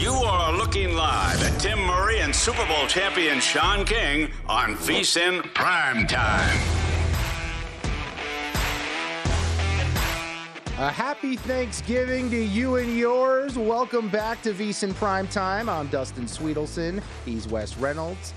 You 0.00 0.14
are 0.14 0.50
looking 0.56 0.94
live 0.94 1.42
at 1.42 1.60
Tim 1.60 1.78
Murray 1.78 2.20
and 2.20 2.34
Super 2.34 2.64
Bowl 2.64 2.86
champion 2.86 3.38
Sean 3.38 3.84
King 3.84 4.30
on 4.48 4.74
VSIN 4.76 5.42
Prime 5.52 6.06
Time. 6.06 6.58
A 10.78 10.90
happy 10.90 11.36
Thanksgiving 11.36 12.30
to 12.30 12.42
you 12.42 12.76
and 12.76 12.96
yours. 12.96 13.58
Welcome 13.58 14.08
back 14.08 14.40
to 14.44 14.54
VSIN 14.54 14.94
Prime 14.94 15.28
Time. 15.28 15.68
I'm 15.68 15.88
Dustin 15.88 16.24
Swedelson. 16.24 17.02
He's 17.26 17.46
Wes 17.46 17.76
Reynolds. 17.76 18.32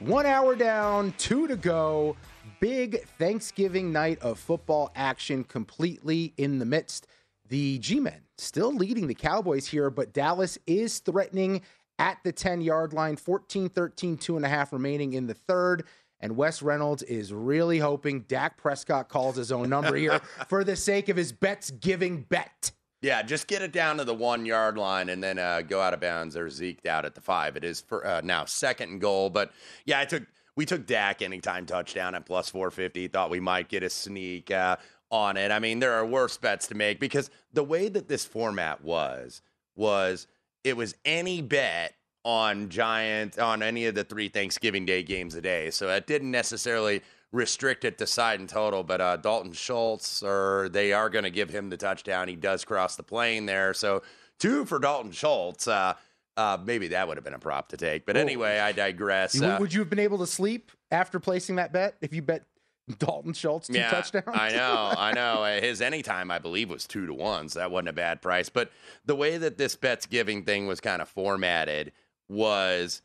One 0.00 0.26
hour 0.26 0.56
down, 0.56 1.14
two 1.16 1.46
to 1.46 1.54
go. 1.54 2.16
Big 2.58 3.04
Thanksgiving 3.20 3.92
night 3.92 4.18
of 4.20 4.36
football 4.36 4.90
action 4.96 5.44
completely 5.44 6.34
in 6.36 6.58
the 6.58 6.66
midst. 6.66 7.06
The 7.48 7.78
G 7.78 8.00
Men 8.00 8.22
still 8.38 8.72
leading 8.74 9.06
the 9.06 9.14
Cowboys 9.14 9.66
here, 9.66 9.90
but 9.90 10.12
Dallas 10.12 10.58
is 10.66 10.98
threatening 11.00 11.62
at 11.98 12.18
the 12.24 12.32
10 12.32 12.60
yard 12.60 12.92
line. 12.92 13.16
14 13.16 13.68
13, 13.68 14.16
two 14.16 14.36
and 14.36 14.44
a 14.44 14.48
half 14.48 14.72
remaining 14.72 15.12
in 15.14 15.26
the 15.26 15.34
third. 15.34 15.84
And 16.20 16.36
Wes 16.36 16.62
Reynolds 16.62 17.02
is 17.04 17.32
really 17.32 17.78
hoping 17.78 18.22
Dak 18.22 18.56
Prescott 18.56 19.08
calls 19.08 19.36
his 19.36 19.52
own 19.52 19.68
number 19.68 19.94
here 19.94 20.18
for 20.48 20.64
the 20.64 20.74
sake 20.74 21.08
of 21.08 21.16
his 21.16 21.30
bets 21.30 21.70
giving 21.70 22.22
bet. 22.22 22.72
Yeah, 23.00 23.22
just 23.22 23.46
get 23.46 23.62
it 23.62 23.70
down 23.70 23.98
to 23.98 24.04
the 24.04 24.14
one 24.14 24.44
yard 24.44 24.76
line 24.76 25.08
and 25.08 25.22
then 25.22 25.38
uh, 25.38 25.60
go 25.60 25.80
out 25.80 25.94
of 25.94 26.00
bounds 26.00 26.36
or 26.36 26.46
zeked 26.46 26.86
out 26.86 27.04
at 27.04 27.14
the 27.14 27.20
five. 27.20 27.56
It 27.56 27.62
is 27.62 27.80
for 27.80 28.04
uh, 28.04 28.20
now 28.22 28.44
second 28.44 28.90
and 28.90 29.00
goal. 29.00 29.30
But 29.30 29.52
yeah, 29.84 30.00
I 30.00 30.04
took 30.04 30.24
we 30.56 30.66
took 30.66 30.86
Dak 30.86 31.22
anytime 31.22 31.66
touchdown 31.66 32.16
at 32.16 32.26
plus 32.26 32.50
450. 32.50 33.06
Thought 33.06 33.30
we 33.30 33.38
might 33.38 33.68
get 33.68 33.84
a 33.84 33.90
sneak 33.90 34.50
uh, 34.50 34.76
on 35.10 35.36
it. 35.36 35.50
I 35.50 35.58
mean, 35.58 35.80
there 35.80 35.94
are 35.94 36.04
worse 36.04 36.36
bets 36.36 36.66
to 36.68 36.74
make 36.74 37.00
because 37.00 37.30
the 37.52 37.64
way 37.64 37.88
that 37.88 38.08
this 38.08 38.24
format 38.24 38.82
was 38.82 39.42
was 39.74 40.26
it 40.64 40.76
was 40.76 40.94
any 41.04 41.40
bet 41.42 41.94
on 42.24 42.68
Giant 42.68 43.38
on 43.38 43.62
any 43.62 43.86
of 43.86 43.94
the 43.94 44.04
three 44.04 44.28
Thanksgiving 44.28 44.84
Day 44.84 45.02
games 45.02 45.34
a 45.34 45.40
day. 45.40 45.70
So 45.70 45.88
it 45.88 46.06
didn't 46.06 46.30
necessarily 46.30 47.02
restrict 47.32 47.84
it 47.84 47.98
to 47.98 48.06
side 48.06 48.40
and 48.40 48.48
total, 48.48 48.82
but 48.82 49.00
uh, 49.00 49.16
Dalton 49.16 49.52
Schultz, 49.52 50.22
or 50.22 50.68
they 50.70 50.92
are 50.92 51.10
going 51.10 51.24
to 51.24 51.30
give 51.30 51.50
him 51.50 51.70
the 51.70 51.76
touchdown. 51.76 52.28
He 52.28 52.36
does 52.36 52.64
cross 52.64 52.96
the 52.96 53.02
plane 53.02 53.46
there. 53.46 53.74
So 53.74 54.02
two 54.38 54.64
for 54.64 54.78
Dalton 54.78 55.12
Schultz. 55.12 55.68
Uh, 55.68 55.94
uh, 56.36 56.56
maybe 56.64 56.88
that 56.88 57.08
would 57.08 57.16
have 57.16 57.24
been 57.24 57.34
a 57.34 57.38
prop 57.38 57.68
to 57.68 57.76
take. 57.76 58.06
But 58.06 58.16
anyway, 58.16 58.60
I 58.60 58.70
digress. 58.70 59.40
Uh, 59.40 59.56
would 59.58 59.72
you 59.72 59.80
have 59.80 59.90
been 59.90 59.98
able 59.98 60.18
to 60.18 60.26
sleep 60.26 60.70
after 60.90 61.18
placing 61.18 61.56
that 61.56 61.72
bet 61.72 61.96
if 62.00 62.14
you 62.14 62.22
bet 62.22 62.44
Dalton 62.98 63.32
Schultz 63.32 63.68
two 63.68 63.74
yeah, 63.74 63.90
touchdowns? 63.90 64.26
I 64.28 64.50
know, 64.50 64.94
I 64.98 65.12
know. 65.12 65.42
Uh, 65.42 65.60
his 65.60 65.80
anytime, 65.80 66.30
I 66.30 66.38
believe, 66.38 66.70
was 66.70 66.86
two 66.86 67.06
to 67.06 67.14
one, 67.14 67.48
so 67.48 67.60
that 67.60 67.70
wasn't 67.70 67.88
a 67.88 67.92
bad 67.92 68.22
price. 68.22 68.48
But 68.48 68.70
the 69.04 69.14
way 69.14 69.36
that 69.38 69.58
this 69.58 69.76
bets 69.76 70.06
giving 70.06 70.44
thing 70.44 70.66
was 70.66 70.80
kind 70.80 71.02
of 71.02 71.08
formatted 71.08 71.92
was, 72.28 73.02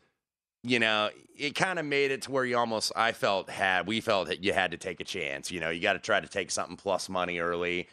you 0.64 0.80
know, 0.80 1.10
it 1.38 1.56
kind 1.56 1.80
of 1.80 1.86
made 1.86 2.12
it 2.12 2.24
to 2.24 2.32
where 2.32 2.46
you 2.46 2.58
almost, 2.58 2.92
I 2.96 3.12
felt, 3.12 3.50
had, 3.50 3.88
we 3.88 4.02
felt 4.02 4.28
that 4.28 4.44
you 4.44 4.54
had 4.54 4.72
to 4.72 4.78
take 4.78 5.00
a 5.00 5.06
chance. 5.06 5.52
You 5.52 5.60
know, 5.60 5.70
you 5.70 5.82
got 5.82 5.94
to 5.94 6.00
try 6.00 6.20
to 6.20 6.28
take 6.28 6.52
something 6.52 6.78
plus 6.78 7.10
money 7.10 7.40
early 7.40 7.88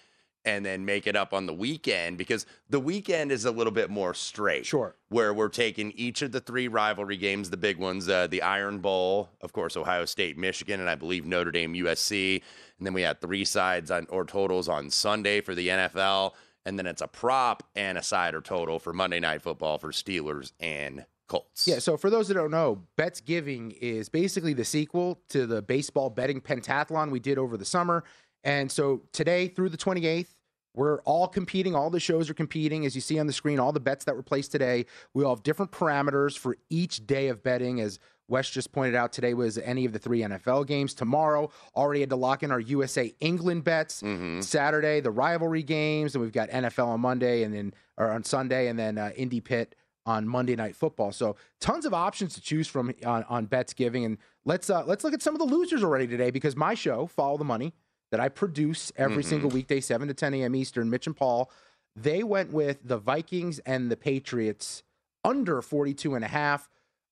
and 0.44 0.64
then 0.64 0.84
make 0.84 1.06
it 1.06 1.16
up 1.16 1.34
on 1.34 1.46
the 1.46 1.52
weekend 1.52 2.16
because 2.16 2.46
the 2.68 2.80
weekend 2.80 3.30
is 3.30 3.44
a 3.44 3.50
little 3.50 3.72
bit 3.72 3.90
more 3.90 4.14
straight. 4.14 4.64
Sure. 4.64 4.94
Where 5.08 5.34
we're 5.34 5.48
taking 5.48 5.92
each 5.92 6.22
of 6.22 6.32
the 6.32 6.40
three 6.40 6.68
rivalry 6.68 7.16
games, 7.16 7.50
the 7.50 7.56
big 7.56 7.76
ones, 7.78 8.08
uh, 8.08 8.26
the 8.26 8.42
Iron 8.42 8.78
Bowl, 8.78 9.28
of 9.40 9.52
course, 9.52 9.76
Ohio 9.76 10.04
State, 10.04 10.38
Michigan, 10.38 10.80
and 10.80 10.88
I 10.88 10.94
believe 10.94 11.26
Notre 11.26 11.50
Dame, 11.50 11.74
USC. 11.74 12.42
And 12.78 12.86
then 12.86 12.94
we 12.94 13.02
had 13.02 13.20
three 13.20 13.44
sides 13.44 13.90
on 13.90 14.06
or 14.08 14.24
totals 14.24 14.68
on 14.68 14.90
Sunday 14.90 15.40
for 15.40 15.54
the 15.54 15.68
NFL. 15.68 16.32
And 16.64 16.78
then 16.78 16.86
it's 16.86 17.02
a 17.02 17.08
prop 17.08 17.62
and 17.74 17.98
a 17.98 18.02
side 18.02 18.34
or 18.34 18.40
total 18.40 18.78
for 18.78 18.92
Monday 18.92 19.20
Night 19.20 19.42
Football 19.42 19.78
for 19.78 19.92
Steelers 19.92 20.52
and 20.60 21.04
Colts. 21.26 21.68
Yeah, 21.68 21.78
so 21.78 21.96
for 21.96 22.10
those 22.10 22.28
that 22.28 22.34
don't 22.34 22.50
know, 22.50 22.82
Bets 22.96 23.20
Giving 23.20 23.70
is 23.80 24.08
basically 24.08 24.52
the 24.52 24.64
sequel 24.64 25.20
to 25.28 25.46
the 25.46 25.62
baseball 25.62 26.10
betting 26.10 26.40
pentathlon 26.40 27.10
we 27.10 27.20
did 27.20 27.38
over 27.38 27.56
the 27.56 27.64
summer. 27.64 28.04
And 28.44 28.70
so 28.70 29.02
today 29.12 29.48
through 29.48 29.70
the 29.70 29.76
28th, 29.76 30.34
we're 30.74 31.00
all 31.02 31.26
competing. 31.26 31.74
All 31.74 31.90
the 31.90 32.00
shows 32.00 32.30
are 32.30 32.34
competing. 32.34 32.86
As 32.86 32.94
you 32.94 33.00
see 33.00 33.18
on 33.18 33.26
the 33.26 33.32
screen, 33.32 33.58
all 33.58 33.72
the 33.72 33.80
bets 33.80 34.04
that 34.04 34.14
were 34.14 34.22
placed 34.22 34.52
today, 34.52 34.86
we 35.14 35.24
all 35.24 35.34
have 35.34 35.42
different 35.42 35.72
parameters 35.72 36.38
for 36.38 36.56
each 36.68 37.06
day 37.06 37.28
of 37.28 37.42
betting. 37.42 37.80
As 37.80 37.98
Wes 38.28 38.48
just 38.48 38.70
pointed 38.70 38.94
out, 38.94 39.12
today 39.12 39.34
was 39.34 39.58
any 39.58 39.84
of 39.84 39.92
the 39.92 39.98
three 39.98 40.20
NFL 40.20 40.68
games. 40.68 40.94
Tomorrow, 40.94 41.50
already 41.74 42.00
had 42.00 42.10
to 42.10 42.16
lock 42.16 42.44
in 42.44 42.52
our 42.52 42.60
USA 42.60 43.12
England 43.18 43.64
bets. 43.64 44.02
Mm-hmm. 44.02 44.40
Saturday, 44.42 45.00
the 45.00 45.10
rivalry 45.10 45.64
games. 45.64 46.14
And 46.14 46.22
we've 46.22 46.32
got 46.32 46.48
NFL 46.50 46.86
on 46.86 47.00
Monday 47.00 47.42
and 47.42 47.52
then, 47.52 47.74
or 47.96 48.10
on 48.10 48.22
Sunday, 48.22 48.68
and 48.68 48.78
then 48.78 48.96
uh, 48.96 49.10
Indy 49.16 49.40
Pitt 49.40 49.74
on 50.06 50.26
Monday 50.26 50.54
Night 50.54 50.76
Football. 50.76 51.10
So 51.12 51.36
tons 51.60 51.84
of 51.84 51.92
options 51.92 52.34
to 52.34 52.40
choose 52.40 52.68
from 52.68 52.94
on, 53.04 53.24
on 53.24 53.46
bets 53.46 53.74
giving. 53.74 54.04
And 54.04 54.18
let's 54.44 54.70
uh, 54.70 54.84
let's 54.86 55.02
look 55.02 55.14
at 55.14 55.22
some 55.22 55.34
of 55.34 55.40
the 55.40 55.52
losers 55.52 55.82
already 55.82 56.06
today 56.06 56.30
because 56.30 56.54
my 56.54 56.74
show, 56.74 57.06
Follow 57.06 57.36
the 57.36 57.44
Money, 57.44 57.74
that 58.10 58.20
I 58.20 58.28
produce 58.28 58.92
every 58.96 59.22
Mhm. 59.22 59.28
single 59.28 59.50
weekday, 59.50 59.80
7 59.80 60.08
to 60.08 60.14
10 60.14 60.34
a.m. 60.34 60.54
Eastern, 60.54 60.90
Mitch 60.90 61.06
and 61.06 61.16
Paul, 61.16 61.50
they 61.96 62.22
went 62.22 62.52
with 62.52 62.78
the 62.84 62.98
Vikings 62.98 63.58
and 63.60 63.90
the 63.90 63.96
Patriots 63.96 64.82
under 65.24 65.60
42 65.62 66.14
and 66.14 66.24
a 66.24 66.28
half. 66.28 66.68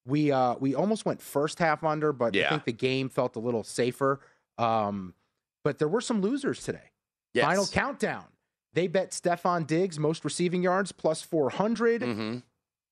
We 0.06 0.32
uh 0.32 0.54
we 0.58 0.74
almost 0.74 1.04
went 1.04 1.20
first 1.20 1.58
half 1.58 1.84
under, 1.84 2.12
but 2.12 2.34
I 2.46 2.48
think 2.50 2.64
the 2.64 2.72
game 2.72 3.08
felt 3.08 3.36
a 3.36 3.40
little 3.40 3.62
safer. 3.64 4.20
Um, 4.56 5.14
but 5.64 5.78
there 5.78 5.88
were 5.88 6.00
some 6.00 6.20
losers 6.20 6.62
today. 6.62 6.92
Yes. 7.34 7.44
Final 7.44 7.66
countdown. 7.66 8.24
They 8.72 8.86
bet 8.86 9.10
Stefon 9.10 9.66
Diggs 9.66 9.98
most 9.98 10.24
receiving 10.24 10.62
yards 10.62 10.92
plus 10.92 11.20
400. 11.22 12.02
Mhm. 12.02 12.42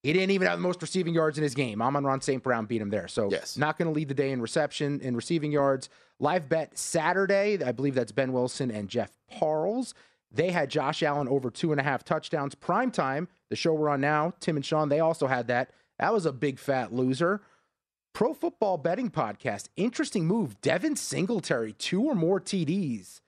He 0.07 0.13
didn't 0.13 0.31
even 0.31 0.47
have 0.47 0.59
the 0.59 0.63
most 0.63 0.81
receiving 0.81 1.15
yards 1.15 1.37
in 1.37 1.43
his 1.43 1.55
game. 1.55 1.83
Amon-Ra 1.83 2.19
St. 2.21 2.43
Brown 2.43 2.67
beat 2.67 2.81
him 2.81 2.91
there. 2.91 3.09
So 3.09 3.29
Yes. 3.31 3.57
not 3.57 3.77
going 3.77 3.87
to 3.87 3.93
lead 3.93 4.07
the 4.09 4.15
day 4.15 4.31
in 4.31 4.41
reception 4.41 5.01
and 5.03 5.17
receiving 5.17 5.51
yards. 5.51 5.89
Live 6.21 6.49
bet 6.49 6.79
Saturday. 6.79 7.63
I 7.63 7.73
believe 7.73 7.95
that's 7.97 8.13
Ben 8.13 8.33
Wilson 8.33 8.71
and 8.71 8.89
Jeff 8.89 9.11
Parles. 9.29 9.95
They 10.31 10.51
had 10.51 10.71
Josh 10.71 11.03
Allen 11.03 11.27
over 11.29 11.51
two 11.51 11.73
and 11.73 11.81
a 11.81 11.85
half 11.85 12.05
touchdowns. 12.05 12.55
Prime 12.55 12.91
time, 12.91 13.27
the 13.49 13.57
show 13.57 13.73
we're 13.75 13.89
on 13.89 14.01
now, 14.01 14.33
Tim 14.39 14.57
and 14.57 14.65
Sean, 14.65 14.89
they 14.89 15.01
also 15.01 15.27
had 15.27 15.49
that. 15.49 15.71
That 15.99 16.13
was 16.13 16.25
a 16.25 16.33
big 16.33 16.59
fat 16.59 16.93
loser. 16.93 17.41
Pro 18.13 18.33
Football 18.33 18.79
Betting 18.79 19.11
Podcast. 19.11 19.69
Interesting 19.77 20.27
move. 20.27 20.61
Devin 20.61 20.95
Singletary, 20.97 21.73
two 21.73 22.03
or 22.03 22.15
more 22.15 22.41
TDs. 22.41 23.21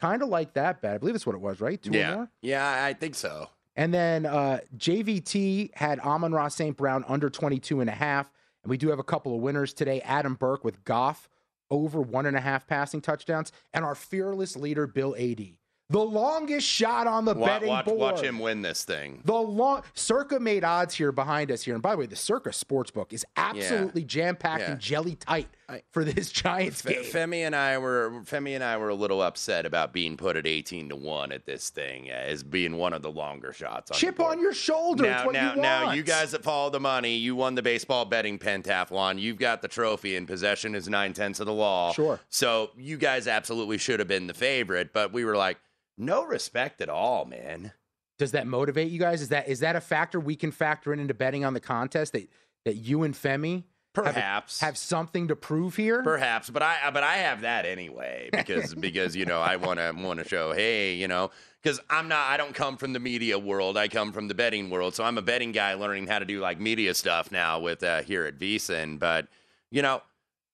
Kind 0.00 0.22
of 0.22 0.28
like 0.30 0.54
that 0.54 0.80
bet. 0.82 0.94
I 0.94 0.98
believe 0.98 1.14
that's 1.14 1.26
what 1.26 1.36
it 1.36 1.40
was, 1.42 1.60
right? 1.60 1.80
Two 1.80 1.90
or 1.92 1.96
yeah, 1.96 2.14
more? 2.14 2.28
yeah, 2.40 2.84
I 2.84 2.92
think 2.94 3.14
so. 3.14 3.50
And 3.76 3.92
then 3.92 4.26
uh, 4.26 4.60
JVT 4.76 5.70
had 5.74 5.98
Amon 6.00 6.32
Ross 6.32 6.54
St. 6.54 6.76
Brown 6.76 7.04
under 7.08 7.30
22 7.30 7.80
and 7.80 7.88
a 7.90 7.94
half. 7.94 8.30
And 8.62 8.70
we 8.70 8.76
do 8.76 8.88
have 8.90 8.98
a 8.98 9.04
couple 9.04 9.34
of 9.34 9.40
winners 9.40 9.72
today. 9.72 10.00
Adam 10.02 10.34
Burke 10.34 10.64
with 10.64 10.84
Goff 10.84 11.28
over 11.70 12.00
one 12.02 12.26
and 12.26 12.36
a 12.36 12.40
half 12.40 12.66
passing 12.66 13.00
touchdowns. 13.00 13.50
And 13.72 13.84
our 13.84 13.94
fearless 13.94 14.56
leader, 14.56 14.86
Bill 14.86 15.14
Adee. 15.16 15.58
The 15.88 15.98
longest 16.00 16.66
shot 16.66 17.06
on 17.06 17.24
the 17.26 17.34
Wa- 17.34 17.46
betting 17.46 17.68
watch, 17.68 17.84
board. 17.84 17.98
watch 17.98 18.20
him 18.22 18.38
win 18.38 18.62
this 18.62 18.84
thing. 18.84 19.20
The 19.26 19.34
long 19.34 19.82
Circa 19.94 20.40
made 20.40 20.64
odds 20.64 20.94
here 20.94 21.12
behind 21.12 21.50
us 21.50 21.62
here. 21.62 21.74
And 21.74 21.82
by 21.82 21.90
the 21.92 21.98
way, 21.98 22.06
the 22.06 22.16
Circa 22.16 22.50
Sportsbook 22.50 23.12
is 23.12 23.26
absolutely 23.36 24.04
jam 24.04 24.36
packed 24.36 24.62
Yeah. 24.62 24.70
and 24.72 24.80
jelly 24.80 25.16
tight 25.16 25.48
for 25.90 26.04
this 26.04 26.30
Giants 26.30 26.82
Fe- 26.82 26.94
game. 26.94 27.04
Femi 27.04 27.46
and 27.46 27.54
I 27.56 27.78
were 27.78 28.22
Femi 28.24 28.54
and 28.54 28.64
I 28.64 28.76
were 28.76 28.88
a 28.88 28.94
little 28.94 29.22
upset 29.22 29.66
about 29.66 29.92
being 29.92 30.16
put 30.16 30.36
at 30.36 30.46
eighteen 30.46 30.88
to 30.88 30.96
one 30.96 31.32
at 31.32 31.46
this 31.46 31.70
thing 31.70 32.10
uh, 32.10 32.14
as 32.14 32.42
being 32.42 32.76
one 32.76 32.92
of 32.92 33.02
the 33.02 33.10
longer 33.10 33.52
shots. 33.52 33.90
On 33.90 33.94
the 33.94 33.98
Chip 33.98 34.20
on 34.20 34.40
your 34.40 34.54
shoulder. 34.54 35.04
Now, 35.04 35.16
it's 35.18 35.26
what 35.26 35.32
now, 35.34 35.54
you 35.54 35.62
now, 35.62 35.92
you 35.92 36.02
guys 36.02 36.32
that 36.32 36.42
follow 36.42 36.70
the 36.70 36.80
money, 36.80 37.16
you 37.16 37.36
won 37.36 37.54
the 37.54 37.62
baseball 37.62 38.04
betting 38.04 38.38
pentathlon. 38.38 39.20
You've 39.20 39.38
got 39.38 39.62
the 39.62 39.68
trophy, 39.68 40.16
and 40.16 40.26
possession 40.26 40.74
is 40.74 40.88
nine 40.88 41.12
tenths 41.12 41.40
of 41.40 41.46
the 41.46 41.52
law. 41.52 41.92
Sure. 41.92 42.20
So 42.28 42.70
you 42.76 42.96
guys 42.96 43.26
absolutely 43.26 43.78
should 43.78 43.98
have 43.98 44.08
been 44.08 44.26
the 44.26 44.34
favorite, 44.34 44.92
but 44.92 45.12
we 45.12 45.24
were 45.24 45.36
like, 45.36 45.58
no 45.98 46.24
respect 46.24 46.80
at 46.80 46.88
all, 46.88 47.24
man. 47.24 47.72
Does 48.18 48.32
that 48.32 48.46
motivate 48.46 48.90
you 48.90 48.98
guys? 48.98 49.20
Is 49.22 49.30
that 49.30 49.48
is 49.48 49.60
that 49.60 49.74
a 49.76 49.80
factor 49.80 50.20
we 50.20 50.36
can 50.36 50.52
factor 50.52 50.92
in 50.92 51.00
into 51.00 51.14
betting 51.14 51.44
on 51.44 51.54
the 51.54 51.60
contest 51.60 52.12
that 52.12 52.28
that 52.64 52.76
you 52.76 53.02
and 53.02 53.14
Femi 53.14 53.54
have 53.54 53.62
a- 53.62 53.71
Perhaps. 53.94 54.60
have, 54.60 54.78
something 54.78 55.28
to 55.28 55.36
prove 55.36 55.76
here? 55.76 56.02
Perhaps, 56.02 56.48
but 56.50 56.62
I 56.62 56.90
but 56.92 57.02
I 57.02 57.16
have 57.16 57.42
that 57.42 57.66
anyway 57.66 58.30
because 58.32 58.74
because 58.74 59.14
you 59.14 59.26
know 59.26 59.40
I 59.40 59.56
want 59.56 59.78
to 59.78 59.92
want 59.96 60.18
to 60.20 60.28
show 60.28 60.52
hey 60.52 60.94
you 60.94 61.08
know 61.08 61.30
because 61.62 61.78
I'm 61.90 62.08
not 62.08 62.28
I 62.30 62.36
don't 62.36 62.54
come 62.54 62.76
from 62.78 62.92
the 62.94 63.00
media 63.00 63.38
world 63.38 63.76
I 63.76 63.88
come 63.88 64.12
from 64.12 64.28
the 64.28 64.34
betting 64.34 64.70
world 64.70 64.94
so 64.94 65.04
I'm 65.04 65.18
a 65.18 65.22
betting 65.22 65.52
guy 65.52 65.74
learning 65.74 66.06
how 66.06 66.18
to 66.18 66.24
do 66.24 66.40
like 66.40 66.58
media 66.58 66.94
stuff 66.94 67.30
now 67.30 67.60
with 67.60 67.82
uh, 67.82 68.02
here 68.02 68.24
at 68.24 68.38
VSiN 68.38 68.98
but 68.98 69.28
you 69.70 69.82
know 69.82 70.00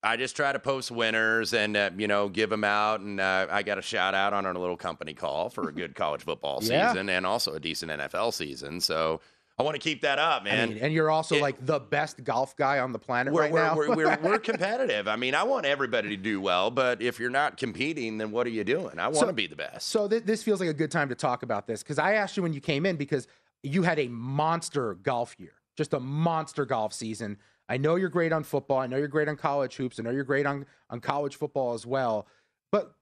I 0.03 0.17
just 0.17 0.37
try 0.37 0.53
to 0.53 0.59
post 0.61 0.91
winners 0.91 1.53
and 1.55 1.77
uh, 1.77 1.91
you 1.97 2.09
know 2.09 2.29
give 2.29 2.51
them 2.51 2.65
out 2.65 3.01
and 3.01 3.21
uh, 3.21 3.47
I 3.51 3.63
got 3.63 3.79
a 3.79 3.83
shout 3.83 4.15
out 4.15 4.33
on 4.33 4.47
our 4.47 4.55
little 4.55 4.77
company 4.77 5.15
call 5.15 5.49
for 5.49 5.69
a 5.69 5.73
good 5.73 5.95
college 5.95 6.23
football 6.23 6.59
Yeah. 6.63 6.91
season 6.93 7.09
and 7.09 7.25
also 7.25 7.55
a 7.55 7.61
decent 7.61 7.93
NFL 7.93 8.35
season 8.35 8.81
so 8.81 9.21
I 9.59 9.65
want 9.65 9.75
to 9.75 9.81
keep 9.81 10.03
that 10.03 10.19
up 10.21 10.43
I 10.43 10.45
man 10.45 10.69
mean, 10.69 10.79
and 10.79 10.93
you're 10.93 11.11
also 11.11 11.35
It- 11.37 11.43
like 11.43 11.65
the 11.67 11.81
best 11.81 12.23
golf 12.23 12.55
guy 12.57 12.79
on 12.79 12.93
the 12.93 12.99
planet 12.99 13.33
we're, 13.33 13.43
right 13.43 13.53
we're, 13.53 13.63
now. 13.63 13.77
We're, 13.77 13.95
we're, 13.97 14.19
we're 14.23 14.39
competitive. 14.39 15.09
I 15.09 15.17
mean, 15.17 15.35
I 15.35 15.43
want 15.43 15.67
everybody 15.67 16.11
to 16.11 16.17
do 16.17 16.41
well, 16.41 16.71
but 16.71 17.03
if 17.03 17.19
you're 17.19 17.29
not 17.31 17.57
competing, 17.57 18.19
then 18.19 18.31
what 18.31 18.47
are 18.47 18.51
you 18.51 18.63
doing? 18.65 18.99
I 18.99 19.07
want 19.09 19.17
So- 19.19 19.27
to 19.27 19.33
be 19.33 19.47
the 19.49 19.57
best. 19.57 19.89
So 19.89 20.07
th- 20.09 20.25
this 20.25 20.43
feels 20.43 20.61
like 20.61 20.69
a 20.69 20.75
good 20.75 20.91
time 20.93 21.09
to 21.09 21.15
talk 21.17 21.43
about 21.43 21.67
this 21.67 21.83
because 21.83 21.99
I 21.99 22.15
asked 22.15 22.37
you 22.37 22.43
when 22.43 22.53
you 22.53 22.61
came 22.61 22.87
in 22.87 22.97
because 22.97 23.27
you 23.65 23.83
had 23.83 23.99
a 23.99 24.07
monster 24.09 24.95
golf 24.95 25.35
year, 25.39 25.55
just 25.77 25.93
a 25.93 25.99
monster 26.01 26.65
golf 26.65 26.93
season. 26.93 27.37
I 27.69 27.77
know 27.77 27.97
you're 27.97 28.09
great 28.09 28.33
on 28.33 28.45
football. 28.45 28.79
I 28.79 28.87
know 28.87 28.97
you're 28.97 29.09
great 29.09 29.29
on 29.29 29.37
college 29.37 29.75
hoops. 29.77 29.99
I 29.99 30.03
know 30.05 30.11
you're 30.11 30.25
great 30.25 30.47
on 30.47 30.65
on 30.89 31.01
college 31.01 31.35
football 31.37 31.75
as 31.75 31.85
well. 31.85 32.27
But 32.71 32.95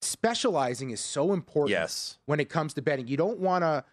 specializing 0.00 0.90
is 0.90 1.00
so 1.00 1.32
important 1.32 1.70
Yes. 1.70 2.18
when 2.26 2.40
it 2.40 2.48
comes 2.48 2.74
to 2.74 2.82
betting. 2.82 3.08
You 3.08 3.16
don't 3.16 3.38
want 3.40 3.62
to 3.62 3.84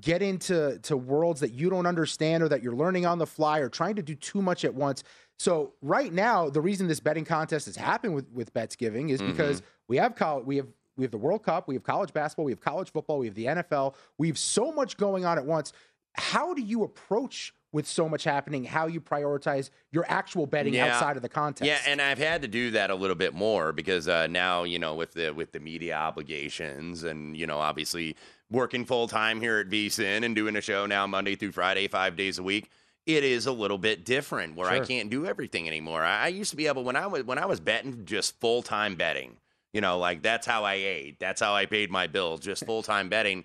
get 0.00 0.22
into 0.22 0.78
to 0.82 0.96
worlds 0.96 1.40
that 1.40 1.52
you 1.52 1.68
don't 1.70 1.86
understand 1.86 2.42
or 2.42 2.48
that 2.48 2.62
you're 2.62 2.76
learning 2.76 3.06
on 3.06 3.18
the 3.18 3.26
fly 3.26 3.58
or 3.58 3.68
trying 3.68 3.96
to 3.96 4.02
do 4.02 4.14
too 4.14 4.40
much 4.40 4.64
at 4.64 4.72
once. 4.74 5.02
So 5.38 5.72
right 5.82 6.12
now, 6.12 6.48
the 6.50 6.60
reason 6.60 6.86
this 6.86 7.00
betting 7.00 7.24
contest 7.24 7.66
is 7.66 7.76
happening 7.76 8.14
with 8.14 8.30
with 8.32 8.52
bets 8.52 8.76
giving 8.76 9.08
is 9.08 9.20
because 9.22 9.62
we 9.88 9.96
have 9.96 10.14
college, 10.14 10.44
we 10.46 10.56
have 10.56 10.68
we 10.96 11.04
have 11.04 11.10
the 11.10 11.18
World 11.18 11.42
Cup, 11.42 11.66
we 11.66 11.74
have 11.74 11.82
college 11.82 12.12
basketball, 12.12 12.44
we 12.44 12.52
have 12.52 12.60
college 12.60 12.92
football, 12.92 13.18
we 13.18 13.26
have 13.26 13.34
the 13.34 13.46
NFL, 13.46 13.94
we 14.18 14.28
have 14.28 14.38
so 14.38 14.70
much 14.70 14.96
going 14.96 15.24
on 15.24 15.38
at 15.38 15.44
once. 15.46 15.72
How 16.14 16.52
do 16.54 16.60
you 16.60 16.82
approach 16.82 17.54
with 17.72 17.86
so 17.86 18.08
much 18.08 18.24
happening? 18.24 18.64
How 18.64 18.86
you 18.88 19.00
prioritize 19.00 19.70
your 19.92 20.04
actual 20.08 20.44
betting 20.44 20.74
Yeah. 20.74 20.92
outside 20.92 21.16
of 21.16 21.22
the 21.22 21.28
contest? 21.28 21.66
Yeah, 21.66 21.78
and 21.86 22.02
I've 22.02 22.18
had 22.18 22.42
to 22.42 22.48
do 22.48 22.72
that 22.72 22.90
a 22.90 22.94
little 22.96 23.14
bit 23.16 23.32
more 23.32 23.72
because 23.72 24.08
uh, 24.08 24.26
now 24.26 24.64
you 24.64 24.78
know 24.78 24.94
with 24.94 25.14
the 25.14 25.30
with 25.30 25.52
the 25.52 25.60
media 25.60 25.94
obligations 25.96 27.02
and 27.04 27.36
you 27.36 27.46
know 27.46 27.58
obviously 27.58 28.14
working 28.50 28.84
full 28.84 29.08
time 29.08 29.40
here 29.40 29.58
at 29.58 29.68
VSIN 29.68 30.24
and 30.24 30.34
doing 30.34 30.56
a 30.56 30.60
show 30.60 30.86
now 30.86 31.06
Monday 31.06 31.36
through 31.36 31.52
Friday, 31.52 31.88
five 31.88 32.16
days 32.16 32.38
a 32.38 32.42
week. 32.42 32.70
It 33.06 33.24
is 33.24 33.46
a 33.46 33.52
little 33.52 33.78
bit 33.78 34.04
different 34.04 34.56
where 34.56 34.68
I 34.68 34.80
can't 34.80 35.10
do 35.10 35.26
everything 35.26 35.66
anymore. 35.66 36.02
I, 36.02 36.24
I 36.24 36.28
used 36.28 36.50
to 36.50 36.56
be 36.56 36.66
able 36.66 36.84
when 36.84 36.96
I 36.96 37.06
was 37.06 37.24
when 37.24 37.38
I 37.38 37.46
was 37.46 37.58
betting 37.58 38.04
just 38.04 38.38
full 38.40 38.62
time 38.62 38.94
betting. 38.94 39.36
You 39.72 39.80
know, 39.80 39.98
like 39.98 40.22
that's 40.22 40.46
how 40.46 40.64
I 40.64 40.74
ate. 40.74 41.18
That's 41.18 41.40
how 41.40 41.54
I 41.54 41.66
paid 41.66 41.90
my 41.90 42.06
bills. 42.08 42.40
Just 42.40 42.66
full 42.66 42.82
time 42.82 43.08
betting. 43.08 43.44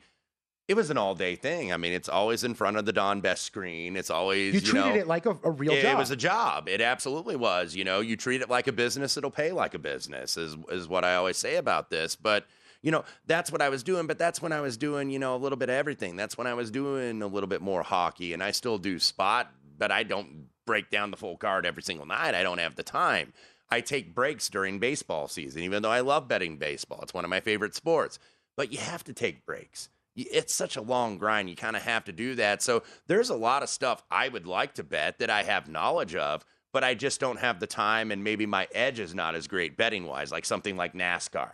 It 0.68 0.74
was 0.74 0.90
an 0.90 0.98
all 0.98 1.14
day 1.16 1.36
thing. 1.36 1.72
I 1.72 1.78
mean, 1.78 1.94
it's 1.94 2.10
always 2.10 2.44
in 2.44 2.56
front 2.56 2.78
of 2.78 2.86
the 2.86 2.94
Don 2.94 3.22
Best 3.22 3.44
screen. 3.44 3.96
It's 3.96 4.10
always 4.10 4.54
you 4.54 4.60
you 4.60 4.66
treated 4.66 4.96
know, 4.96 4.96
it 4.96 5.08
like 5.08 5.26
a, 5.26 5.38
a 5.44 5.52
real 5.52 5.74
it, 5.74 5.84
job. 5.84 5.94
it 5.94 5.98
was 5.98 6.12
a 6.12 6.16
job. 6.16 6.68
It 6.68 6.82
absolutely 6.82 7.36
was. 7.36 7.76
You 7.76 7.84
know, 7.86 8.02
you 8.02 8.18
treat 8.18 8.42
it 8.42 8.50
like 8.50 8.68
a 8.68 8.72
business, 8.72 9.16
it'll 9.16 9.32
pay 9.32 9.52
like 9.52 9.76
a 9.76 9.80
business, 9.80 10.38
is 10.38 10.56
is 10.72 10.88
what 10.88 11.06
I 11.06 11.16
always 11.16 11.38
say 11.38 11.56
about 11.56 11.92
this. 11.92 12.16
But 12.16 12.46
you 12.86 12.92
know, 12.92 13.04
that's 13.26 13.52
what 13.52 13.64
I 13.64 13.70
was 13.70 13.82
doing. 13.82 14.06
But 14.06 14.20
that's 14.20 14.44
when 14.44 14.52
I 14.52 14.62
was 14.62 14.78
doing, 14.78 15.10
you 15.10 15.18
know, 15.18 15.36
a 15.36 15.38
little 15.38 15.58
bit 15.58 15.70
of 15.70 15.76
everything. 15.76 16.16
That's 16.16 16.38
when 16.38 16.46
I 16.46 16.54
was 16.54 16.70
doing 16.70 17.24
a 17.24 17.28
little 17.28 17.50
bit 17.50 17.62
more 17.62 17.82
hockey, 17.82 18.32
and 18.32 18.44
I 18.44 18.52
still 18.52 18.78
do 18.78 19.00
spot, 19.00 19.52
but 19.78 19.92
I 19.92 20.04
don't 20.04 20.46
break 20.68 20.92
down 20.92 21.10
the 21.10 21.18
full 21.18 21.36
card 21.36 21.66
every 21.66 21.82
single 21.82 22.06
night. 22.06 22.36
I 22.36 22.44
don't 22.44 22.60
have 22.60 22.76
the 22.76 22.84
time. 22.84 23.34
I 23.72 23.82
take 23.82 24.14
breaks 24.14 24.50
during 24.50 24.78
baseball 24.78 25.28
season, 25.28 25.64
even 25.64 25.82
though 25.82 25.92
I 25.92 26.02
love 26.02 26.28
betting 26.28 26.58
baseball. 26.58 27.00
It's 27.02 27.14
one 27.14 27.24
of 27.24 27.30
my 27.30 27.40
favorite 27.40 27.74
sports. 27.74 28.20
But 28.56 28.72
you 28.72 28.78
have 28.78 29.04
to 29.06 29.14
take 29.14 29.48
breaks. 29.48 29.90
It's 30.16 30.54
such 30.54 30.78
a 30.78 30.82
long 30.82 31.18
grind. 31.18 31.50
You 31.50 31.56
kind 31.56 31.76
of 31.76 31.82
have 31.82 32.06
to 32.06 32.12
do 32.12 32.36
that. 32.36 32.62
So 32.62 32.84
there's 33.08 33.32
a 33.32 33.36
lot 33.36 33.64
of 33.64 33.70
stuff 33.70 34.04
I 34.12 34.30
would 34.30 34.46
like 34.46 34.76
to 34.76 34.84
bet 34.84 35.18
that 35.20 35.32
I 35.32 35.42
have 35.42 35.68
knowledge 35.68 36.16
of, 36.16 36.46
but 36.72 36.84
I 36.84 36.94
just 36.94 37.20
don't 37.20 37.40
have 37.40 37.60
the 37.60 37.68
time, 37.68 38.12
and 38.12 38.24
maybe 38.24 38.46
my 38.46 38.68
edge 38.74 39.00
is 39.00 39.16
not 39.16 39.34
as 39.34 39.48
great 39.48 39.76
betting 39.76 40.06
wise, 40.06 40.32
like 40.32 40.46
something 40.46 40.78
like 40.78 40.94
NASCAR. 40.94 41.50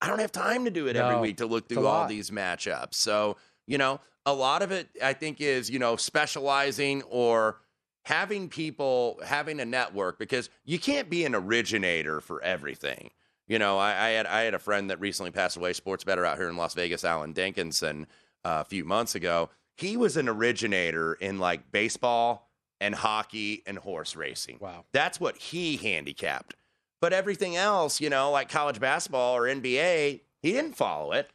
I 0.00 0.08
don't 0.08 0.20
have 0.20 0.32
time 0.32 0.64
to 0.64 0.70
do 0.70 0.86
it 0.86 0.96
every 0.96 1.20
week 1.20 1.38
to 1.38 1.46
look 1.46 1.68
through 1.68 1.86
all 1.86 2.06
these 2.06 2.30
matchups. 2.30 2.94
So, 2.94 3.36
you 3.66 3.78
know, 3.78 4.00
a 4.26 4.32
lot 4.32 4.62
of 4.62 4.72
it 4.72 4.88
I 5.02 5.12
think 5.12 5.40
is, 5.40 5.70
you 5.70 5.78
know, 5.78 5.96
specializing 5.96 7.02
or 7.02 7.58
having 8.04 8.48
people 8.48 9.20
having 9.24 9.60
a 9.60 9.64
network 9.64 10.18
because 10.18 10.48
you 10.64 10.78
can't 10.78 11.10
be 11.10 11.24
an 11.24 11.34
originator 11.34 12.20
for 12.20 12.42
everything. 12.42 13.10
You 13.46 13.58
know, 13.58 13.78
I, 13.78 13.90
I 13.90 14.08
had 14.10 14.26
I 14.26 14.42
had 14.42 14.54
a 14.54 14.58
friend 14.58 14.90
that 14.90 15.00
recently 15.00 15.32
passed 15.32 15.56
away, 15.56 15.72
sports 15.72 16.04
better 16.04 16.24
out 16.24 16.38
here 16.38 16.48
in 16.48 16.56
Las 16.56 16.74
Vegas, 16.74 17.04
Alan 17.04 17.32
Denkinson, 17.32 18.06
uh, 18.44 18.62
a 18.62 18.64
few 18.64 18.84
months 18.84 19.14
ago. 19.14 19.50
He 19.76 19.96
was 19.96 20.16
an 20.16 20.28
originator 20.28 21.14
in 21.14 21.38
like 21.38 21.72
baseball 21.72 22.50
and 22.80 22.94
hockey 22.94 23.62
and 23.66 23.78
horse 23.78 24.16
racing. 24.16 24.58
Wow. 24.60 24.84
That's 24.92 25.20
what 25.20 25.36
he 25.36 25.76
handicapped. 25.76 26.54
But 27.00 27.12
everything 27.12 27.56
else, 27.56 28.00
you 28.00 28.10
know, 28.10 28.30
like 28.30 28.48
college 28.50 28.78
basketball 28.78 29.34
or 29.36 29.42
NBA, 29.42 30.20
he 30.42 30.52
didn't 30.52 30.76
follow 30.76 31.12
it. 31.12 31.30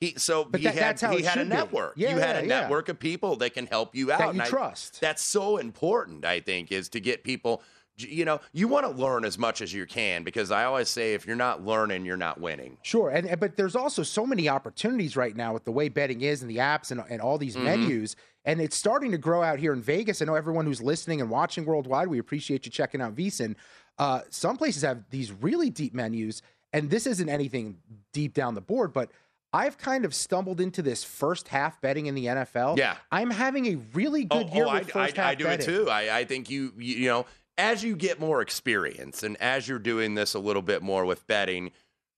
He 0.00 0.14
so 0.18 0.44
But 0.44 0.60
he 0.60 0.64
that- 0.66 0.74
had 0.74 0.82
that's 0.82 1.02
how 1.02 1.16
he 1.16 1.22
had 1.22 1.38
a 1.38 1.44
network. 1.44 1.94
Yeah, 1.96 2.10
you 2.10 2.16
had 2.18 2.36
yeah, 2.36 2.40
a 2.40 2.42
yeah. 2.42 2.60
network 2.60 2.88
of 2.88 2.98
people 2.98 3.36
that 3.36 3.54
can 3.54 3.66
help 3.66 3.94
you 3.94 4.12
out. 4.12 4.18
that 4.18 4.28
and 4.30 4.36
you 4.38 4.42
I- 4.44 4.48
trust. 4.48 5.00
that's 5.00 5.22
so 5.22 5.56
important, 5.56 6.24
I 6.24 6.40
think, 6.40 6.70
is 6.72 6.88
to 6.90 7.00
get 7.00 7.24
people. 7.24 7.62
You 7.98 8.26
know, 8.26 8.40
you 8.52 8.68
want 8.68 8.84
to 8.84 8.92
learn 8.92 9.24
as 9.24 9.38
much 9.38 9.62
as 9.62 9.72
you 9.72 9.86
can 9.86 10.22
because 10.22 10.50
I 10.50 10.64
always 10.64 10.90
say 10.90 11.14
if 11.14 11.26
you're 11.26 11.34
not 11.34 11.64
learning, 11.64 12.04
you're 12.04 12.18
not 12.18 12.38
winning. 12.38 12.76
Sure, 12.82 13.08
and 13.08 13.26
and- 13.26 13.40
but 13.40 13.56
there's 13.56 13.74
also 13.74 14.02
so 14.02 14.26
many 14.26 14.50
opportunities 14.50 15.16
right 15.16 15.34
now 15.34 15.54
with 15.54 15.64
the 15.64 15.72
way 15.72 15.88
betting 15.88 16.20
is 16.20 16.42
and 16.42 16.50
the 16.50 16.58
apps 16.58 16.90
and, 16.90 17.02
and 17.08 17.22
all 17.22 17.38
these 17.38 17.54
Mm-hmm. 17.56 17.64
menus, 17.64 18.14
and 18.44 18.60
it's 18.60 18.76
starting 18.76 19.12
to 19.12 19.18
grow 19.18 19.42
out 19.42 19.58
here 19.60 19.72
in 19.72 19.80
Vegas. 19.80 20.20
I 20.20 20.26
know 20.26 20.34
everyone 20.34 20.66
who's 20.66 20.82
listening 20.82 21.22
and 21.22 21.30
watching 21.30 21.64
worldwide. 21.64 22.08
We 22.08 22.18
appreciate 22.18 22.66
you 22.66 22.70
checking 22.72 23.00
out 23.00 23.14
VSiN. 23.14 23.54
Uh, 23.98 24.20
some 24.30 24.56
places 24.56 24.82
have 24.82 25.04
these 25.10 25.32
really 25.32 25.70
deep 25.70 25.94
menus, 25.94 26.42
and 26.72 26.90
this 26.90 27.06
isn't 27.06 27.28
anything 27.28 27.78
deep 28.12 28.34
down 28.34 28.54
the 28.54 28.60
board, 28.60 28.92
but 28.92 29.10
I've 29.52 29.78
kind 29.78 30.04
of 30.04 30.14
stumbled 30.14 30.60
into 30.60 30.82
this 30.82 31.02
first 31.02 31.48
half 31.48 31.80
betting 31.80 32.06
in 32.06 32.14
the 32.14 32.26
NFL. 32.26 32.76
Yeah. 32.76 32.96
I'm 33.10 33.30
having 33.30 33.66
a 33.66 33.76
really 33.94 34.24
good 34.24 34.48
oh, 34.50 34.54
year 34.54 34.66
oh, 34.66 34.72
with 34.74 34.88
I, 34.96 35.06
first 35.06 35.18
I, 35.18 35.22
half 35.22 35.30
I 35.30 35.34
do 35.34 35.44
betting. 35.44 35.60
it 35.60 35.76
too. 35.76 35.90
I, 35.90 36.18
I 36.18 36.24
think 36.24 36.50
you, 36.50 36.74
you, 36.76 36.96
you 36.96 37.08
know, 37.08 37.26
as 37.56 37.82
you 37.82 37.96
get 37.96 38.20
more 38.20 38.42
experience 38.42 39.22
and 39.22 39.36
as 39.38 39.66
you're 39.66 39.78
doing 39.78 40.14
this 40.14 40.34
a 40.34 40.38
little 40.38 40.62
bit 40.62 40.82
more 40.82 41.06
with 41.06 41.26
betting, 41.26 41.70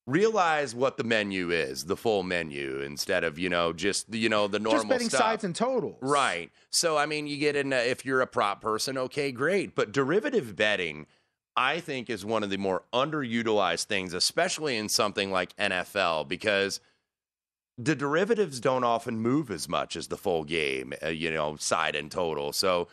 realize 0.08 0.74
what 0.74 0.96
the 0.96 1.04
menu 1.04 1.50
is, 1.50 1.84
the 1.84 1.96
full 1.96 2.22
menu, 2.22 2.80
instead 2.80 3.22
of 3.22 3.38
you 3.38 3.48
know 3.48 3.72
just 3.72 4.12
you 4.12 4.28
know 4.28 4.48
the 4.48 4.58
normal 4.58 4.80
Just 4.80 4.88
betting 4.88 5.08
stuff. 5.08 5.20
sides 5.20 5.44
and 5.44 5.54
totals. 5.54 5.96
Right. 6.00 6.50
So 6.70 6.96
I 6.96 7.06
mean, 7.06 7.26
you 7.26 7.36
get 7.36 7.54
in 7.54 7.72
uh, 7.72 7.76
if 7.76 8.04
you're 8.04 8.20
a 8.20 8.26
prop 8.26 8.60
person, 8.60 8.98
okay, 8.98 9.30
great. 9.30 9.74
But 9.74 9.92
derivative 9.92 10.56
betting, 10.56 11.06
I 11.58 11.80
think, 11.80 12.08
is 12.08 12.24
one 12.24 12.42
of 12.44 12.50
the 12.50 12.56
more 12.56 12.84
underutilized 12.92 13.84
things, 13.86 14.14
especially 14.14 14.76
in 14.76 14.88
something 14.88 15.32
like 15.32 15.56
NFL, 15.56 16.28
because 16.28 16.80
the 17.76 17.94
derivatives 17.94 18.60
don't 18.60 18.84
often 18.84 19.18
move 19.20 19.50
as 19.50 19.68
much 19.68 19.96
as 19.96 20.08
the 20.08 20.16
full 20.16 20.44
game, 20.44 20.92
uh, 21.02 21.08
you 21.08 21.30
know, 21.30 21.56
side 21.56 21.94
and 21.96 22.10
total. 22.10 22.52
So 22.52 22.88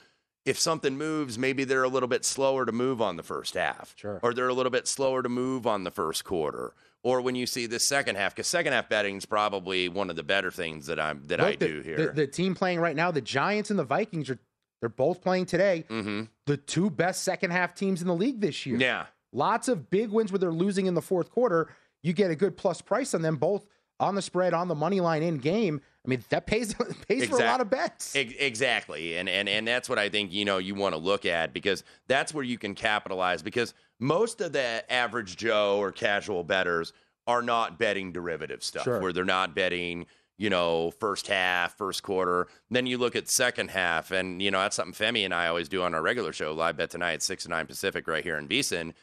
if 0.45 0.60
something 0.60 0.98
moves, 0.98 1.38
maybe 1.39 1.63
they're 1.63 1.84
a 1.84 1.89
little 1.89 2.10
bit 2.10 2.24
slower 2.25 2.65
to 2.65 2.72
move 2.72 3.01
on 3.01 3.15
the 3.17 3.24
first 3.24 3.55
half, 3.55 3.93
Sure. 3.98 4.19
or 4.22 4.34
they're 4.34 4.48
a 4.48 4.53
little 4.53 4.72
bit 4.72 4.88
slower 4.88 5.24
to 5.24 5.29
move 5.29 5.65
on 5.65 5.84
the 5.84 5.91
first 5.91 6.24
quarter. 6.24 6.74
Or 7.01 7.22
when 7.22 7.36
you 7.36 7.45
see 7.45 7.67
the 7.67 7.79
second 7.79 8.15
half, 8.15 8.34
because 8.36 8.48
second 8.48 8.74
half 8.74 8.89
betting 8.89 9.17
is 9.17 9.25
probably 9.27 9.89
one 9.89 10.10
of 10.10 10.15
the 10.15 10.24
better 10.24 10.50
things 10.50 10.88
that 10.88 11.00
I'm 11.00 11.22
that 11.27 11.39
I 11.39 11.51
the- 11.55 11.67
do 11.67 11.81
here. 11.81 11.98
The, 12.07 12.12
the 12.13 12.27
team 12.27 12.55
playing 12.55 12.79
right 12.79 12.95
now, 12.95 13.12
the 13.12 13.22
Giants 13.22 13.69
and 13.69 13.77
the 13.77 13.84
Vikings 13.84 14.27
are 14.29 14.39
they're 14.79 14.89
both 14.89 15.22
playing 15.22 15.46
today. 15.46 15.86
hmm 15.89 16.24
The 16.46 16.58
two 16.58 16.89
best 16.89 17.24
second 17.24 17.51
half 17.51 17.74
teams 17.75 18.01
in 18.01 18.08
the 18.08 18.15
league 18.15 18.41
this 18.41 18.65
year. 18.65 18.77
Yeah. 18.77 19.05
Lots 19.32 19.67
of 19.67 19.89
big 19.89 20.10
wins 20.12 20.32
where 20.32 20.39
they're 20.39 20.51
losing 20.51 20.86
in 20.86 20.94
the 20.94 21.01
fourth 21.01 21.29
quarter. 21.32 21.70
You 22.03 22.13
get 22.13 22.32
a 22.32 22.36
good 22.36 22.55
plus 22.55 22.82
price 22.82 23.13
on 23.13 23.22
them 23.22 23.36
both 23.38 23.67
on 24.00 24.13
the 24.15 24.22
spread, 24.22 24.53
on 24.53 24.67
the 24.67 24.75
money 24.75 25.00
line 25.01 25.24
in 25.24 25.38
game. 25.38 25.82
I 26.05 26.08
mean, 26.10 26.24
that 26.29 26.46
pays 26.46 26.75
pays 27.08 27.27
for 27.27 27.38
a 27.41 27.46
lot 27.46 27.62
of 27.62 27.70
bets. 27.70 28.13
Exactly. 28.15 29.17
And, 29.17 29.27
and 29.27 29.50
and 29.50 29.67
that's 29.67 29.89
what 29.89 29.98
I 30.00 30.10
think, 30.10 30.32
you 30.34 30.46
know, 30.46 30.58
you 30.60 30.75
want 30.75 30.94
to 30.94 31.00
look 31.00 31.25
at 31.25 31.53
because 31.53 31.84
that's 32.08 32.34
where 32.34 32.44
you 32.44 32.58
can 32.58 32.75
capitalize 32.75 33.41
because 33.41 33.74
most 34.00 34.39
of 34.41 34.51
the 34.53 34.89
average 34.91 35.36
Joe 35.38 35.77
or 35.79 35.91
casual 35.91 36.44
betters 36.44 36.94
are 37.27 37.41
not 37.41 37.79
betting 37.79 38.12
derivative 38.12 38.63
stuff 38.63 38.84
Sure. 38.84 39.00
where 39.00 39.12
they're 39.12 39.25
not 39.25 39.55
betting, 39.55 40.05
you 40.38 40.50
know, 40.50 40.92
first 40.92 41.27
half, 41.27 41.77
first 41.77 42.04
quarter. 42.04 42.48
Then 42.70 42.86
you 42.86 42.98
look 42.98 43.15
at 43.15 43.30
second 43.30 43.70
half 43.70 44.12
and, 44.12 44.42
you 44.42 44.51
know, 44.51 44.60
that's 44.60 44.75
something 44.75 44.94
Femi 44.94 45.24
and 45.24 45.34
I 45.34 45.48
always 45.48 45.70
do 45.70 45.84
on 45.84 45.94
our 45.94 46.01
regular 46.01 46.34
show, 46.34 46.54
Live 46.54 46.77
Bet 46.77 46.89
Tonight, 46.89 47.22
6 47.24 47.44
to 47.44 47.50
9 47.50 47.68
Pacific 47.68 48.08
right 48.08 48.24
here 48.24 48.38
in 48.38 48.48
VSiN. 48.48 48.94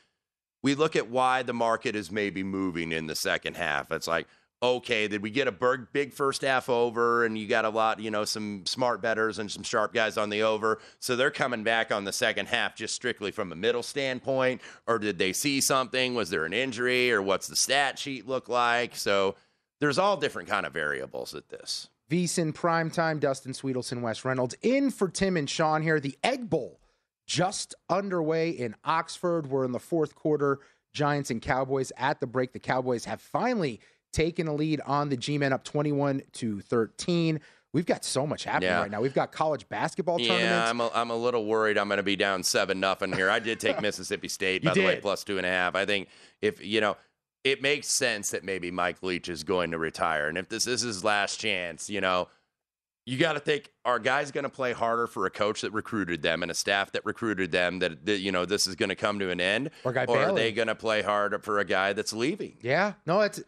We 0.62 0.74
look 0.74 0.94
at 0.94 1.08
why 1.08 1.42
the 1.42 1.54
market 1.54 1.96
is 1.96 2.12
maybe 2.12 2.42
moving 2.42 2.92
in 2.92 3.06
the 3.06 3.16
second 3.16 3.56
half. 3.56 3.90
It's 3.90 4.06
like, 4.06 4.26
okay, 4.62 5.08
did 5.08 5.22
we 5.22 5.30
get 5.30 5.48
a 5.48 5.86
big 5.92 6.12
first 6.12 6.42
half 6.42 6.68
over 6.68 7.24
and 7.24 7.36
you 7.36 7.48
got 7.48 7.64
a 7.64 7.70
lot, 7.70 7.98
you 7.98 8.12
know, 8.12 8.24
some 8.24 8.64
smart 8.64 9.02
betters 9.02 9.40
and 9.40 9.50
some 9.50 9.64
sharp 9.64 9.92
guys 9.92 10.16
on 10.16 10.30
the 10.30 10.42
over. 10.42 10.78
So 11.00 11.16
they're 11.16 11.32
coming 11.32 11.64
back 11.64 11.90
on 11.90 12.04
the 12.04 12.12
second 12.12 12.46
half 12.46 12.76
just 12.76 12.94
strictly 12.94 13.32
from 13.32 13.50
a 13.50 13.56
middle 13.56 13.82
standpoint. 13.82 14.60
Or 14.86 15.00
did 15.00 15.18
they 15.18 15.32
see 15.32 15.60
something? 15.60 16.14
Was 16.14 16.30
there 16.30 16.44
an 16.44 16.52
injury 16.52 17.10
or 17.10 17.20
what's 17.20 17.48
the 17.48 17.56
stat 17.56 17.98
sheet 17.98 18.28
look 18.28 18.48
like? 18.48 18.94
So 18.94 19.34
there's 19.82 19.98
all 19.98 20.16
different 20.16 20.48
kind 20.48 20.64
of 20.64 20.72
variables 20.72 21.34
at 21.34 21.48
this. 21.48 21.88
VSIN 22.08 22.52
primetime, 22.54 23.18
Dustin 23.18 23.50
Swedelson, 23.52 24.00
Wes 24.00 24.24
Reynolds. 24.24 24.54
In 24.62 24.90
for 24.92 25.08
Tim 25.08 25.36
and 25.36 25.50
Sean 25.50 25.82
here. 25.82 25.98
The 25.98 26.16
Egg 26.22 26.48
Bowl 26.48 26.78
just 27.26 27.74
underway 27.90 28.50
in 28.50 28.76
Oxford. 28.84 29.48
We're 29.48 29.64
in 29.64 29.72
the 29.72 29.80
fourth 29.80 30.14
quarter. 30.14 30.60
Giants 30.92 31.30
and 31.32 31.42
Cowboys 31.42 31.90
at 31.96 32.20
the 32.20 32.28
break. 32.28 32.52
The 32.52 32.60
Cowboys 32.60 33.04
have 33.06 33.20
finally 33.20 33.80
taken 34.12 34.46
a 34.46 34.54
lead 34.54 34.80
on 34.86 35.08
the 35.08 35.16
G 35.16 35.36
Men 35.36 35.52
up 35.52 35.64
21 35.64 36.22
to 36.34 36.60
13. 36.60 37.40
We've 37.72 37.86
got 37.86 38.04
so 38.04 38.24
much 38.24 38.44
happening 38.44 38.68
Yeah. 38.68 38.82
right 38.82 38.90
now. 38.90 39.00
We've 39.00 39.14
got 39.14 39.32
college 39.32 39.66
basketball 39.68 40.20
Yeah, 40.20 40.28
tournaments. 40.28 40.70
I'm 40.70 40.80
a, 40.80 40.90
I'm 40.94 41.10
a 41.10 41.16
little 41.16 41.44
worried 41.46 41.76
I'm 41.78 41.88
going 41.88 41.96
to 41.96 42.02
be 42.04 42.14
down 42.16 42.44
seven 42.44 42.78
nothing 42.78 43.12
here. 43.12 43.30
I 43.30 43.40
did 43.40 43.58
take 43.58 43.80
Mississippi 43.82 44.28
State, 44.28 44.62
You 44.62 44.70
by 44.70 44.74
the 44.74 44.84
way, 44.84 45.00
plus 45.00 45.24
two 45.24 45.38
and 45.38 45.46
a 45.46 45.50
half. 45.50 45.74
I 45.74 45.86
think 45.86 46.06
if 46.40 46.64
you 46.64 46.80
know, 46.82 46.96
it 47.44 47.60
makes 47.60 47.88
sense 47.88 48.30
that 48.30 48.44
maybe 48.44 48.70
Mike 48.70 49.02
Leach 49.02 49.28
is 49.28 49.42
going 49.42 49.72
to 49.72 49.78
retire, 49.78 50.28
and 50.28 50.38
if 50.38 50.48
this 50.48 50.66
is 50.66 50.82
his 50.82 51.04
last 51.04 51.40
chance, 51.40 51.90
you 51.90 52.00
know, 52.00 52.28
you 53.04 53.18
got 53.18 53.32
to 53.32 53.40
think: 53.40 53.70
Are 53.84 53.98
guys 53.98 54.30
going 54.30 54.44
to 54.44 54.50
play 54.50 54.72
harder 54.72 55.06
for 55.06 55.26
a 55.26 55.30
coach 55.30 55.62
that 55.62 55.72
recruited 55.72 56.22
them 56.22 56.42
and 56.42 56.50
a 56.50 56.54
staff 56.54 56.92
that 56.92 57.04
recruited 57.04 57.50
them? 57.50 57.80
That, 57.80 58.06
that 58.06 58.20
you 58.20 58.30
know, 58.30 58.44
this 58.44 58.66
is 58.66 58.76
going 58.76 58.90
to 58.90 58.94
come 58.94 59.18
to 59.18 59.30
an 59.30 59.40
end, 59.40 59.70
Or 59.84 59.92
or 59.92 60.18
are 60.18 60.32
they 60.32 60.52
going 60.52 60.68
to 60.68 60.74
play 60.74 61.02
harder 61.02 61.38
for 61.40 61.58
a 61.58 61.64
guy 61.64 61.92
that's 61.92 62.12
leaving? 62.12 62.58
Yeah, 62.62 62.94
no, 63.06 63.20
it's 63.22 63.42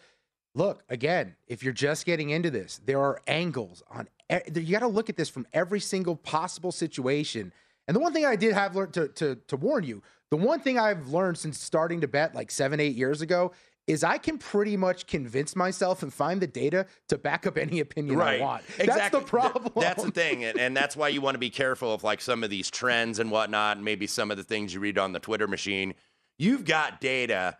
look 0.56 0.82
again. 0.88 1.36
If 1.46 1.62
you're 1.62 1.72
just 1.72 2.04
getting 2.04 2.30
into 2.30 2.50
this, 2.50 2.80
there 2.84 3.00
are 3.00 3.20
angles 3.26 3.82
on. 3.90 4.08
You 4.30 4.72
got 4.72 4.80
to 4.80 4.88
look 4.88 5.08
at 5.08 5.16
this 5.16 5.28
from 5.28 5.46
every 5.52 5.80
single 5.80 6.16
possible 6.16 6.72
situation. 6.72 7.52
And 7.86 7.94
the 7.94 8.00
one 8.00 8.12
thing 8.12 8.24
I 8.24 8.36
did 8.36 8.54
have 8.54 8.74
learned 8.74 8.94
to, 8.94 9.08
to 9.08 9.36
to 9.36 9.56
warn 9.56 9.84
you, 9.84 10.02
the 10.30 10.36
one 10.36 10.58
thing 10.58 10.78
I've 10.80 11.08
learned 11.08 11.38
since 11.38 11.60
starting 11.60 12.00
to 12.00 12.08
bet 12.08 12.34
like 12.34 12.50
seven 12.50 12.80
eight 12.80 12.96
years 12.96 13.22
ago 13.22 13.52
is 13.86 14.02
I 14.02 14.18
can 14.18 14.38
pretty 14.38 14.76
much 14.76 15.06
convince 15.06 15.54
myself 15.54 16.02
and 16.02 16.12
find 16.12 16.40
the 16.40 16.46
data 16.46 16.86
to 17.08 17.18
back 17.18 17.46
up 17.46 17.58
any 17.58 17.80
opinion 17.80 18.20
I 18.20 18.40
want. 18.40 18.64
That's 18.78 19.10
the 19.10 19.18
Th- 19.18 19.26
problem. 19.26 19.72
That's 19.76 20.02
the 20.02 20.10
thing, 20.10 20.44
and, 20.44 20.58
and 20.58 20.76
that's 20.76 20.96
why 20.96 21.08
you 21.08 21.20
want 21.20 21.34
to 21.34 21.38
be 21.40 21.50
careful 21.50 21.92
of 21.92 22.02
like 22.02 22.20
some 22.20 22.42
of 22.42 22.50
these 22.50 22.70
trends 22.70 23.18
and 23.18 23.30
whatnot, 23.30 23.76
and 23.76 23.84
maybe 23.84 24.06
some 24.06 24.30
of 24.30 24.36
the 24.36 24.44
things 24.44 24.72
you 24.72 24.80
read 24.80 24.98
on 24.98 25.12
the 25.12 25.20
Twitter 25.20 25.46
machine. 25.46 25.94
You've 26.38 26.64
got 26.64 27.00
data 27.00 27.58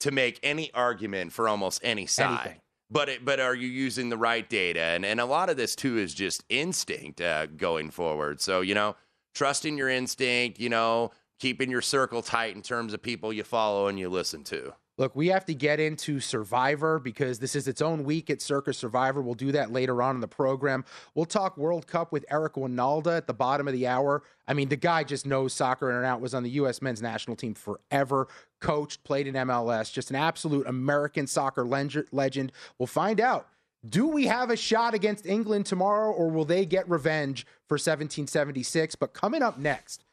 to 0.00 0.10
make 0.10 0.38
any 0.42 0.72
argument 0.74 1.32
for 1.32 1.48
almost 1.48 1.80
any 1.82 2.06
side. 2.06 2.40
Anything. 2.40 2.60
But 2.90 3.08
it, 3.08 3.24
but 3.24 3.40
are 3.40 3.54
you 3.54 3.68
using 3.68 4.10
the 4.10 4.16
right 4.16 4.48
data? 4.48 4.80
And 4.80 5.04
and 5.04 5.18
a 5.18 5.24
lot 5.24 5.50
of 5.50 5.56
this 5.56 5.74
too 5.74 5.98
is 5.98 6.14
just 6.14 6.44
instinct 6.48 7.20
uh, 7.20 7.46
going 7.46 7.90
forward. 7.90 8.40
So 8.40 8.60
you 8.60 8.74
know, 8.74 8.96
trusting 9.34 9.76
your 9.76 9.88
instinct. 9.88 10.60
You 10.60 10.68
know, 10.68 11.10
keeping 11.40 11.70
your 11.70 11.82
circle 11.82 12.22
tight 12.22 12.54
in 12.54 12.62
terms 12.62 12.94
of 12.94 13.02
people 13.02 13.32
you 13.32 13.42
follow 13.42 13.88
and 13.88 13.98
you 13.98 14.08
listen 14.08 14.44
to. 14.44 14.72
Look, 14.96 15.16
we 15.16 15.26
have 15.28 15.44
to 15.46 15.54
get 15.54 15.80
into 15.80 16.20
Survivor 16.20 17.00
because 17.00 17.40
this 17.40 17.56
is 17.56 17.66
its 17.66 17.82
own 17.82 18.04
week 18.04 18.30
at 18.30 18.40
Circa 18.40 18.72
Survivor. 18.72 19.22
We'll 19.22 19.34
do 19.34 19.50
that 19.50 19.72
later 19.72 20.00
on 20.00 20.14
in 20.14 20.20
the 20.20 20.28
program. 20.28 20.84
We'll 21.16 21.24
talk 21.24 21.56
World 21.56 21.88
Cup 21.88 22.12
with 22.12 22.24
Eric 22.30 22.54
Wynalda 22.54 23.16
at 23.16 23.26
the 23.26 23.34
bottom 23.34 23.66
of 23.66 23.74
the 23.74 23.88
hour. 23.88 24.22
I 24.46 24.54
mean, 24.54 24.68
the 24.68 24.76
guy 24.76 25.02
just 25.02 25.26
knows 25.26 25.52
soccer 25.52 25.90
in 25.90 25.96
and 25.96 26.06
out, 26.06 26.20
was 26.20 26.32
on 26.32 26.44
the 26.44 26.50
U.S. 26.50 26.80
men's 26.80 27.02
national 27.02 27.34
team 27.34 27.54
forever, 27.54 28.28
coached, 28.60 29.02
played 29.02 29.26
in 29.26 29.34
MLS, 29.34 29.92
just 29.92 30.10
an 30.10 30.16
absolute 30.16 30.66
American 30.68 31.26
soccer 31.26 31.66
legend. 31.66 32.52
We'll 32.78 32.86
find 32.86 33.20
out. 33.20 33.48
Do 33.86 34.06
we 34.06 34.26
have 34.26 34.48
a 34.48 34.56
shot 34.56 34.94
against 34.94 35.26
England 35.26 35.66
tomorrow, 35.66 36.12
or 36.12 36.30
will 36.30 36.44
they 36.44 36.64
get 36.64 36.88
revenge 36.88 37.46
for 37.68 37.74
1776? 37.74 38.94
But 38.94 39.12
coming 39.12 39.42
up 39.42 39.58
next, 39.58 40.04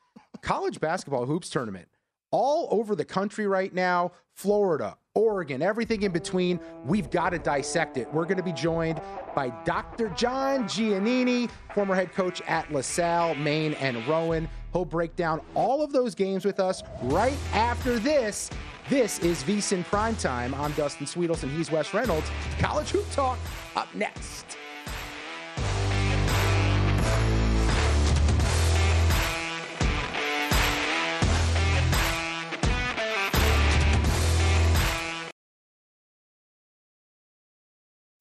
college 0.42 0.80
basketball 0.80 1.28
hoops 1.28 1.50
tournament 1.50 1.88
all 2.32 2.68
over 2.72 2.96
the 2.96 3.06
country 3.06 3.48
right 3.48 3.74
now 3.74 4.12
Florida, 4.34 4.98
Oregon, 5.14 5.62
everything 5.62 6.04
in 6.04 6.12
between. 6.12 6.60
We've 6.86 7.10
got 7.10 7.32
to 7.32 7.40
dissect 7.40 7.98
it. 7.98 8.12
We're 8.14 8.24
going 8.24 8.38
to 8.38 8.44
be 8.44 8.54
joined 8.54 9.02
by 9.36 9.50
Dr. 9.66 10.10
John 10.10 10.64
Giannini, 10.64 11.50
former 11.76 11.94
head 11.94 12.14
coach 12.14 12.42
at 12.48 12.72
LaSalle, 12.72 13.36
Maine, 13.36 13.74
and 13.76 14.06
Rowan. 14.08 14.50
He'll 14.74 14.86
break 14.86 15.16
down 15.16 15.42
all 15.54 15.84
of 15.84 15.92
those 15.92 16.16
games 16.16 16.46
with 16.46 16.60
us 16.60 16.82
right 17.04 17.38
after 17.54 18.00
this. 18.00 18.50
This 18.90 19.20
is 19.20 19.44
VSIN 19.44 19.86
Primetime. 19.86 20.58
I'm 20.58 20.72
Dustin 20.72 21.06
Swedelson. 21.06 21.56
He's 21.56 21.70
Wes 21.70 21.94
Reynolds. 21.94 22.30
College 22.60 22.90
Hoop 22.90 23.10
Talk 23.12 23.38
up 23.76 23.94
next. 23.94 24.51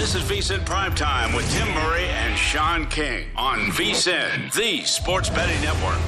This 0.00 0.14
is 0.14 0.22
VSIN 0.22 0.60
Primetime 0.60 1.36
with 1.36 1.46
Tim 1.52 1.68
Murray 1.74 2.06
and 2.06 2.34
Sean 2.34 2.86
King 2.86 3.26
on 3.36 3.58
VSIN, 3.66 4.50
the 4.54 4.82
sports 4.86 5.28
betting 5.28 5.60
network. 5.60 6.00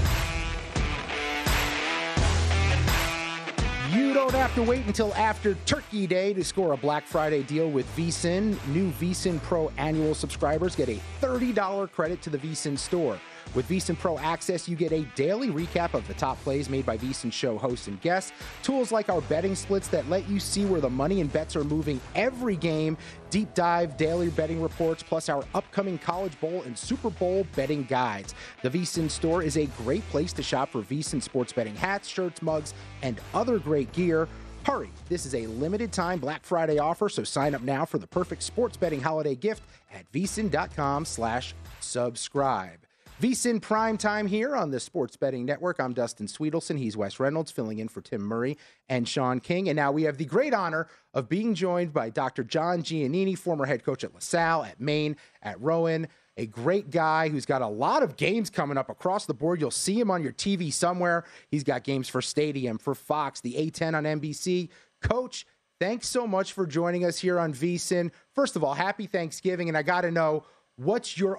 You 3.94 4.14
don't 4.14 4.32
have 4.32 4.54
to 4.54 4.62
wait 4.62 4.86
until 4.86 5.12
after 5.12 5.56
Turkey 5.66 6.06
Day 6.06 6.32
to 6.32 6.42
score 6.42 6.72
a 6.72 6.76
Black 6.78 7.06
Friday 7.06 7.42
deal 7.42 7.70
with 7.70 7.86
VSIN. 7.94 8.56
New 8.68 8.90
VSIN 8.92 9.42
Pro 9.42 9.70
annual 9.76 10.14
subscribers 10.14 10.74
get 10.74 10.88
a 10.88 10.98
$30 11.20 11.92
credit 11.92 12.22
to 12.22 12.30
the 12.30 12.38
VSIN 12.38 12.78
store. 12.78 13.20
With 13.54 13.68
VSIN 13.68 13.98
Pro 13.98 14.18
Access, 14.18 14.68
you 14.68 14.76
get 14.76 14.92
a 14.92 15.02
daily 15.14 15.50
recap 15.50 15.94
of 15.94 16.06
the 16.08 16.14
top 16.14 16.40
plays 16.42 16.68
made 16.68 16.86
by 16.86 16.96
VSIN 16.96 17.32
show 17.32 17.58
hosts 17.58 17.86
and 17.86 18.00
guests, 18.00 18.32
tools 18.62 18.92
like 18.92 19.08
our 19.08 19.20
betting 19.22 19.54
splits 19.54 19.88
that 19.88 20.08
let 20.08 20.28
you 20.28 20.40
see 20.40 20.64
where 20.64 20.80
the 20.80 20.90
money 20.90 21.20
and 21.20 21.32
bets 21.32 21.54
are 21.56 21.64
moving 21.64 22.00
every 22.14 22.56
game, 22.56 22.96
deep 23.30 23.52
dive 23.54 23.96
daily 23.96 24.30
betting 24.30 24.62
reports, 24.62 25.02
plus 25.02 25.28
our 25.28 25.44
upcoming 25.54 25.98
College 25.98 26.38
Bowl 26.40 26.62
and 26.62 26.76
Super 26.76 27.10
Bowl 27.10 27.46
betting 27.54 27.84
guides. 27.84 28.34
The 28.62 28.70
VSIN 28.70 29.10
store 29.10 29.42
is 29.42 29.56
a 29.56 29.66
great 29.78 30.06
place 30.08 30.32
to 30.34 30.42
shop 30.42 30.70
for 30.70 30.82
VSIN 30.82 31.22
sports 31.22 31.52
betting 31.52 31.76
hats, 31.76 32.08
shirts, 32.08 32.42
mugs, 32.42 32.74
and 33.02 33.20
other 33.34 33.58
great 33.58 33.92
gear. 33.92 34.28
Hurry, 34.64 34.90
this 35.08 35.26
is 35.26 35.34
a 35.34 35.46
limited 35.46 35.92
time 35.92 36.20
Black 36.20 36.44
Friday 36.44 36.78
offer, 36.78 37.08
so 37.08 37.24
sign 37.24 37.54
up 37.54 37.62
now 37.62 37.84
for 37.84 37.98
the 37.98 38.06
perfect 38.06 38.42
sports 38.42 38.76
betting 38.76 39.00
holiday 39.00 39.34
gift 39.34 39.62
at 39.92 40.10
vsin.com 40.12 41.04
slash 41.04 41.54
subscribe. 41.80 42.81
VSIN 43.22 43.62
Prime 43.62 43.96
Time 43.96 44.26
here 44.26 44.56
on 44.56 44.72
the 44.72 44.80
Sports 44.80 45.16
Betting 45.16 45.44
Network. 45.44 45.78
I'm 45.78 45.92
Dustin 45.92 46.26
Swedelson. 46.26 46.76
He's 46.76 46.96
Wes 46.96 47.20
Reynolds, 47.20 47.52
filling 47.52 47.78
in 47.78 47.86
for 47.86 48.00
Tim 48.00 48.20
Murray 48.20 48.58
and 48.88 49.08
Sean 49.08 49.38
King. 49.38 49.68
And 49.68 49.76
now 49.76 49.92
we 49.92 50.02
have 50.02 50.18
the 50.18 50.24
great 50.24 50.52
honor 50.52 50.88
of 51.14 51.28
being 51.28 51.54
joined 51.54 51.92
by 51.92 52.10
Dr. 52.10 52.42
John 52.42 52.82
Giannini, 52.82 53.38
former 53.38 53.64
head 53.64 53.84
coach 53.84 54.02
at 54.02 54.12
LaSalle, 54.12 54.64
at 54.64 54.80
Maine, 54.80 55.14
at 55.40 55.60
Rowan. 55.60 56.08
A 56.36 56.46
great 56.46 56.90
guy 56.90 57.28
who's 57.28 57.46
got 57.46 57.62
a 57.62 57.66
lot 57.68 58.02
of 58.02 58.16
games 58.16 58.50
coming 58.50 58.76
up 58.76 58.90
across 58.90 59.24
the 59.24 59.34
board. 59.34 59.60
You'll 59.60 59.70
see 59.70 60.00
him 60.00 60.10
on 60.10 60.24
your 60.24 60.32
TV 60.32 60.72
somewhere. 60.72 61.22
He's 61.48 61.62
got 61.62 61.84
games 61.84 62.08
for 62.08 62.22
Stadium, 62.22 62.76
for 62.76 62.92
Fox, 62.92 63.40
the 63.40 63.54
A10 63.54 63.94
on 63.94 64.02
NBC. 64.02 64.68
Coach, 65.00 65.46
thanks 65.78 66.08
so 66.08 66.26
much 66.26 66.54
for 66.54 66.66
joining 66.66 67.04
us 67.04 67.20
here 67.20 67.38
on 67.38 67.54
VSIN. 67.54 68.10
First 68.34 68.56
of 68.56 68.64
all, 68.64 68.74
happy 68.74 69.06
Thanksgiving. 69.06 69.68
And 69.68 69.78
I 69.78 69.84
got 69.84 70.00
to 70.00 70.10
know, 70.10 70.42
what's 70.74 71.16
your 71.16 71.38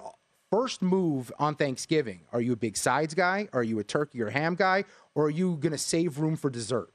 first 0.54 0.82
move 0.82 1.32
on 1.40 1.56
Thanksgiving? 1.56 2.20
Are 2.32 2.40
you 2.40 2.52
a 2.52 2.56
big 2.56 2.76
sides 2.76 3.12
guy? 3.12 3.48
Are 3.52 3.64
you 3.64 3.80
a 3.80 3.84
turkey 3.84 4.22
or 4.22 4.30
ham 4.30 4.54
guy? 4.54 4.84
Or 5.16 5.24
are 5.24 5.30
you 5.30 5.56
going 5.56 5.72
to 5.72 5.78
save 5.78 6.20
room 6.20 6.36
for 6.36 6.48
dessert? 6.48 6.90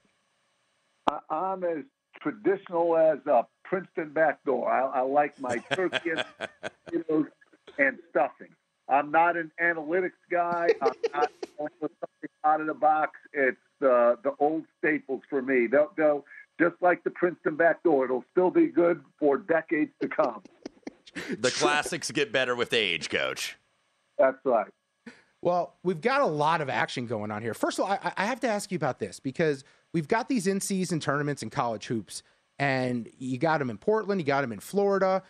I'm 1.30 1.65
as 1.65 1.84
traditional 2.22 2.95
as 2.95 3.17
a 3.28 3.45
Princeton 3.65 4.12
backdoor. 4.13 4.72
I, 4.72 5.00
I 5.00 5.02
like 5.02 5.38
my 5.41 5.58
turkey 5.74 6.12
and, 6.12 6.26
and 7.78 7.98
stuffing. 8.10 8.48
I'm 8.88 9.12
not 9.12 9.36
an 9.36 9.52
analytics 9.62 10.12
guy. 10.32 10.69
I'm 10.82 10.93
not 11.13 11.30
something 11.58 12.30
out 12.45 12.62
of 12.62 12.67
the 12.67 12.74
box. 12.74 13.19
It's 13.34 13.58
the 13.82 14.17
the 14.24 14.32
old 14.39 14.63
staples 14.78 15.22
for 15.30 15.41
me. 15.41 15.67
They'll, 15.67 15.91
they'll 15.98 16.24
just 16.62 16.76
like 16.82 17.04
the 17.04 17.12
Princeton 17.12 17.58
backdoor. 17.58 18.06
It'll 18.06 18.24
still 18.32 18.52
be 18.52 18.67
good 18.67 19.04
for 19.19 19.38
decades 19.38 19.91
to 20.02 20.08
come. 20.08 20.43
The 21.39 21.51
classics 21.51 22.12
get 22.12 22.32
better 22.32 22.55
with 22.55 22.73
age, 22.73 23.10
coach. 23.10 23.58
That's 24.17 24.38
right. 24.43 24.67
Well, 25.41 25.75
we've 25.84 26.01
got 26.01 26.21
a 26.21 26.25
lot 26.25 26.62
of 26.62 26.69
action 26.69 27.05
going 27.05 27.32
on 27.32 27.41
here. 27.41 27.53
First 27.53 27.79
of 27.79 27.86
all, 27.86 27.91
I, 27.91 28.12
I 28.17 28.25
have 28.25 28.41
to 28.41 28.47
ask 28.47 28.71
you 28.71 28.75
about 28.75 28.99
this 28.99 29.19
because 29.19 29.63
we've 29.93 30.08
got 30.08 30.27
these 30.27 30.47
in 30.47 30.60
season 30.60 30.99
tournaments 30.99 31.43
in 31.43 31.49
college 31.49 31.88
hoops, 31.88 32.23
and 32.58 33.10
you 33.17 33.38
got 33.38 33.60
them 33.60 33.69
in 33.69 33.77
Portland, 33.77 34.19
you 34.19 34.27
got 34.27 34.41
them 34.41 34.51
in 34.51 34.60
Florida. 34.60 35.23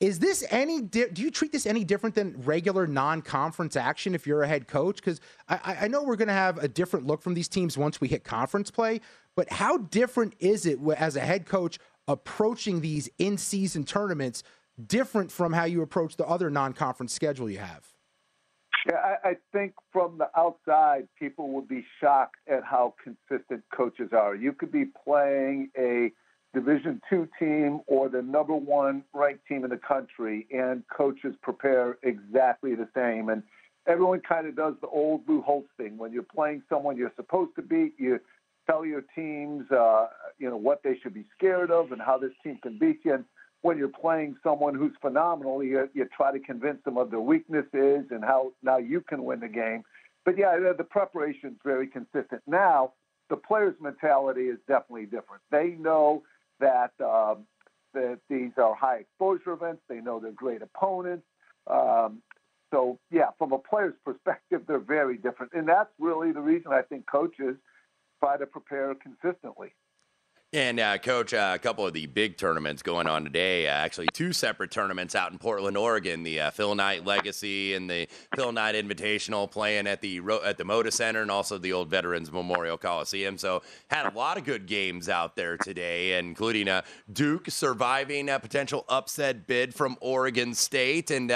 Is 0.00 0.20
this 0.20 0.44
any? 0.50 0.82
Di- 0.82 1.08
do 1.08 1.22
you 1.22 1.30
treat 1.30 1.50
this 1.50 1.66
any 1.66 1.82
different 1.82 2.14
than 2.14 2.40
regular 2.42 2.86
non-conference 2.86 3.74
action 3.74 4.14
if 4.14 4.26
you're 4.26 4.42
a 4.42 4.48
head 4.48 4.68
coach? 4.68 4.96
Because 4.96 5.20
I, 5.48 5.78
I 5.82 5.88
know 5.88 6.04
we're 6.04 6.16
going 6.16 6.28
to 6.28 6.34
have 6.34 6.58
a 6.58 6.68
different 6.68 7.06
look 7.06 7.20
from 7.20 7.34
these 7.34 7.48
teams 7.48 7.76
once 7.76 8.00
we 8.00 8.06
hit 8.06 8.22
conference 8.22 8.70
play. 8.70 9.00
But 9.34 9.50
how 9.50 9.78
different 9.78 10.34
is 10.38 10.66
it 10.66 10.78
as 10.96 11.16
a 11.16 11.20
head 11.20 11.46
coach 11.46 11.78
approaching 12.06 12.80
these 12.80 13.08
in-season 13.18 13.84
tournaments 13.84 14.42
different 14.86 15.32
from 15.32 15.52
how 15.52 15.64
you 15.64 15.82
approach 15.82 16.16
the 16.16 16.26
other 16.26 16.50
non-conference 16.50 17.12
schedule 17.12 17.50
you 17.50 17.58
have? 17.58 17.86
Yeah, 18.86 18.96
I, 18.96 19.30
I 19.30 19.36
think 19.52 19.74
from 19.92 20.18
the 20.18 20.30
outside, 20.36 21.08
people 21.18 21.50
would 21.50 21.68
be 21.68 21.84
shocked 22.00 22.36
at 22.46 22.64
how 22.64 22.94
consistent 23.02 23.64
coaches 23.74 24.10
are. 24.12 24.34
You 24.34 24.52
could 24.52 24.72
be 24.72 24.86
playing 25.04 25.70
a 25.76 26.12
Division 26.54 27.02
two 27.10 27.28
team 27.38 27.80
or 27.86 28.08
the 28.08 28.22
number 28.22 28.54
one 28.54 29.04
ranked 29.12 29.46
team 29.46 29.64
in 29.64 29.70
the 29.70 29.76
country, 29.76 30.46
and 30.50 30.82
coaches 30.88 31.34
prepare 31.42 31.98
exactly 32.02 32.74
the 32.74 32.88
same. 32.94 33.28
And 33.28 33.42
everyone 33.86 34.22
kind 34.26 34.46
of 34.46 34.56
does 34.56 34.74
the 34.80 34.86
old 34.86 35.28
Lou 35.28 35.42
Holtz 35.42 35.68
thing. 35.76 35.98
When 35.98 36.10
you're 36.10 36.22
playing 36.22 36.62
someone 36.70 36.96
you're 36.96 37.12
supposed 37.16 37.54
to 37.56 37.62
beat, 37.62 37.94
you 37.98 38.18
tell 38.66 38.86
your 38.86 39.02
teams, 39.14 39.70
uh, 39.70 40.06
you 40.38 40.48
know, 40.48 40.56
what 40.56 40.82
they 40.82 40.98
should 41.02 41.12
be 41.12 41.26
scared 41.36 41.70
of 41.70 41.92
and 41.92 42.00
how 42.00 42.16
this 42.16 42.32
team 42.42 42.58
can 42.62 42.78
beat 42.78 43.00
you. 43.04 43.12
And 43.12 43.24
when 43.62 43.78
you're 43.78 43.88
playing 43.88 44.36
someone 44.42 44.74
who's 44.74 44.92
phenomenal, 45.00 45.62
you, 45.62 45.88
you 45.92 46.08
try 46.16 46.32
to 46.32 46.38
convince 46.38 46.82
them 46.84 46.96
of 46.96 47.10
their 47.10 47.20
weaknesses 47.20 48.04
and 48.10 48.22
how 48.22 48.52
now 48.62 48.78
you 48.78 49.00
can 49.00 49.24
win 49.24 49.40
the 49.40 49.48
game. 49.48 49.82
But 50.24 50.38
yeah, 50.38 50.58
the, 50.76 50.84
preparation 50.84 51.50
is 51.50 51.56
very 51.64 51.86
consistent. 51.86 52.42
Now, 52.46 52.92
the 53.30 53.36
players' 53.36 53.74
mentality 53.80 54.42
is 54.42 54.58
definitely 54.68 55.06
different. 55.06 55.42
They 55.50 55.76
know 55.78 56.22
that 56.60 56.92
um, 57.00 57.44
that 57.94 58.18
these 58.28 58.50
are 58.58 58.74
high 58.74 58.98
exposure 58.98 59.52
events. 59.52 59.82
They 59.88 60.00
know 60.00 60.20
they're 60.20 60.32
great 60.32 60.62
opponents. 60.62 61.24
Um, 61.66 62.22
so 62.70 62.98
yeah, 63.10 63.30
from 63.38 63.52
a 63.52 63.58
player's 63.58 63.94
perspective, 64.04 64.62
they're 64.66 64.78
very 64.78 65.16
different, 65.16 65.52
and 65.54 65.68
that's 65.68 65.90
really 65.98 66.32
the 66.32 66.40
reason 66.40 66.72
I 66.72 66.82
think 66.82 67.06
coaches 67.06 67.56
try 68.20 68.36
to 68.36 68.46
prepare 68.46 68.94
consistently. 68.94 69.72
And 70.54 70.80
uh, 70.80 70.96
coach, 70.96 71.34
uh, 71.34 71.52
a 71.54 71.58
couple 71.58 71.86
of 71.86 71.92
the 71.92 72.06
big 72.06 72.38
tournaments 72.38 72.80
going 72.80 73.06
on 73.06 73.22
today. 73.22 73.66
Uh, 73.66 73.72
actually, 73.72 74.06
two 74.14 74.32
separate 74.32 74.70
tournaments 74.70 75.14
out 75.14 75.30
in 75.30 75.36
Portland, 75.36 75.76
Oregon. 75.76 76.22
The 76.22 76.40
uh, 76.40 76.50
Phil 76.52 76.74
Knight 76.74 77.04
Legacy 77.04 77.74
and 77.74 77.90
the 77.90 78.08
Phil 78.34 78.50
Knight 78.52 78.74
Invitational 78.74 79.50
playing 79.50 79.86
at 79.86 80.00
the 80.00 80.22
at 80.42 80.56
the 80.56 80.64
Moda 80.64 80.90
Center 80.90 81.20
and 81.20 81.30
also 81.30 81.58
the 81.58 81.74
old 81.74 81.90
Veterans 81.90 82.32
Memorial 82.32 82.78
Coliseum. 82.78 83.36
So 83.36 83.60
had 83.90 84.06
a 84.06 84.16
lot 84.16 84.38
of 84.38 84.44
good 84.44 84.64
games 84.64 85.10
out 85.10 85.36
there 85.36 85.58
today, 85.58 86.18
including 86.18 86.66
uh, 86.66 86.80
Duke 87.12 87.50
surviving 87.50 88.30
a 88.30 88.40
potential 88.40 88.86
upset 88.88 89.46
bid 89.46 89.74
from 89.74 89.98
Oregon 90.00 90.54
State 90.54 91.10
and. 91.10 91.30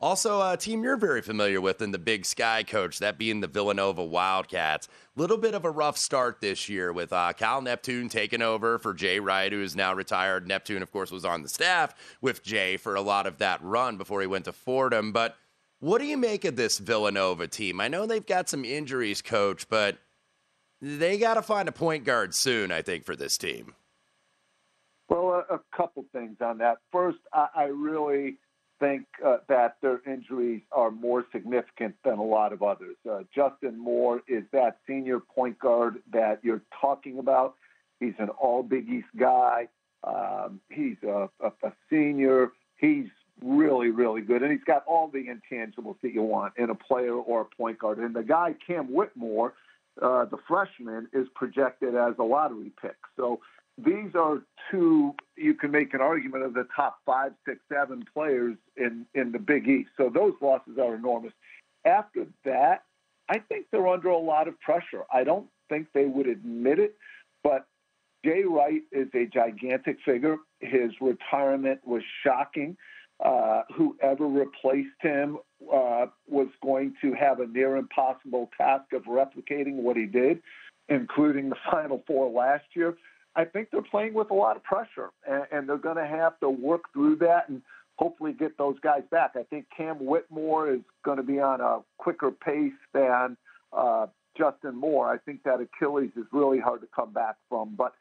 Uh, 0.00 0.04
also, 0.04 0.40
a 0.40 0.56
team 0.56 0.82
you're 0.82 0.96
very 0.96 1.22
familiar 1.22 1.60
with 1.60 1.80
in 1.80 1.90
the 1.90 1.98
Big 1.98 2.26
Sky, 2.26 2.62
coach, 2.62 2.98
that 2.98 3.18
being 3.18 3.40
the 3.40 3.46
Villanova 3.46 4.04
Wildcats. 4.04 4.88
Little 5.16 5.38
bit 5.38 5.54
of 5.54 5.64
a 5.64 5.70
rough 5.70 5.96
start 5.96 6.40
this 6.40 6.68
year 6.68 6.92
with 6.92 7.12
uh, 7.12 7.32
Kyle 7.32 7.62
Neptune 7.62 8.08
taking 8.08 8.42
over 8.42 8.78
for 8.78 8.92
Jay 8.92 9.20
Wright, 9.20 9.52
who 9.52 9.62
is 9.62 9.76
now 9.76 9.94
retired. 9.94 10.46
Neptune, 10.46 10.82
of 10.82 10.92
course, 10.92 11.10
was 11.10 11.24
on 11.24 11.42
the 11.42 11.48
staff 11.48 11.94
with 12.20 12.42
Jay 12.42 12.76
for 12.76 12.94
a 12.94 13.00
lot 13.00 13.26
of 13.26 13.38
that 13.38 13.62
run 13.62 13.96
before 13.96 14.20
he 14.20 14.26
went 14.26 14.44
to 14.44 14.52
Fordham. 14.52 15.12
But 15.12 15.36
what 15.80 16.00
do 16.00 16.06
you 16.06 16.16
make 16.16 16.44
of 16.44 16.56
this 16.56 16.78
Villanova 16.78 17.46
team? 17.46 17.80
I 17.80 17.88
know 17.88 18.06
they've 18.06 18.24
got 18.24 18.48
some 18.48 18.64
injuries, 18.64 19.22
coach, 19.22 19.68
but 19.68 19.98
they 20.80 21.18
got 21.18 21.34
to 21.34 21.42
find 21.42 21.68
a 21.68 21.72
point 21.72 22.04
guard 22.04 22.34
soon, 22.34 22.72
I 22.72 22.82
think, 22.82 23.04
for 23.04 23.16
this 23.16 23.36
team. 23.36 23.74
Well, 25.08 25.44
a, 25.48 25.54
a 25.54 25.60
couple 25.76 26.04
things 26.12 26.36
on 26.40 26.58
that. 26.58 26.78
First, 26.90 27.18
I, 27.32 27.48
I 27.54 27.64
really 27.64 28.38
think 28.80 29.06
uh, 29.24 29.38
that 29.48 29.76
their 29.82 30.00
injuries 30.06 30.62
are 30.72 30.90
more 30.90 31.24
significant 31.32 31.94
than 32.04 32.18
a 32.18 32.22
lot 32.22 32.52
of 32.52 32.62
others. 32.62 32.96
Uh, 33.10 33.20
Justin 33.34 33.78
Moore 33.78 34.22
is 34.28 34.44
that 34.52 34.78
senior 34.86 35.20
point 35.20 35.58
guard 35.58 36.02
that 36.12 36.40
you're 36.42 36.62
talking 36.80 37.18
about. 37.18 37.54
He's 38.00 38.14
an 38.18 38.28
all 38.30 38.62
Big 38.62 38.88
East 38.88 39.08
guy. 39.16 39.68
Um, 40.02 40.60
he's 40.70 40.96
a, 41.02 41.28
a, 41.40 41.52
a 41.62 41.72
senior. 41.88 42.52
He's 42.76 43.08
really, 43.42 43.90
really 43.90 44.20
good. 44.20 44.42
And 44.42 44.52
he's 44.52 44.64
got 44.66 44.84
all 44.86 45.08
the 45.08 45.26
intangibles 45.26 45.96
that 46.02 46.12
you 46.12 46.22
want 46.22 46.54
in 46.56 46.70
a 46.70 46.74
player 46.74 47.14
or 47.14 47.42
a 47.42 47.56
point 47.56 47.78
guard. 47.78 47.98
And 47.98 48.14
the 48.14 48.22
guy, 48.22 48.54
Cam 48.66 48.92
Whitmore, 48.92 49.54
uh, 50.02 50.24
the 50.26 50.38
freshman, 50.48 51.08
is 51.12 51.26
projected 51.34 51.94
as 51.94 52.14
a 52.18 52.22
lottery 52.22 52.72
pick. 52.80 52.96
So 53.16 53.40
these 53.78 54.14
are 54.14 54.42
two 54.70 55.14
you 55.36 55.54
can 55.54 55.70
make 55.70 55.94
an 55.94 56.00
argument 56.00 56.44
of 56.44 56.54
the 56.54 56.66
top 56.74 56.98
five, 57.04 57.32
six, 57.46 57.60
seven 57.72 58.04
players 58.14 58.56
in 58.76 59.06
in 59.14 59.32
the 59.32 59.38
Big 59.38 59.68
East. 59.68 59.90
So 59.96 60.10
those 60.12 60.34
losses 60.40 60.78
are 60.78 60.94
enormous. 60.94 61.32
After 61.84 62.26
that, 62.44 62.84
I 63.28 63.38
think 63.38 63.66
they're 63.70 63.88
under 63.88 64.08
a 64.08 64.18
lot 64.18 64.48
of 64.48 64.58
pressure. 64.60 65.04
I 65.12 65.24
don't 65.24 65.46
think 65.68 65.88
they 65.92 66.06
would 66.06 66.26
admit 66.26 66.78
it, 66.78 66.94
but 67.42 67.66
Jay 68.24 68.42
Wright 68.44 68.82
is 68.92 69.08
a 69.14 69.26
gigantic 69.26 69.98
figure. 70.04 70.36
His 70.60 70.92
retirement 71.00 71.80
was 71.84 72.02
shocking. 72.22 72.76
Uh, 73.24 73.62
whoever 73.74 74.26
replaced 74.26 75.00
him 75.00 75.38
uh, 75.72 76.06
was 76.28 76.48
going 76.62 76.94
to 77.00 77.12
have 77.12 77.40
a 77.40 77.46
near 77.46 77.76
impossible 77.76 78.50
task 78.56 78.92
of 78.92 79.02
replicating 79.04 79.76
what 79.76 79.96
he 79.96 80.06
did, 80.06 80.42
including 80.88 81.48
the 81.48 81.56
Final 81.70 82.02
Four 82.06 82.30
last 82.30 82.64
year. 82.74 82.96
I 83.36 83.44
think 83.44 83.68
they're 83.70 83.82
playing 83.82 84.14
with 84.14 84.30
a 84.30 84.34
lot 84.34 84.56
of 84.56 84.62
pressure, 84.62 85.10
and, 85.28 85.44
and 85.50 85.68
they're 85.68 85.76
going 85.76 85.96
to 85.96 86.06
have 86.06 86.38
to 86.40 86.48
work 86.48 86.82
through 86.92 87.16
that 87.16 87.48
and 87.48 87.62
hopefully 87.96 88.32
get 88.32 88.56
those 88.58 88.78
guys 88.80 89.02
back. 89.10 89.32
I 89.36 89.42
think 89.44 89.66
Cam 89.76 90.04
Whitmore 90.04 90.72
is 90.72 90.80
going 91.04 91.16
to 91.16 91.22
be 91.22 91.40
on 91.40 91.60
a 91.60 91.80
quicker 91.98 92.30
pace 92.30 92.72
than 92.92 93.36
uh, 93.72 94.06
Justin 94.36 94.76
Moore. 94.76 95.08
I 95.08 95.18
think 95.18 95.42
that 95.44 95.60
Achilles 95.60 96.10
is 96.16 96.24
really 96.32 96.60
hard 96.60 96.80
to 96.80 96.88
come 96.94 97.12
back 97.12 97.36
from. 97.48 97.74
But 97.76 97.92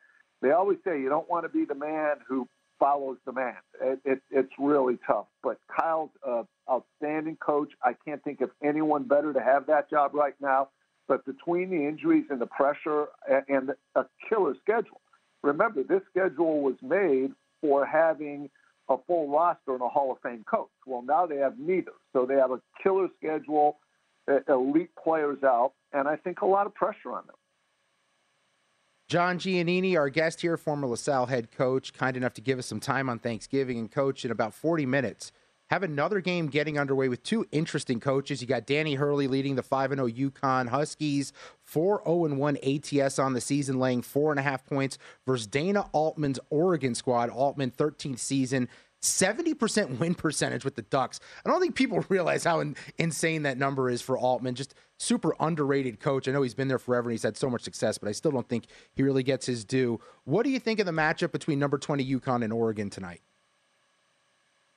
they 0.41 0.51
always 0.51 0.77
say 0.83 0.99
you 0.99 1.09
don't 1.09 1.29
want 1.29 1.45
to 1.45 1.49
be 1.49 1.65
the 1.65 1.75
man 1.75 2.17
who 2.27 2.47
follows 2.79 3.17
the 3.25 3.31
man. 3.31 3.55
It, 3.81 3.99
it, 4.03 4.21
it's 4.31 4.51
really 4.59 4.97
tough. 5.05 5.27
But 5.41 5.59
Kyle's 5.75 6.09
an 6.25 6.47
outstanding 6.69 7.37
coach. 7.37 7.71
I 7.83 7.93
can't 8.05 8.23
think 8.23 8.41
of 8.41 8.49
anyone 8.63 9.03
better 9.03 9.31
to 9.31 9.39
have 9.39 9.67
that 9.67 9.89
job 9.89 10.13
right 10.13 10.35
now. 10.41 10.69
But 11.07 11.25
between 11.25 11.69
the 11.69 11.87
injuries 11.87 12.25
and 12.29 12.39
the 12.39 12.47
pressure 12.47 13.07
and 13.47 13.71
a 13.95 14.05
killer 14.29 14.55
schedule, 14.61 15.01
remember, 15.43 15.83
this 15.83 16.01
schedule 16.09 16.61
was 16.61 16.75
made 16.81 17.31
for 17.61 17.85
having 17.85 18.49
a 18.89 18.97
full 19.07 19.29
roster 19.29 19.73
and 19.73 19.81
a 19.81 19.87
Hall 19.87 20.11
of 20.11 20.17
Fame 20.21 20.43
coach. 20.49 20.69
Well, 20.85 21.01
now 21.01 21.25
they 21.25 21.37
have 21.37 21.57
neither. 21.57 21.93
So 22.11 22.25
they 22.25 22.35
have 22.35 22.51
a 22.51 22.61
killer 22.81 23.07
schedule, 23.17 23.77
elite 24.47 24.91
players 25.01 25.43
out, 25.43 25.73
and 25.91 26.07
I 26.07 26.15
think 26.15 26.41
a 26.41 26.45
lot 26.45 26.65
of 26.65 26.73
pressure 26.73 27.11
on 27.11 27.25
them. 27.27 27.35
John 29.09 29.37
Giannini, 29.37 29.95
our 29.97 30.09
guest 30.09 30.41
here, 30.41 30.57
former 30.57 30.87
LaSalle 30.87 31.27
head 31.27 31.51
coach, 31.51 31.93
kind 31.93 32.17
enough 32.17 32.33
to 32.33 32.41
give 32.41 32.57
us 32.57 32.65
some 32.65 32.79
time 32.79 33.09
on 33.09 33.19
Thanksgiving 33.19 33.77
and 33.77 33.91
coach 33.91 34.25
in 34.25 34.31
about 34.31 34.53
40 34.53 34.85
minutes 34.85 35.31
have 35.69 35.83
another 35.83 36.19
game 36.21 36.47
getting 36.47 36.77
underway 36.77 37.07
with 37.09 37.23
two 37.23 37.45
interesting 37.51 37.99
coaches. 37.99 38.41
You 38.41 38.47
got 38.47 38.65
Danny 38.65 38.95
Hurley 38.95 39.27
leading 39.27 39.55
the 39.55 39.63
5 39.63 39.91
0 39.91 40.07
UConn 40.07 40.69
Huskies, 40.69 41.33
4 41.63 42.03
0 42.05 42.35
1 42.35 42.57
ATS 42.57 43.19
on 43.19 43.33
the 43.33 43.41
season, 43.41 43.79
laying 43.79 44.01
four 44.01 44.31
and 44.31 44.39
a 44.39 44.43
half 44.43 44.65
points 44.65 44.97
versus 45.25 45.47
Dana 45.47 45.89
Altman's 45.91 46.39
Oregon 46.49 46.95
squad. 46.95 47.29
Altman, 47.29 47.71
13th 47.71 48.19
season. 48.19 48.69
70% 49.01 49.99
win 49.99 50.15
percentage 50.15 50.63
with 50.63 50.75
the 50.75 50.81
Ducks. 50.81 51.19
I 51.45 51.49
don't 51.49 51.59
think 51.59 51.75
people 51.75 52.05
realize 52.09 52.45
how 52.45 52.61
in, 52.61 52.75
insane 52.97 53.43
that 53.43 53.57
number 53.57 53.89
is 53.89 54.01
for 54.01 54.17
Altman. 54.17 54.55
Just 54.55 54.75
super 54.97 55.35
underrated 55.39 55.99
coach. 55.99 56.27
I 56.27 56.31
know 56.31 56.41
he's 56.41 56.53
been 56.53 56.69
there 56.69 56.79
forever 56.79 57.09
and 57.09 57.13
he's 57.13 57.23
had 57.23 57.35
so 57.35 57.49
much 57.49 57.63
success, 57.63 57.97
but 57.97 58.07
I 58.07 58.13
still 58.13 58.31
don't 58.31 58.47
think 58.47 58.65
he 58.93 59.03
really 59.03 59.23
gets 59.23 59.45
his 59.45 59.65
due. 59.65 59.99
What 60.23 60.43
do 60.43 60.49
you 60.49 60.59
think 60.59 60.79
of 60.79 60.85
the 60.85 60.93
matchup 60.93 61.33
between 61.33 61.59
number 61.59 61.77
20 61.77 62.05
UConn 62.19 62.43
and 62.43 62.53
Oregon 62.53 62.89
tonight? 62.89 63.21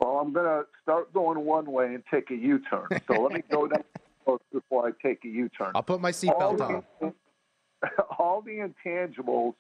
Well, 0.01 0.19
I'm 0.19 0.33
going 0.33 0.47
to 0.47 0.65
start 0.83 1.13
going 1.13 1.45
one 1.45 1.71
way 1.71 1.95
and 1.95 2.03
take 2.13 2.31
a 2.31 2.37
U-turn. 2.37 2.87
So 3.07 3.23
let 3.23 3.33
me 3.33 3.43
go 3.51 3.67
down 3.67 3.85
before 4.53 4.89
I 4.89 4.91
take 5.07 5.25
a 5.25 5.29
U-turn. 5.29 5.73
I'll 5.75 5.83
put 5.83 6.01
my 6.01 6.13
seatbelt 6.13 6.61
on. 6.61 6.83
The, 7.01 7.13
all 8.19 8.43
the 8.43 8.69
intangibles 8.87 9.55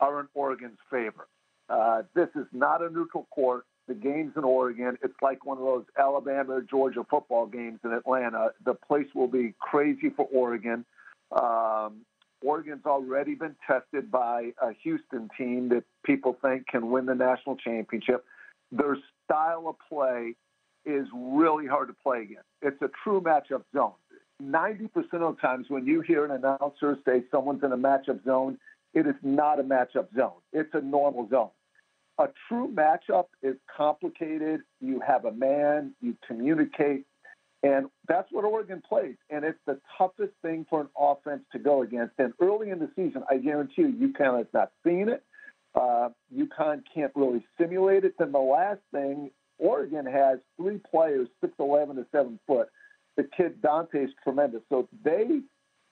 are 0.00 0.20
in 0.20 0.26
Oregon's 0.34 0.78
favor. 0.90 1.28
Uh, 1.68 2.02
this 2.14 2.28
is 2.34 2.46
not 2.52 2.82
a 2.82 2.90
neutral 2.90 3.26
court. 3.30 3.64
The 3.86 3.94
game's 3.94 4.32
in 4.36 4.44
Oregon. 4.44 4.96
It's 5.02 5.14
like 5.22 5.44
one 5.44 5.58
of 5.58 5.64
those 5.64 5.84
Alabama 5.98 6.54
or 6.54 6.62
Georgia 6.62 7.04
football 7.08 7.46
games 7.46 7.80
in 7.84 7.92
Atlanta. 7.92 8.50
The 8.64 8.74
place 8.74 9.06
will 9.14 9.28
be 9.28 9.54
crazy 9.58 10.10
for 10.10 10.26
Oregon. 10.32 10.84
Um, 11.32 12.02
Oregon's 12.42 12.84
already 12.86 13.34
been 13.34 13.56
tested 13.66 14.10
by 14.10 14.52
a 14.60 14.72
Houston 14.82 15.30
team 15.36 15.70
that 15.70 15.84
people 16.04 16.36
think 16.42 16.66
can 16.66 16.90
win 16.90 17.06
the 17.06 17.14
national 17.14 17.56
championship. 17.56 18.24
Their 18.70 18.98
style 19.24 19.68
of 19.68 19.76
play 19.88 20.34
is 20.84 21.06
really 21.14 21.66
hard 21.66 21.88
to 21.88 21.94
play 22.02 22.22
against. 22.22 22.46
It's 22.62 22.80
a 22.82 22.90
true 23.02 23.20
matchup 23.20 23.62
zone. 23.74 23.92
90% 24.42 24.90
of 24.94 25.36
the 25.36 25.40
times 25.40 25.66
when 25.68 25.86
you 25.86 26.00
hear 26.00 26.24
an 26.24 26.32
announcer 26.32 26.98
say 27.06 27.22
someone's 27.30 27.62
in 27.62 27.72
a 27.72 27.76
matchup 27.76 28.24
zone, 28.24 28.58
it 28.92 29.06
is 29.06 29.14
not 29.22 29.60
a 29.60 29.62
matchup 29.62 30.08
zone. 30.16 30.40
It's 30.52 30.74
a 30.74 30.80
normal 30.80 31.28
zone. 31.28 31.50
A 32.18 32.28
true 32.48 32.72
matchup 32.72 33.26
is 33.42 33.56
complicated. 33.76 34.60
You 34.80 35.00
have 35.06 35.24
a 35.24 35.32
man, 35.32 35.94
you 36.00 36.16
communicate, 36.26 37.06
and 37.64 37.86
that's 38.06 38.28
what 38.30 38.44
Oregon 38.44 38.82
plays. 38.86 39.16
And 39.30 39.44
it's 39.44 39.58
the 39.66 39.80
toughest 39.96 40.34
thing 40.42 40.66
for 40.68 40.82
an 40.82 40.88
offense 40.98 41.42
to 41.52 41.58
go 41.58 41.82
against. 41.82 42.12
And 42.18 42.34
early 42.40 42.70
in 42.70 42.78
the 42.78 42.90
season, 42.94 43.24
I 43.30 43.38
guarantee 43.38 43.82
you, 43.98 44.12
kind 44.12 44.38
of 44.38 44.46
not 44.52 44.72
seeing 44.84 45.08
it. 45.08 45.24
Uh, 45.74 46.10
UConn 46.34 46.82
can't 46.94 47.12
really 47.14 47.44
simulate 47.58 48.04
it. 48.04 48.14
Then 48.18 48.32
the 48.32 48.38
last 48.38 48.80
thing, 48.92 49.30
Oregon 49.58 50.06
has 50.06 50.38
three 50.56 50.80
players, 50.90 51.28
6'11 51.44 51.96
to 51.96 52.06
7 52.12 52.38
foot. 52.46 52.68
The 53.16 53.28
kid 53.36 53.60
Dante 53.62 54.04
is 54.04 54.10
tremendous. 54.22 54.62
So 54.68 54.88
they 55.04 55.40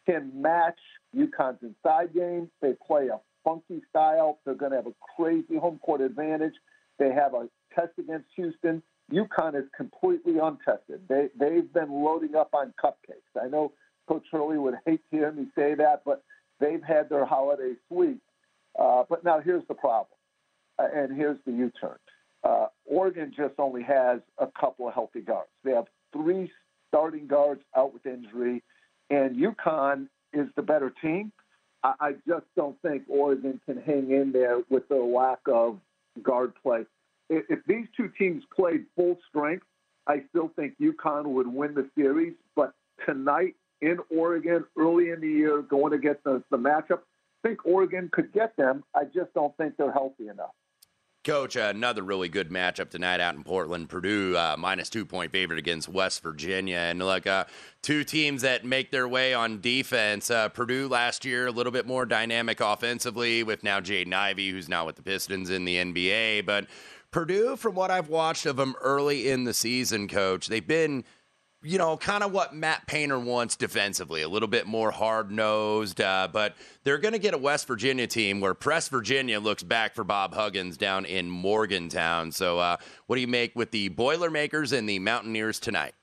can 0.06 0.30
match 0.34 0.78
UConn's 1.16 1.62
inside 1.62 2.14
game. 2.14 2.50
They 2.60 2.74
play 2.86 3.08
a 3.08 3.20
funky 3.44 3.82
style. 3.88 4.38
They're 4.44 4.54
going 4.54 4.72
to 4.72 4.76
have 4.76 4.86
a 4.86 4.94
crazy 5.16 5.56
home 5.56 5.78
court 5.78 6.00
advantage. 6.00 6.54
They 6.98 7.12
have 7.12 7.34
a 7.34 7.48
test 7.74 7.92
against 7.98 8.26
Houston. 8.36 8.82
UConn 9.12 9.56
is 9.56 9.68
completely 9.76 10.38
untested. 10.38 11.02
They, 11.08 11.28
they've 11.38 11.70
been 11.72 11.90
loading 11.90 12.34
up 12.34 12.50
on 12.54 12.72
cupcakes. 12.82 13.40
I 13.40 13.48
know 13.48 13.72
Coach 14.08 14.24
Hurley 14.30 14.58
would 14.58 14.74
hate 14.86 15.00
to 15.10 15.16
hear 15.16 15.32
me 15.32 15.46
say 15.56 15.74
that, 15.74 16.02
but 16.04 16.22
they've 16.60 16.82
had 16.82 17.08
their 17.08 17.24
holiday 17.24 17.72
sweep. 17.88 18.20
Uh, 18.78 19.04
but 19.08 19.24
now 19.24 19.40
here's 19.40 19.66
the 19.68 19.74
problem, 19.74 20.06
uh, 20.78 20.86
and 20.94 21.16
here's 21.16 21.38
the 21.46 21.52
U 21.52 21.72
turn. 21.80 21.96
Uh, 22.44 22.66
Oregon 22.86 23.32
just 23.36 23.54
only 23.58 23.82
has 23.82 24.20
a 24.38 24.46
couple 24.58 24.88
of 24.88 24.94
healthy 24.94 25.20
guards. 25.20 25.50
They 25.64 25.72
have 25.72 25.86
three 26.12 26.50
starting 26.88 27.26
guards 27.26 27.62
out 27.76 27.92
with 27.92 28.04
injury, 28.06 28.62
and 29.10 29.36
UConn 29.36 30.08
is 30.32 30.48
the 30.56 30.62
better 30.62 30.92
team. 31.02 31.32
I, 31.82 31.94
I 32.00 32.12
just 32.26 32.46
don't 32.56 32.80
think 32.82 33.04
Oregon 33.08 33.60
can 33.66 33.80
hang 33.80 34.10
in 34.10 34.32
there 34.32 34.60
with 34.70 34.88
the 34.88 34.96
lack 34.96 35.40
of 35.46 35.78
guard 36.22 36.52
play. 36.62 36.84
If, 37.28 37.44
if 37.48 37.58
these 37.66 37.86
two 37.96 38.10
teams 38.18 38.42
played 38.54 38.86
full 38.96 39.18
strength, 39.28 39.66
I 40.06 40.22
still 40.30 40.50
think 40.56 40.74
UConn 40.80 41.26
would 41.26 41.46
win 41.46 41.74
the 41.74 41.88
series. 41.94 42.34
But 42.56 42.72
tonight 43.06 43.54
in 43.80 43.98
Oregon, 44.10 44.64
early 44.76 45.10
in 45.10 45.20
the 45.20 45.28
year, 45.28 45.62
going 45.62 45.92
against 45.92 46.24
the, 46.24 46.42
the 46.50 46.58
matchup, 46.58 47.00
think 47.42 47.64
Oregon 47.66 48.08
could 48.12 48.32
get 48.32 48.56
them. 48.56 48.84
I 48.94 49.04
just 49.04 49.32
don't 49.34 49.56
think 49.56 49.76
they're 49.76 49.92
healthy 49.92 50.28
enough. 50.28 50.52
Coach, 51.24 51.54
another 51.54 52.02
really 52.02 52.28
good 52.28 52.50
matchup 52.50 52.90
tonight 52.90 53.20
out 53.20 53.36
in 53.36 53.44
Portland. 53.44 53.88
Purdue 53.88 54.36
uh, 54.36 54.56
minus 54.58 54.90
two 54.90 55.04
point 55.04 55.30
favorite 55.30 55.58
against 55.60 55.88
West 55.88 56.20
Virginia, 56.20 56.78
and 56.78 57.00
like 57.00 57.28
uh, 57.28 57.44
two 57.80 58.02
teams 58.02 58.42
that 58.42 58.64
make 58.64 58.90
their 58.90 59.06
way 59.06 59.32
on 59.32 59.60
defense. 59.60 60.32
Uh, 60.32 60.48
Purdue 60.48 60.88
last 60.88 61.24
year 61.24 61.46
a 61.46 61.52
little 61.52 61.70
bit 61.70 61.86
more 61.86 62.04
dynamic 62.06 62.58
offensively 62.58 63.44
with 63.44 63.62
now 63.62 63.78
Jaden 63.78 64.12
Ivey, 64.12 64.50
who's 64.50 64.68
now 64.68 64.84
with 64.84 64.96
the 64.96 65.02
Pistons 65.02 65.48
in 65.48 65.64
the 65.64 65.76
NBA. 65.76 66.44
But 66.44 66.66
Purdue, 67.12 67.54
from 67.54 67.76
what 67.76 67.92
I've 67.92 68.08
watched 68.08 68.44
of 68.44 68.56
them 68.56 68.74
early 68.80 69.28
in 69.28 69.44
the 69.44 69.54
season, 69.54 70.08
Coach, 70.08 70.48
they've 70.48 70.66
been 70.66 71.04
you 71.62 71.78
know, 71.78 71.96
kind 71.96 72.22
of 72.24 72.32
what 72.32 72.54
Matt 72.54 72.86
Painter 72.86 73.18
wants 73.18 73.56
defensively, 73.56 74.22
a 74.22 74.28
little 74.28 74.48
bit 74.48 74.66
more 74.66 74.90
hard 74.90 75.30
nosed. 75.30 76.00
Uh, 76.00 76.28
but 76.32 76.56
they're 76.84 76.98
going 76.98 77.12
to 77.12 77.18
get 77.18 77.34
a 77.34 77.38
West 77.38 77.66
Virginia 77.66 78.06
team 78.06 78.40
where 78.40 78.54
Press 78.54 78.88
Virginia 78.88 79.38
looks 79.40 79.62
back 79.62 79.94
for 79.94 80.04
Bob 80.04 80.34
Huggins 80.34 80.76
down 80.76 81.04
in 81.04 81.30
Morgantown. 81.30 82.32
So, 82.32 82.58
uh, 82.58 82.76
what 83.06 83.16
do 83.16 83.20
you 83.20 83.28
make 83.28 83.54
with 83.54 83.70
the 83.70 83.88
Boilermakers 83.88 84.72
and 84.72 84.88
the 84.88 84.98
Mountaineers 84.98 85.60
tonight? 85.60 85.94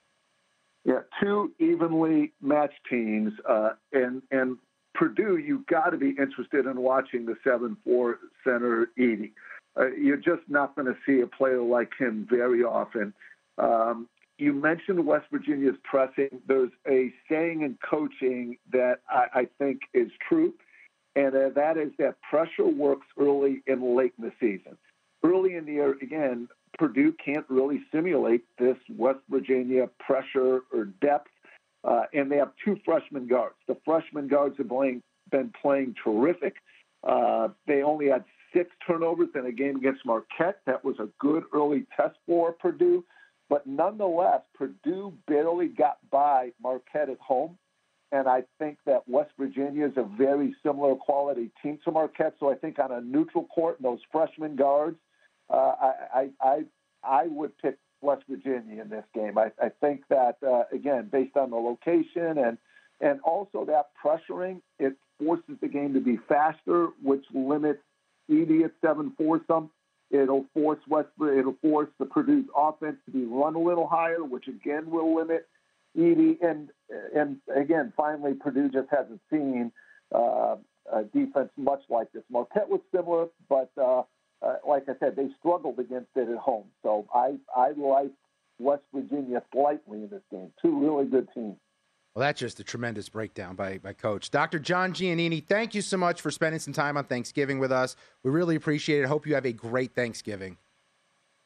Yeah, 0.85 1.01
two 1.21 1.51
evenly 1.59 2.31
matched 2.41 2.79
teams, 2.89 3.33
uh, 3.47 3.71
and 3.91 4.21
and 4.31 4.57
Purdue, 4.95 5.37
you've 5.37 5.65
got 5.67 5.89
to 5.89 5.97
be 5.97 6.09
interested 6.09 6.65
in 6.65 6.79
watching 6.81 7.25
the 7.25 7.35
seven-four 7.43 8.19
center 8.43 8.89
Edey. 8.97 9.31
Uh, 9.79 9.91
you're 9.91 10.17
just 10.17 10.41
not 10.47 10.75
going 10.75 10.87
to 10.87 10.95
see 11.05 11.21
a 11.21 11.27
player 11.27 11.61
like 11.61 11.91
him 11.99 12.27
very 12.29 12.63
often. 12.63 13.13
Um, 13.57 14.07
you 14.39 14.53
mentioned 14.53 15.05
West 15.05 15.25
Virginia's 15.31 15.75
pressing. 15.83 16.41
There's 16.47 16.71
a 16.87 17.11
saying 17.29 17.61
in 17.61 17.77
coaching 17.87 18.57
that 18.71 18.99
I, 19.09 19.25
I 19.33 19.47
think 19.57 19.81
is 19.93 20.09
true, 20.27 20.53
and 21.15 21.35
uh, 21.35 21.49
that 21.55 21.77
is 21.77 21.91
that 21.99 22.15
pressure 22.29 22.67
works 22.67 23.07
early 23.19 23.61
and 23.67 23.95
late 23.95 24.13
in 24.17 24.25
the 24.25 24.31
season. 24.39 24.77
Early 25.23 25.55
in 25.55 25.65
the 25.65 25.73
year, 25.73 25.97
again, 26.01 26.47
Purdue 26.77 27.13
can't 27.23 27.45
really 27.49 27.81
simulate 27.91 28.45
this 28.57 28.77
West 28.97 29.19
Virginia 29.29 29.89
pressure 29.99 30.61
or 30.71 30.85
depth, 31.01 31.29
uh, 31.83 32.03
and 32.13 32.31
they 32.31 32.37
have 32.37 32.51
two 32.63 32.77
freshman 32.85 33.27
guards. 33.27 33.55
The 33.67 33.75
freshman 33.83 34.29
guards 34.29 34.55
have 34.57 34.69
playing, 34.69 35.03
been 35.29 35.51
playing 35.61 35.95
terrific. 36.01 36.55
Uh, 37.03 37.49
they 37.67 37.81
only 37.81 38.07
had 38.07 38.23
six 38.55 38.69
turnovers 38.87 39.29
in 39.35 39.45
a 39.45 39.51
game 39.51 39.75
against 39.75 40.05
Marquette. 40.05 40.61
That 40.65 40.85
was 40.85 40.95
a 40.99 41.09
good 41.19 41.43
early 41.53 41.85
test 41.97 42.15
for 42.25 42.53
Purdue. 42.53 43.03
But 43.49 43.65
nonetheless, 43.65 44.41
Purdue 44.53 45.13
barely 45.27 45.67
got 45.67 45.97
by 46.11 46.51
Marquette 46.61 47.09
at 47.09 47.19
home. 47.19 47.57
And 48.11 48.27
I 48.27 48.43
think 48.57 48.77
that 48.85 49.07
West 49.07 49.31
Virginia 49.37 49.85
is 49.85 49.93
a 49.97 50.03
very 50.03 50.55
similar 50.63 50.95
quality 50.95 51.51
team 51.61 51.77
to 51.85 51.91
Marquette. 51.91 52.35
So 52.39 52.51
I 52.51 52.55
think 52.55 52.79
on 52.79 52.91
a 52.91 53.01
neutral 53.01 53.45
court, 53.45 53.77
and 53.79 53.85
those 53.85 53.99
freshman 54.11 54.55
guards, 54.55 54.97
uh, 55.49 55.73
I, 56.13 56.29
I, 56.41 56.63
I 57.03 57.27
would 57.27 57.55
pick 57.59 57.77
West 58.01 58.23
Virginia 58.29 58.81
in 58.81 58.89
this 58.89 59.05
game. 59.13 59.37
I, 59.37 59.51
I 59.61 59.69
think 59.81 60.03
that 60.09 60.37
uh, 60.45 60.63
again, 60.71 61.09
based 61.11 61.35
on 61.37 61.49
the 61.51 61.57
location 61.57 62.37
and 62.37 62.57
and 63.01 63.21
also 63.21 63.65
that 63.65 63.91
pressuring, 64.03 64.61
it 64.77 64.93
forces 65.19 65.55
the 65.61 65.67
game 65.67 65.93
to 65.93 66.01
be 66.01 66.17
faster, 66.27 66.87
which 67.01 67.23
limits 67.33 67.79
Edey 68.29 68.65
at 68.65 68.71
seven 68.81 69.13
four 69.17 69.41
some. 69.47 69.69
It'll 70.11 70.45
force 70.53 70.79
West. 70.87 71.09
It'll 71.21 71.57
force 71.61 71.89
the 71.99 72.05
Purdue's 72.05 72.47
offense 72.55 72.97
to 73.05 73.11
be 73.11 73.25
run 73.25 73.55
a 73.55 73.59
little 73.59 73.87
higher, 73.87 74.23
which 74.23 74.47
again 74.47 74.89
will 74.89 75.15
limit 75.15 75.47
Edey. 75.97 76.37
And 76.41 76.69
and 77.15 77.37
again, 77.55 77.93
finally, 77.95 78.33
Purdue 78.33 78.69
just 78.69 78.89
hasn't 78.89 79.21
seen 79.29 79.71
uh, 80.13 80.55
a 80.91 81.03
defense 81.03 81.51
much 81.57 81.81
like 81.89 82.11
this. 82.11 82.23
Marquette 82.31 82.69
was 82.69 82.81
similar, 82.93 83.27
but 83.47 83.71
uh, 83.77 84.03
uh, 84.41 84.55
like 84.67 84.83
I 84.89 84.93
said, 84.99 85.15
they 85.15 85.27
struggled 85.39 85.79
against 85.79 86.09
it 86.15 86.29
at 86.29 86.37
home. 86.37 86.65
So 86.81 87.07
I 87.13 87.35
I 87.55 87.71
like 87.77 88.11
West 88.57 88.83
Virginia 88.93 89.43
slightly 89.53 89.99
in 89.99 90.09
this 90.09 90.23
game. 90.31 90.51
Two 90.61 90.79
really 90.79 91.05
good 91.05 91.27
teams. 91.33 91.57
Well, 92.15 92.21
that's 92.27 92.39
just 92.39 92.59
a 92.59 92.63
tremendous 92.63 93.07
breakdown 93.07 93.55
by, 93.55 93.77
by 93.77 93.93
Coach. 93.93 94.31
Dr. 94.31 94.59
John 94.59 94.93
Giannini, 94.93 95.45
thank 95.45 95.75
you 95.75 95.81
so 95.81 95.95
much 95.95 96.21
for 96.21 96.31
spending 96.31 96.59
some 96.59 96.73
time 96.73 96.97
on 96.97 97.05
Thanksgiving 97.05 97.59
with 97.59 97.71
us. 97.71 97.95
We 98.23 98.31
really 98.31 98.55
appreciate 98.55 99.01
it. 99.01 99.07
Hope 99.07 99.27
you 99.27 99.35
have 99.35 99.45
a 99.45 99.53
great 99.53 99.93
Thanksgiving. 99.93 100.57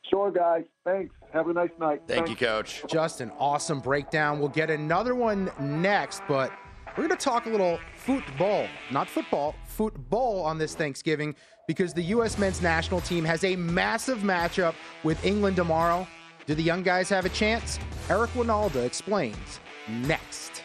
Sure, 0.09 0.31
guys. 0.31 0.63
Thanks. 0.85 1.13
Have 1.33 1.49
a 1.49 1.53
nice 1.53 1.69
night. 1.79 2.01
Thank 2.07 2.25
Thanks. 2.25 2.29
you, 2.29 2.47
Coach. 2.47 2.83
Just 2.87 3.21
an 3.21 3.31
awesome 3.39 3.81
breakdown. 3.81 4.39
We'll 4.39 4.49
get 4.49 4.69
another 4.69 5.15
one 5.15 5.51
next, 5.59 6.21
but 6.27 6.51
we're 6.97 7.07
going 7.07 7.17
to 7.17 7.23
talk 7.23 7.45
a 7.45 7.49
little 7.49 7.79
football, 7.95 8.67
not 8.91 9.09
football, 9.09 9.55
football 9.67 10.41
on 10.41 10.57
this 10.57 10.75
Thanksgiving 10.75 11.35
because 11.67 11.93
the 11.93 12.03
U.S. 12.03 12.37
men's 12.37 12.61
national 12.61 13.01
team 13.01 13.25
has 13.25 13.43
a 13.43 13.55
massive 13.55 14.19
matchup 14.19 14.75
with 15.03 15.23
England 15.25 15.55
tomorrow. 15.55 16.07
Do 16.45 16.55
the 16.55 16.63
young 16.63 16.83
guys 16.83 17.09
have 17.09 17.25
a 17.25 17.29
chance? 17.29 17.79
Eric 18.09 18.31
Wynalda 18.31 18.85
explains 18.85 19.59
next. 19.87 20.63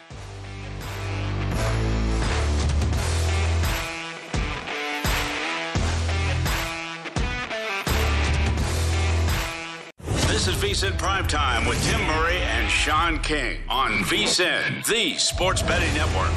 This 10.27 10.47
is 10.47 10.55
VSIN 10.55 10.97
Primetime 10.97 11.67
with 11.67 11.83
Tim 11.89 12.01
Murray 12.07 12.37
and 12.37 12.69
Sean 12.71 13.19
King 13.19 13.59
on 13.67 13.91
VSIN, 14.03 14.85
the 14.87 15.17
sports 15.17 15.61
betting 15.61 15.93
network. 15.93 16.31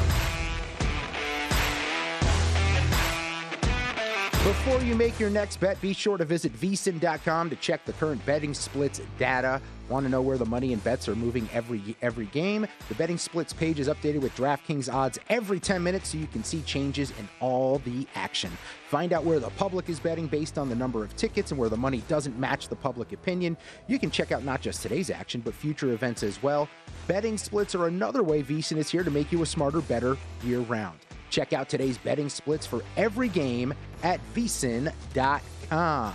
Before 4.53 4.81
you 4.81 4.95
make 4.95 5.19
your 5.19 5.31
next 5.31 5.57
bet, 5.59 5.81
be 5.81 5.91
sure 5.93 6.15
to 6.15 6.23
visit 6.23 6.53
vsin.com 6.53 7.49
to 7.49 7.55
check 7.57 7.83
the 7.83 7.91
current 7.93 8.25
betting 8.25 8.53
splits 8.53 9.01
data. 9.17 9.59
Want 9.89 10.05
to 10.05 10.09
know 10.09 10.21
where 10.21 10.37
the 10.37 10.45
money 10.45 10.71
and 10.71 10.81
bets 10.83 11.09
are 11.09 11.15
moving 11.15 11.49
every 11.51 11.97
every 12.01 12.27
game? 12.27 12.65
The 12.87 12.95
betting 12.95 13.17
splits 13.17 13.51
page 13.51 13.79
is 13.79 13.89
updated 13.89 14.21
with 14.21 14.33
DraftKings 14.37 14.93
odds 14.93 15.19
every 15.27 15.59
10 15.59 15.83
minutes 15.83 16.09
so 16.09 16.17
you 16.17 16.27
can 16.27 16.43
see 16.45 16.61
changes 16.61 17.11
in 17.19 17.27
all 17.41 17.79
the 17.79 18.07
action. 18.15 18.51
Find 18.87 19.11
out 19.11 19.25
where 19.25 19.39
the 19.39 19.49
public 19.49 19.89
is 19.89 19.99
betting 19.99 20.27
based 20.27 20.57
on 20.57 20.69
the 20.69 20.75
number 20.75 21.03
of 21.03 21.13
tickets 21.17 21.51
and 21.51 21.59
where 21.59 21.69
the 21.69 21.75
money 21.75 22.03
doesn't 22.07 22.39
match 22.39 22.69
the 22.69 22.75
public 22.75 23.11
opinion. 23.11 23.57
You 23.87 23.99
can 23.99 24.11
check 24.11 24.31
out 24.31 24.45
not 24.45 24.61
just 24.61 24.81
today's 24.81 25.09
action, 25.09 25.41
but 25.41 25.55
future 25.55 25.91
events 25.91 26.23
as 26.23 26.41
well. 26.41 26.69
Betting 27.07 27.37
splits 27.37 27.75
are 27.75 27.87
another 27.87 28.23
way 28.23 28.43
VSIN 28.43 28.77
is 28.77 28.89
here 28.89 29.03
to 29.03 29.11
make 29.11 29.31
you 29.31 29.41
a 29.41 29.45
smarter, 29.45 29.81
better 29.81 30.15
year 30.43 30.59
round. 30.59 30.99
Check 31.33 31.51
out 31.51 31.67
today's 31.67 31.97
betting 31.97 32.29
splits 32.29 32.67
for 32.67 32.83
every 32.95 33.27
game 33.27 33.73
at 34.03 34.19
vsin.com. 34.35 36.13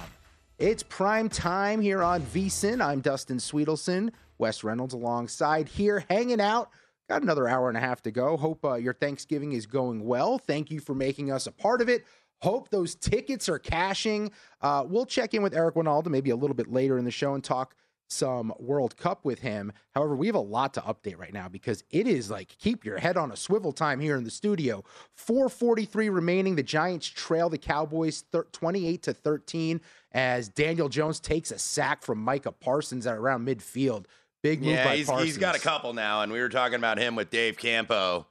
It's 0.61 0.85
prime 0.85 1.29
time 1.29 1.81
here 1.81 2.05
on 2.05 2.23
vsin. 2.23 2.81
I'm 2.81 3.01
Dustin 3.01 3.39
Swedelson, 3.39 4.13
Wes 4.39 4.63
Reynolds 4.63 4.95
alongside 4.95 5.67
here, 5.67 6.05
hanging 6.09 6.41
out. 6.41 6.71
Got 7.09 7.23
another 7.23 7.49
hour 7.49 7.69
and 7.69 7.77
a 7.77 7.81
half 7.81 8.01
to 8.03 8.13
go. 8.13 8.37
Hope 8.37 8.65
uh, 8.65 8.75
your 8.75 8.95
Thanksgiving 8.95 9.55
is 9.55 9.67
going 9.67 10.05
well. 10.05 10.39
Thank 10.39 10.71
you 10.71 10.79
for 10.79 10.95
making 10.95 11.33
us 11.33 11.49
a 11.49 11.53
part 11.53 11.81
of 11.81 11.89
it. 11.89 12.05
Hope 12.41 12.69
those 12.71 12.95
tickets 12.95 13.49
are 13.49 13.59
cashing. 13.59 14.31
Uh, 14.61 14.85
we'll 14.87 15.05
check 15.05 15.35
in 15.35 15.43
with 15.43 15.53
Eric 15.53 15.75
Wynalda 15.75 16.07
maybe 16.07 16.31
a 16.31 16.37
little 16.37 16.55
bit 16.55 16.71
later 16.71 16.97
in 16.97 17.05
the 17.05 17.11
show 17.11 17.35
and 17.35 17.43
talk 17.43 17.75
some 18.09 18.53
World 18.59 18.97
Cup 18.97 19.25
with 19.25 19.41
him. 19.41 19.73
However, 19.95 20.17
we 20.17 20.27
have 20.27 20.35
a 20.35 20.41
lot 20.41 20.75
to 20.75 20.81
update 20.81 21.19
right 21.19 21.33
now 21.33 21.49
because 21.49 21.85
it 21.91 22.07
is 22.07 22.31
like 22.31 22.57
keep 22.59 22.85
your 22.85 22.99
head 22.99 23.17
on 23.17 23.31
a 23.31 23.37
swivel 23.37 23.73
time 23.73 24.01
here 24.01 24.17
in 24.17 24.25
the 24.25 24.31
studio. 24.31 24.83
443 25.15 26.09
remaining. 26.09 26.57
The 26.57 26.63
Giants 26.63 27.07
trail 27.07 27.49
the 27.49 27.59
Cowboys 27.59 28.25
28 28.53 29.03
to 29.03 29.13
13 29.13 29.81
as 30.13 30.49
Daniel 30.49 30.89
Jones 30.89 31.21
takes 31.21 31.51
a 31.51 31.59
sack 31.59 32.03
from 32.03 32.19
Micah 32.19 32.53
Parsons 32.53 33.07
at 33.07 33.17
around 33.17 33.47
midfield. 33.47 34.07
Big 34.43 34.61
move 34.61 34.71
yeah, 34.71 34.85
by 34.85 34.97
he's, 34.97 35.07
Parsons. 35.07 35.29
he's 35.29 35.39
got 35.39 35.57
a 35.57 35.61
couple 35.61 35.93
now, 35.93 36.23
and 36.23 36.33
we 36.33 36.41
were 36.41 36.49
talking 36.49 36.77
about 36.77 36.99
him 36.99 37.17
with 37.17 37.29
Dave 37.29 37.59
Campo. 37.59 38.27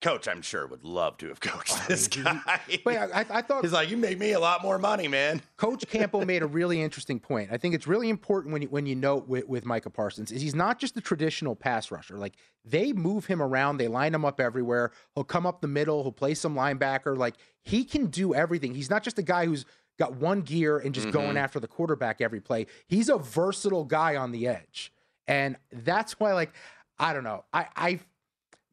Coach, 0.00 0.28
I'm 0.28 0.42
sure 0.42 0.64
would 0.68 0.84
love 0.84 1.16
to 1.18 1.28
have 1.28 1.40
coached 1.40 1.88
this 1.88 2.06
guy. 2.06 2.60
Wait, 2.84 2.96
I, 2.96 3.26
I 3.28 3.42
thought 3.42 3.62
he's 3.62 3.72
like, 3.72 3.90
you 3.90 3.96
make 3.96 4.16
me 4.18 4.30
a 4.32 4.38
lot 4.38 4.62
more 4.62 4.78
money, 4.78 5.08
man. 5.08 5.42
Coach 5.56 5.84
Campo 5.90 6.24
made 6.24 6.42
a 6.42 6.46
really 6.46 6.80
interesting 6.80 7.18
point. 7.18 7.50
I 7.50 7.56
think 7.58 7.74
it's 7.74 7.88
really 7.88 8.08
important 8.08 8.52
when 8.52 8.62
you 8.62 8.68
when 8.68 8.86
you 8.86 8.94
note 8.94 9.26
with, 9.26 9.48
with 9.48 9.64
Micah 9.64 9.90
Parsons 9.90 10.30
is 10.30 10.40
he's 10.40 10.54
not 10.54 10.78
just 10.78 10.96
a 10.96 11.00
traditional 11.00 11.56
pass 11.56 11.90
rusher. 11.90 12.16
Like 12.16 12.34
they 12.64 12.92
move 12.92 13.26
him 13.26 13.42
around, 13.42 13.78
they 13.78 13.88
line 13.88 14.14
him 14.14 14.24
up 14.24 14.40
everywhere. 14.40 14.92
He'll 15.16 15.24
come 15.24 15.46
up 15.46 15.60
the 15.60 15.68
middle, 15.68 16.02
he'll 16.04 16.12
play 16.12 16.34
some 16.34 16.54
linebacker. 16.54 17.16
Like 17.18 17.34
he 17.64 17.82
can 17.84 18.06
do 18.06 18.34
everything. 18.34 18.74
He's 18.74 18.90
not 18.90 19.02
just 19.02 19.18
a 19.18 19.22
guy 19.22 19.46
who's 19.46 19.64
got 19.98 20.14
one 20.14 20.42
gear 20.42 20.78
and 20.78 20.94
just 20.94 21.10
going 21.10 21.34
Mhm. 21.34 21.40
after 21.42 21.58
the 21.58 21.66
quarterback 21.66 22.20
every 22.20 22.40
play. 22.40 22.66
He's 22.86 23.08
a 23.08 23.18
versatile 23.18 23.84
guy 23.84 24.14
on 24.14 24.30
the 24.30 24.46
edge. 24.46 24.92
And 25.26 25.56
that's 25.72 26.20
why, 26.20 26.34
like, 26.34 26.52
I 27.00 27.12
don't 27.12 27.24
know. 27.24 27.44
I, 27.52 27.66
I 27.74 28.00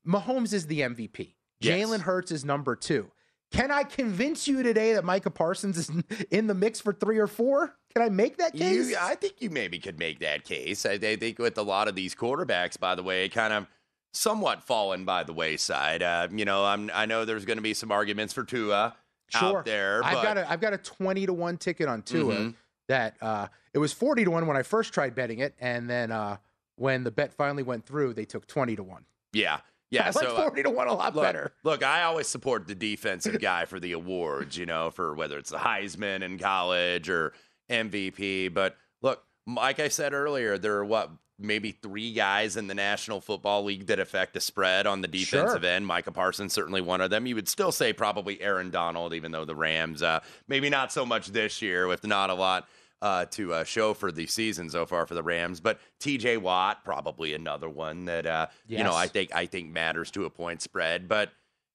Mahomes 0.07 0.53
is 0.53 0.67
the 0.67 0.81
MVP. 0.81 1.33
Yes. 1.61 1.87
Jalen 1.87 2.01
Hurts 2.01 2.31
is 2.31 2.45
number 2.45 2.75
two. 2.75 3.11
Can 3.51 3.71
I 3.71 3.83
convince 3.83 4.47
you 4.47 4.63
today 4.63 4.93
that 4.93 5.05
Micah 5.05 5.29
Parsons 5.29 5.77
is 5.77 5.91
in 6.31 6.47
the 6.47 6.53
mix 6.53 6.81
for 6.81 6.93
three 6.93 7.17
or 7.17 7.27
four? 7.27 7.75
Can 7.95 8.03
I 8.03 8.09
make 8.09 8.37
that 8.37 8.53
case? 8.53 8.89
You, 8.89 8.97
I 8.99 9.15
think 9.15 9.35
you 9.39 9.49
maybe 9.49 9.79
could 9.79 9.97
make 9.97 10.19
that 10.19 10.43
case. 10.43 10.85
I, 10.85 10.93
I 10.93 11.15
think 11.15 11.39
with 11.39 11.57
a 11.57 11.61
lot 11.61 11.87
of 11.87 11.95
these 11.95 12.13
quarterbacks, 12.13 12.77
by 12.79 12.95
the 12.95 13.03
way, 13.03 13.29
kind 13.29 13.53
of 13.53 13.67
somewhat 14.13 14.63
fallen 14.63 15.05
by 15.05 15.23
the 15.23 15.31
wayside. 15.33 16.03
Uh, 16.03 16.27
you 16.31 16.43
know, 16.43 16.65
I'm, 16.65 16.91
I 16.93 17.05
know 17.05 17.23
there's 17.23 17.45
going 17.45 17.57
to 17.57 17.63
be 17.63 17.73
some 17.73 17.91
arguments 17.91 18.33
for 18.33 18.43
Tua 18.43 18.95
sure. 19.29 19.59
out 19.59 19.65
there. 19.65 20.03
I've 20.03 20.15
but 20.15 20.23
got 20.23 20.37
a 20.37 20.51
I've 20.51 20.61
got 20.61 20.73
a 20.73 20.77
twenty 20.77 21.25
to 21.25 21.33
one 21.33 21.57
ticket 21.57 21.87
on 21.87 22.01
Tua 22.01 22.35
Mhm. 22.35 22.55
that 22.89 23.15
uh, 23.21 23.47
it 23.73 23.77
was 23.79 23.93
forty 23.93 24.25
to 24.25 24.31
one 24.31 24.45
when 24.47 24.57
I 24.57 24.63
first 24.63 24.93
tried 24.93 25.15
betting 25.15 25.39
it, 25.39 25.55
and 25.61 25.89
then 25.89 26.11
uh, 26.11 26.37
when 26.75 27.05
the 27.05 27.11
bet 27.11 27.33
finally 27.33 27.63
went 27.63 27.85
through, 27.85 28.13
they 28.13 28.25
took 28.25 28.45
twenty 28.47 28.75
to 28.75 28.83
one. 28.83 29.05
yeah, 29.31 29.59
yeah. 29.91 30.03
I 30.03 30.05
like 30.05 30.13
so 30.15 30.35
uh, 30.35 30.41
40 30.43 30.63
to 30.63 30.69
1 30.69 30.87
a 30.87 30.93
lot 30.93 31.15
look, 31.15 31.23
better. 31.23 31.53
Look, 31.63 31.83
I 31.83 32.03
always 32.03 32.27
support 32.27 32.67
the 32.67 32.75
defensive 32.75 33.39
guy 33.39 33.65
for 33.65 33.79
the 33.79 33.93
awards. 33.93 34.57
You 34.57 34.65
know, 34.65 34.91
for 34.91 35.13
whether 35.15 35.37
it's 35.37 35.51
the 35.51 35.57
Heisman 35.57 36.21
in 36.23 36.37
college 36.37 37.09
or 37.09 37.33
MVP. 37.69 38.53
But 38.53 38.77
look, 39.01 39.23
like 39.47 39.79
I 39.79 39.87
said 39.87 40.13
earlier, 40.13 40.57
there 40.57 40.75
are 40.77 40.85
what 40.85 41.11
maybe 41.37 41.71
three 41.71 42.13
guys 42.13 42.55
in 42.55 42.67
the 42.67 42.73
National 42.73 43.19
Football 43.19 43.65
League 43.65 43.87
that 43.87 43.99
affect 43.99 44.33
the 44.33 44.39
spread 44.39 44.87
on 44.87 45.01
the 45.01 45.07
defensive 45.07 45.63
Sure. 45.63 45.69
end. 45.69 45.85
Micah 45.85 46.11
Parsons 46.13 46.53
certainly 46.53 46.79
one 46.79 47.01
of 47.01 47.09
them. 47.09 47.25
You 47.25 47.35
would 47.35 47.49
still 47.49 47.73
say 47.73 47.91
probably 47.91 48.41
Aaron 48.41 48.71
Donald, 48.71 49.13
even 49.13 49.33
though 49.33 49.43
the 49.43 49.55
Rams, 49.55 50.01
uh, 50.01 50.21
maybe 50.47 50.69
not 50.69 50.93
so 50.93 51.05
much 51.05 51.27
this 51.27 51.61
year 51.61 51.87
with 51.87 52.05
not 52.05 52.29
a 52.29 52.33
lot 52.33 52.67
uh, 53.01 53.25
to 53.25 53.53
uh, 53.53 53.63
show 53.63 53.93
for 53.93 54.11
the 54.11 54.25
season 54.25 54.69
so 54.69 54.85
far 54.85 55.05
for 55.05 55.13
the 55.13 55.23
Rams. 55.23 55.59
But 55.59 55.79
T.J. 55.99 56.37
Watt, 56.37 56.83
probably 56.83 57.33
another 57.33 57.69
one 57.69 58.05
that 58.05 58.25
uh, 58.25 58.47
you 58.67 58.83
know 58.83 58.95
I 58.95 59.07
think 59.07 59.33
I 59.35 59.45
think 59.45 59.69
matters 59.71 60.11
to 60.11 60.25
a 60.25 60.29
point 60.29 60.61
spread. 60.61 61.07
But 61.07 61.31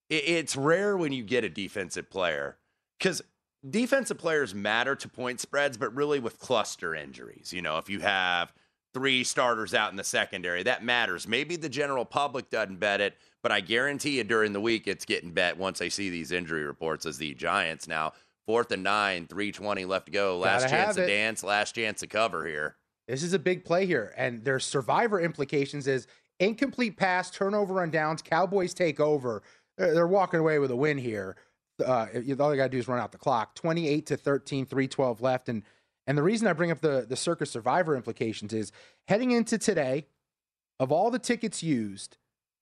it, 0.08 0.24
it's 0.26 0.56
rare 0.56 0.96
when 0.96 1.12
you 1.12 1.22
get 1.22 1.44
a 1.44 1.48
defensive 1.48 2.10
player 2.10 2.56
because 2.98 3.22
defensive 3.68 4.18
players 4.18 4.54
matter 4.54 4.94
to 4.96 5.08
point 5.08 5.40
spreads, 5.40 5.76
but 5.76 5.94
really 5.94 6.18
with 6.18 6.38
cluster 6.38 6.94
injuries. 6.94 7.52
You 7.52 7.62
know, 7.62 7.78
if 7.78 7.88
you 7.88 8.00
have 8.00 8.52
three 8.92 9.22
starters 9.22 9.74
out 9.74 9.90
in 9.90 9.96
the 9.96 10.04
secondary, 10.04 10.62
that 10.64 10.84
matters. 10.84 11.28
Maybe 11.28 11.56
the 11.56 11.68
general 11.68 12.04
public 12.04 12.50
doesn't 12.50 12.80
bet 12.80 13.00
it, 13.00 13.16
but 13.42 13.52
I 13.52 13.60
guarantee 13.60 14.18
you 14.18 14.24
during 14.24 14.52
the 14.52 14.60
week 14.60 14.86
it's 14.86 15.04
getting 15.04 15.32
bet 15.32 15.56
once 15.56 15.78
they 15.78 15.88
see 15.88 16.10
these 16.10 16.32
injury 16.32 16.64
reports 16.64 17.06
as 17.06 17.18
the 17.18 17.34
Giants 17.34 17.86
now. 17.86 18.12
Fourth 18.50 18.72
and 18.72 18.82
nine, 18.82 19.28
320 19.28 19.84
left 19.84 20.06
to 20.06 20.12
go. 20.12 20.36
Last 20.38 20.62
Gotta 20.62 20.74
chance 20.74 20.96
to 20.96 21.04
it. 21.04 21.06
dance, 21.06 21.44
last 21.44 21.76
chance 21.76 22.00
to 22.00 22.08
cover 22.08 22.44
here. 22.44 22.74
This 23.06 23.22
is 23.22 23.32
a 23.32 23.38
big 23.38 23.64
play 23.64 23.86
here, 23.86 24.12
and 24.16 24.42
there's 24.44 24.64
survivor 24.64 25.20
implications. 25.20 25.86
Is 25.86 26.08
incomplete 26.40 26.96
pass, 26.96 27.30
turnover 27.30 27.80
on 27.80 27.92
downs, 27.92 28.22
Cowboys 28.22 28.74
take 28.74 28.98
over. 28.98 29.44
They're, 29.78 30.08
walking 30.08 30.40
away 30.40 30.58
with 30.58 30.72
a 30.72 30.76
win 30.76 30.98
here. 30.98 31.36
Uh, 31.78 32.08
you- 32.12 32.36
all 32.40 32.50
they 32.50 32.56
got 32.56 32.64
to 32.64 32.70
do 32.70 32.78
is 32.78 32.88
run 32.88 32.98
out 32.98 33.12
the 33.12 33.18
clock. 33.18 33.54
28 33.54 34.06
to 34.06 34.16
13, 34.16 34.66
312 34.66 35.20
left, 35.20 35.48
and 35.48 35.62
and 36.08 36.18
the 36.18 36.22
reason 36.24 36.48
I 36.48 36.52
bring 36.52 36.72
up 36.72 36.80
the 36.80 37.06
the 37.08 37.14
Circa 37.14 37.46
survivor 37.46 37.94
implications 37.94 38.52
is 38.52 38.72
heading 39.06 39.30
into 39.30 39.58
today, 39.58 40.08
of 40.80 40.90
all 40.90 41.12
the 41.12 41.20
tickets 41.20 41.62
used, 41.62 42.16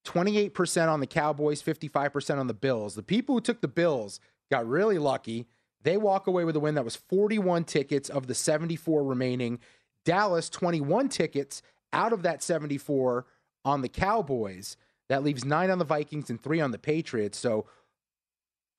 28% 0.05 0.88
on 0.88 1.01
the 1.01 1.07
Cowboys, 1.07 1.62
55% 1.62 2.38
on 2.38 2.46
the 2.46 2.53
Bills. 2.53 2.94
The 2.94 3.03
people 3.03 3.37
who 3.37 3.40
took 3.40 3.62
the 3.62 3.68
Bills 3.68 4.20
got 4.51 4.66
really 4.68 4.98
lucky. 4.98 5.48
They 5.83 5.97
walk 5.97 6.27
away 6.27 6.45
with 6.45 6.57
a 6.57 6.61
win 6.61 6.75
that 6.75 6.85
was 6.85 6.97
41 6.97 7.64
tickets 7.64 8.09
of 8.09 8.27
the 8.27 8.35
74 8.35 9.05
remaining. 9.05 9.61
Dallas, 10.05 10.49
21 10.49 11.09
tickets 11.09 11.62
out 11.93 12.12
of 12.12 12.23
that 12.23 12.43
74 12.43 13.27
on 13.64 13.83
the 13.83 13.88
Cowboys. 13.88 14.77
That 15.09 15.23
leaves 15.23 15.45
nine 15.45 15.71
on 15.71 15.79
the 15.79 15.85
Vikings 15.85 16.31
and 16.31 16.41
three 16.41 16.61
on 16.61 16.71
the 16.71 16.79
Patriots. 16.79 17.38
So, 17.38 17.67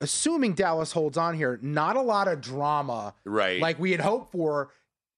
assuming 0.00 0.54
Dallas 0.54 0.92
holds 0.92 1.18
on 1.18 1.34
here, 1.34 1.58
not 1.62 1.96
a 1.96 2.00
lot 2.02 2.28
of 2.28 2.40
drama 2.40 3.14
Right. 3.24 3.60
like 3.60 3.78
we 3.78 3.90
had 3.92 4.00
hoped 4.00 4.32
for 4.32 4.70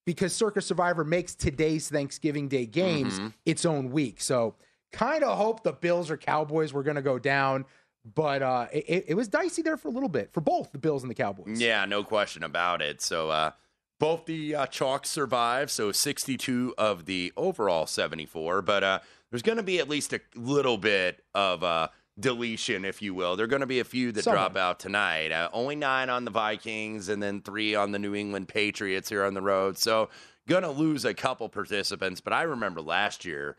because 0.05 0.33
Circa 0.35 0.61
Survivor 0.61 1.05
makes 1.05 1.35
today's 1.35 1.89
Thanksgiving 1.89 2.49
Day 2.49 2.67
games 2.67 3.21
Mhm. 3.21 3.33
its 3.47 3.65
own 3.65 3.91
week. 3.93 4.21
So 4.21 4.57
kind 4.91 5.23
of 5.23 5.39
hope 5.39 5.63
the 5.63 5.73
Bills 5.73 6.11
or 6.11 6.17
Cowboys 6.17 6.73
were 6.73 6.83
going 6.83 6.97
to 6.97 7.03
go 7.03 7.19
down, 7.19 7.65
but 8.05 8.43
uh, 8.43 8.67
it, 8.73 9.07
it 9.09 9.15
was 9.15 9.29
dicey 9.29 9.63
there 9.63 9.77
for 9.77 9.89
a 9.89 9.93
little 9.93 10.09
bit 10.09 10.33
for 10.33 10.41
both 10.41 10.73
the 10.73 10.79
Bills 10.79 11.03
and 11.03 11.11
the 11.11 11.15
Cowboys. 11.15 11.61
Yeah, 11.61 11.85
no 11.85 12.03
question 12.03 12.43
about 12.43 12.83
it. 12.83 13.01
So 13.01 13.31
uh, 13.31 13.53
both 13.99 14.27
the 14.27 14.55
uh, 14.55 14.67
chalks 14.67 15.11
survive. 15.11 15.71
So 15.71 15.93
62 15.93 16.75
of 16.77 17.07
the 17.07 17.33
overall 17.37 17.87
74. 17.87 18.63
But 18.63 18.85
uh, 18.85 18.99
there's 19.31 19.43
going 19.43 19.59
to 19.59 19.63
be 19.63 19.79
at 19.79 19.89
least 19.89 20.13
a 20.13 20.21
little 20.35 20.77
bit 20.77 21.23
of 21.35 21.63
uh, 21.63 21.89
deletion, 22.19 22.85
if 22.85 23.01
you 23.01 23.15
will. 23.15 23.37
There 23.37 23.45
are 23.45 23.49
going 23.49 23.61
to 23.61 23.67
be 23.67 23.79
a 23.81 23.85
few 23.85 24.11
that 24.13 24.25
Somewhat. 24.25 24.53
drop 24.53 24.57
out 24.57 24.81
tonight. 24.81 25.31
Uh, 25.31 25.49
only 25.53 25.77
nine 25.77 26.11
on 26.11 26.25
the 26.25 26.33
Vikings, 26.33 27.09
and 27.09 27.23
then 27.23 27.41
three 27.41 27.75
on 27.77 27.93
the 27.93 27.99
New 27.99 28.15
England 28.15 28.49
Patriots 28.49 29.09
here 29.09 29.25
on 29.25 29.35
the 29.35 29.43
road. 29.43 29.79
So 29.79 30.11
going 30.49 30.65
to 30.65 30.71
lose 30.71 31.05
a 31.05 31.15
couple 31.15 31.49
participants. 31.49 32.21
But 32.21 32.33
I 32.33 32.43
remember 32.43 32.81
last 32.81 33.25
year. 33.25 33.57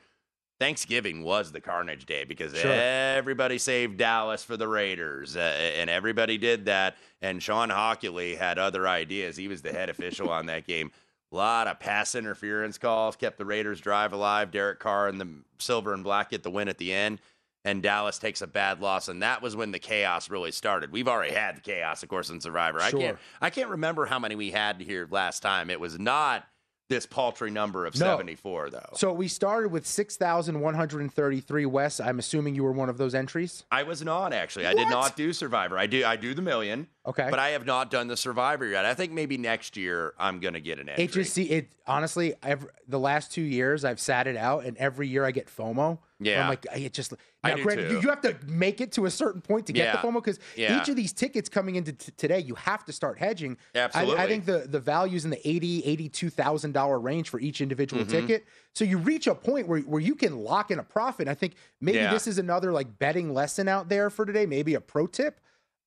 Thanksgiving 0.63 1.23
was 1.25 1.51
the 1.51 1.59
carnage 1.59 2.05
day 2.05 2.23
because 2.23 2.55
Sure. 2.57 2.71
everybody 2.71 3.57
saved 3.57 3.97
Dallas 3.97 4.45
for 4.45 4.55
the 4.55 4.67
Raiders, 4.67 5.35
uh, 5.35 5.39
and 5.39 5.89
everybody 5.89 6.37
did 6.37 6.65
that. 6.67 6.95
And 7.21 7.43
Shawn 7.43 7.69
Hochuli 7.69 8.37
had 8.37 8.57
other 8.57 8.87
ideas. 8.87 9.35
He 9.35 9.49
was 9.49 9.61
the 9.61 9.73
head 9.73 9.89
official 9.89 10.29
on 10.29 10.45
that 10.45 10.65
game. 10.65 10.91
A 11.33 11.35
lot 11.35 11.67
of 11.67 11.81
pass 11.81 12.15
interference 12.15 12.77
calls 12.77 13.17
kept 13.17 13.37
the 13.37 13.43
Raiders' 13.45 13.81
drive 13.81 14.13
alive. 14.13 14.51
Derek 14.51 14.79
Carr 14.79 15.09
and 15.09 15.19
the 15.19 15.27
silver 15.57 15.93
and 15.93 16.01
black 16.01 16.29
get 16.29 16.43
the 16.43 16.49
win 16.51 16.69
at 16.69 16.77
the 16.77 16.93
end, 16.93 17.19
and 17.65 17.83
Dallas 17.83 18.17
takes 18.17 18.41
a 18.41 18.47
bad 18.47 18.79
loss. 18.79 19.09
And 19.09 19.21
that 19.21 19.41
was 19.41 19.57
when 19.57 19.71
the 19.71 19.79
chaos 19.79 20.29
really 20.29 20.51
started. 20.51 20.93
We've 20.93 21.09
already 21.09 21.33
had 21.33 21.57
the 21.57 21.61
chaos, 21.61 22.03
of 22.03 22.09
course, 22.09 22.29
in 22.29 22.39
Survivor. 22.39 22.79
I 22.79 22.91
can't, 22.91 23.17
I 23.41 23.49
can't 23.49 23.69
remember 23.69 24.05
how 24.05 24.17
many 24.19 24.35
we 24.35 24.51
had 24.51 24.79
here 24.79 25.09
last 25.11 25.41
time. 25.41 25.69
It 25.69 25.81
was 25.81 25.99
not 25.99 26.45
this 26.93 27.05
paltry 27.05 27.49
number 27.49 27.85
of 27.85 27.95
No. 27.99 28.05
74, 28.05 28.69
though. 28.69 28.89
So 28.93 29.11
we 29.11 29.27
started 29.27 29.69
with 29.69 29.85
6,133. 29.87 31.65
Wes, 31.65 31.99
I'm 31.99 32.19
assuming 32.19 32.55
you 32.55 32.63
were 32.63 32.71
one 32.71 32.89
of 32.89 32.97
those 32.97 33.15
entries. 33.15 33.63
I 33.71 33.83
was 33.83 34.03
not 34.03 34.33
actually. 34.33 34.67
I 34.67 34.73
did 34.73 34.89
not 34.89 35.15
do 35.15 35.33
Survivor. 35.33 35.77
I 35.77 35.87
do. 35.87 36.05
I 36.05 36.15
do 36.15 36.33
the 36.33 36.41
million. 36.41 36.87
Okay. 37.05 37.27
But 37.29 37.39
I 37.39 37.49
have 37.49 37.65
not 37.65 37.91
done 37.91 38.07
the 38.07 38.17
Survivor 38.17 38.65
yet. 38.65 38.85
I 38.85 38.93
think 38.93 39.11
maybe 39.11 39.37
next 39.37 39.75
year 39.75 40.13
I'm 40.17 40.39
gonna 40.39 40.59
get 40.61 40.79
an 40.79 40.89
entry. 40.89 41.05
It 41.05 41.11
just 41.11 41.33
see 41.33 41.49
it 41.49 41.69
honestly. 41.87 42.33
The 42.87 42.99
last 42.99 43.31
two 43.31 43.41
years 43.41 43.83
I've 43.83 43.99
sat 43.99 44.27
it 44.27 44.37
out, 44.37 44.65
and 44.65 44.77
every 44.77 45.07
year 45.07 45.25
I 45.25 45.31
get 45.31 45.47
FOMO. 45.47 45.97
Yeah. 46.19 46.43
I'm 46.43 46.49
like 46.49 46.65
it 46.75 46.93
just. 46.93 47.13
Now, 47.43 47.55
do 47.55 47.63
granted, 47.63 47.91
you, 47.91 47.99
you 48.01 48.09
have 48.09 48.21
to 48.21 48.35
make 48.47 48.79
it 48.79 48.91
to 48.93 49.05
a 49.05 49.11
certain 49.11 49.41
point 49.41 49.67
to 49.67 49.73
get 49.73 49.85
Yeah. 49.85 50.01
the 50.01 50.07
FOMO 50.07 50.13
because 50.15 50.39
Yeah. 50.55 50.81
each 50.81 50.87
of 50.89 50.95
these 50.95 51.11
tickets 51.11 51.49
coming 51.49 51.75
into 51.75 51.91
t- 51.91 52.11
today, 52.15 52.39
you 52.39 52.55
have 52.55 52.85
to 52.85 52.93
start 52.93 53.19
hedging. 53.19 53.57
I- 53.75 53.89
I, 53.93 54.27
think 54.27 54.45
the 54.45 54.59
the 54.59 54.79
values 54.79 55.25
in 55.25 55.31
the 55.31 55.47
eighty 55.47 55.83
eighty 55.85 56.07
two 56.07 56.29
thousand 56.29 56.71
dollar 56.71 56.99
range 56.99 57.29
for 57.29 57.39
each 57.39 57.59
individual 57.59 58.03
Mhm. 58.05 58.09
ticket. 58.09 58.45
So 58.73 58.85
you 58.85 58.97
reach 58.97 59.27
a 59.27 59.35
point 59.35 59.67
where 59.67 59.81
where 59.81 60.01
you 60.01 60.15
can 60.15 60.37
lock 60.39 60.71
in 60.71 60.79
a 60.79 60.83
profit. 60.83 61.27
I 61.27 61.33
think 61.33 61.55
maybe 61.81 61.97
Yeah. 61.97 62.13
this 62.13 62.27
is 62.27 62.37
another 62.37 62.71
like 62.71 62.97
betting 62.97 63.33
lesson 63.33 63.67
out 63.67 63.89
there 63.89 64.09
for 64.09 64.25
today. 64.25 64.45
Maybe 64.45 64.75
a 64.75 64.81
pro 64.81 65.05
tip. 65.07 65.39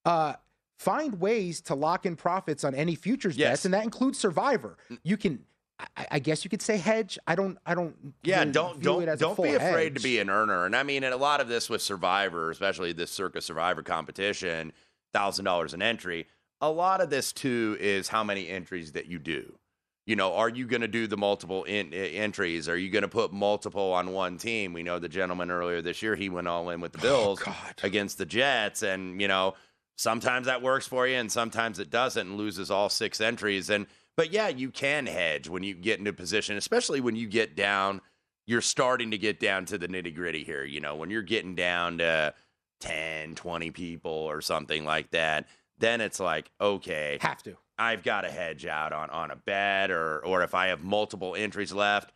Uh, 0.04 0.34
find 0.78 1.18
ways 1.20 1.62
to 1.62 1.74
lock 1.74 2.04
in 2.04 2.16
profits 2.16 2.62
on 2.64 2.74
any 2.74 2.94
futures 2.94 3.36
Yes. 3.38 3.50
bets, 3.50 3.64
and 3.64 3.72
that 3.74 3.82
includes 3.84 4.18
Survivor. 4.18 4.76
You 5.02 5.16
can, 5.16 5.44
I, 5.78 6.06
I 6.12 6.18
guess 6.18 6.44
you 6.44 6.50
could 6.50 6.62
say 6.62 6.76
hedge. 6.78 7.18
I 7.26 7.34
don't, 7.34 7.58
I 7.66 7.74
don't. 7.74 8.14
Yeah, 8.22 8.40
really 8.40 8.52
don't 8.52 8.82
don't 8.82 9.02
it 9.02 9.08
as 9.08 9.20
don't 9.20 9.40
be 9.40 9.54
afraid 9.54 9.94
to 9.96 10.02
be 10.02 10.18
an 10.18 10.30
earner. 10.30 10.64
And 10.64 10.74
I 10.74 10.82
mean, 10.82 11.04
and 11.04 11.12
a 11.12 11.18
lot 11.18 11.40
of 11.40 11.48
this 11.48 11.68
with 11.68 11.82
Survivor, 11.82 12.50
especially 12.50 12.92
this 12.92 13.10
Circa 13.10 13.40
Survivor 13.42 13.82
competition, 13.82 14.72
thousand 15.12 15.44
dollars 15.44 15.74
an 15.74 15.82
entry. 15.82 16.26
A 16.62 16.70
lot 16.70 17.02
of 17.02 17.10
this 17.10 17.32
too 17.32 17.76
is 17.78 18.08
how 18.08 18.24
many 18.24 18.48
entries 18.48 18.92
that 18.92 19.06
you 19.06 19.18
do. 19.18 19.58
You 20.06 20.16
know, 20.16 20.34
are 20.34 20.48
you 20.48 20.66
going 20.66 20.82
to 20.82 20.88
do 20.88 21.06
the 21.08 21.16
multiple 21.16 21.64
in, 21.64 21.92
i- 21.92 21.96
entries? 21.96 22.68
Are 22.68 22.76
you 22.76 22.90
going 22.90 23.02
to 23.02 23.08
put 23.08 23.32
multiple 23.32 23.92
on 23.92 24.12
one 24.12 24.38
team? 24.38 24.72
We 24.72 24.82
know 24.84 24.98
the 24.98 25.08
gentleman 25.08 25.50
earlier 25.50 25.82
this 25.82 26.00
year 26.00 26.14
he 26.14 26.28
went 26.28 26.48
all 26.48 26.70
in 26.70 26.80
with 26.80 26.92
the 26.92 27.00
oh, 27.00 27.02
Bills 27.02 27.42
against 27.82 28.16
the 28.16 28.24
Jets, 28.24 28.82
and 28.82 29.20
you 29.20 29.28
know 29.28 29.54
sometimes 29.96 30.46
that 30.46 30.62
works 30.62 30.86
for 30.86 31.06
you, 31.06 31.16
and 31.16 31.30
sometimes 31.30 31.78
it 31.78 31.90
doesn't, 31.90 32.26
and 32.28 32.38
loses 32.38 32.70
all 32.70 32.88
six 32.88 33.20
entries. 33.20 33.68
And 33.68 33.86
but 34.16 34.32
yeah, 34.32 34.48
you 34.48 34.70
can 34.70 35.06
hedge 35.06 35.48
when 35.48 35.62
you 35.62 35.74
get 35.74 35.98
into 35.98 36.12
position, 36.12 36.56
especially 36.56 37.00
when 37.00 37.16
you 37.16 37.26
get 37.28 37.56
down. 37.56 38.00
You're 38.48 38.60
starting 38.60 39.10
to 39.10 39.18
get 39.18 39.40
down 39.40 39.64
to 39.66 39.76
the 39.78 39.88
nitty 39.88 40.14
gritty 40.14 40.44
here. 40.44 40.62
You 40.64 40.80
know, 40.80 40.94
when 40.94 41.10
you're 41.10 41.22
getting 41.22 41.56
down 41.56 41.98
to 41.98 42.32
10, 42.80 43.34
20 43.34 43.70
people 43.72 44.12
or 44.12 44.40
something 44.40 44.84
like 44.84 45.10
that, 45.10 45.48
then 45.78 46.00
it's 46.00 46.20
like, 46.20 46.50
okay, 46.60 47.18
have 47.20 47.42
to. 47.42 47.56
I've 47.78 48.02
got 48.02 48.20
to 48.22 48.30
hedge 48.30 48.64
out 48.64 48.92
on 48.92 49.10
on 49.10 49.30
a 49.30 49.36
bet, 49.36 49.90
or 49.90 50.24
or 50.24 50.42
if 50.42 50.54
I 50.54 50.68
have 50.68 50.82
multiple 50.82 51.34
entries 51.36 51.72
left, 51.72 52.12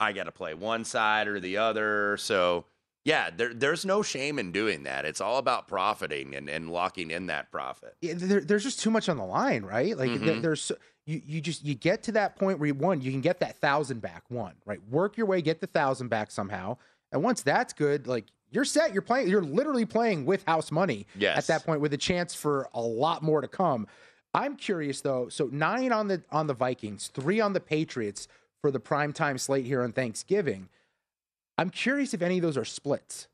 I 0.00 0.12
got 0.12 0.24
to 0.24 0.32
play 0.32 0.52
one 0.54 0.84
side 0.84 1.28
or 1.28 1.40
the 1.40 1.56
other. 1.58 2.16
So 2.18 2.66
Yeah, 3.04 3.30
there, 3.30 3.54
there's 3.54 3.86
no 3.86 4.02
shame 4.02 4.38
in 4.38 4.52
doing 4.52 4.82
that. 4.82 5.04
It's 5.06 5.20
all 5.22 5.38
about 5.38 5.66
profiting 5.68 6.34
and, 6.34 6.50
and 6.50 6.68
locking 6.70 7.10
in 7.10 7.26
that 7.28 7.50
profit. 7.50 7.96
Yeah, 8.02 8.14
there, 8.16 8.40
there's 8.42 8.64
just 8.64 8.80
too 8.80 8.90
much 8.90 9.08
on 9.08 9.16
the 9.16 9.24
line, 9.24 9.62
right? 9.62 9.96
Like 9.96 10.12
there, 10.20 10.34
Mhm. 10.34 10.42
there's 10.42 10.72
you 11.08 11.22
you 11.26 11.40
just 11.40 11.64
you 11.64 11.74
get 11.74 12.02
to 12.04 12.12
that 12.12 12.36
point 12.36 12.58
where 12.58 12.66
you 12.68 12.74
one 12.74 13.00
you 13.00 13.10
can 13.10 13.20
get 13.22 13.40
that 13.40 13.56
thousand 13.56 14.00
back 14.00 14.22
one 14.28 14.52
right 14.66 14.80
work 14.90 15.16
your 15.16 15.26
way 15.26 15.40
get 15.42 15.60
the 15.60 15.66
thousand 15.66 16.08
back 16.08 16.30
somehow 16.30 16.76
and 17.12 17.22
once 17.22 17.42
that's 17.42 17.72
good 17.72 18.06
like 18.06 18.26
you're 18.50 18.64
set 18.64 18.92
you're 18.92 19.02
playing 19.02 19.26
you're 19.28 19.42
literally 19.42 19.86
playing 19.86 20.26
with 20.26 20.44
house 20.46 20.70
money 20.70 21.06
Yes. 21.16 21.38
at 21.38 21.46
that 21.46 21.64
point 21.66 21.80
with 21.80 21.92
a 21.94 21.96
chance 21.98 22.34
for 22.34 22.68
a 22.74 22.80
lot 22.80 23.22
more 23.22 23.40
to 23.40 23.48
come. 23.48 23.86
I'm 24.34 24.56
curious 24.56 25.00
though. 25.00 25.28
So 25.30 25.48
nine 25.50 25.90
on 25.90 26.08
the 26.08 26.22
on 26.30 26.46
the 26.46 26.54
Vikings, 26.54 27.08
three 27.14 27.40
on 27.40 27.54
the 27.54 27.60
Patriots 27.60 28.28
for 28.60 28.70
the 28.70 28.78
primetime 28.80 29.40
slate 29.40 29.64
here 29.64 29.82
on 29.82 29.92
Thanksgiving. 29.92 30.68
I'm 31.56 31.70
curious 31.70 32.12
if 32.14 32.20
any 32.22 32.36
of 32.38 32.42
those 32.42 32.56
are 32.58 32.64
splits. 32.64 33.26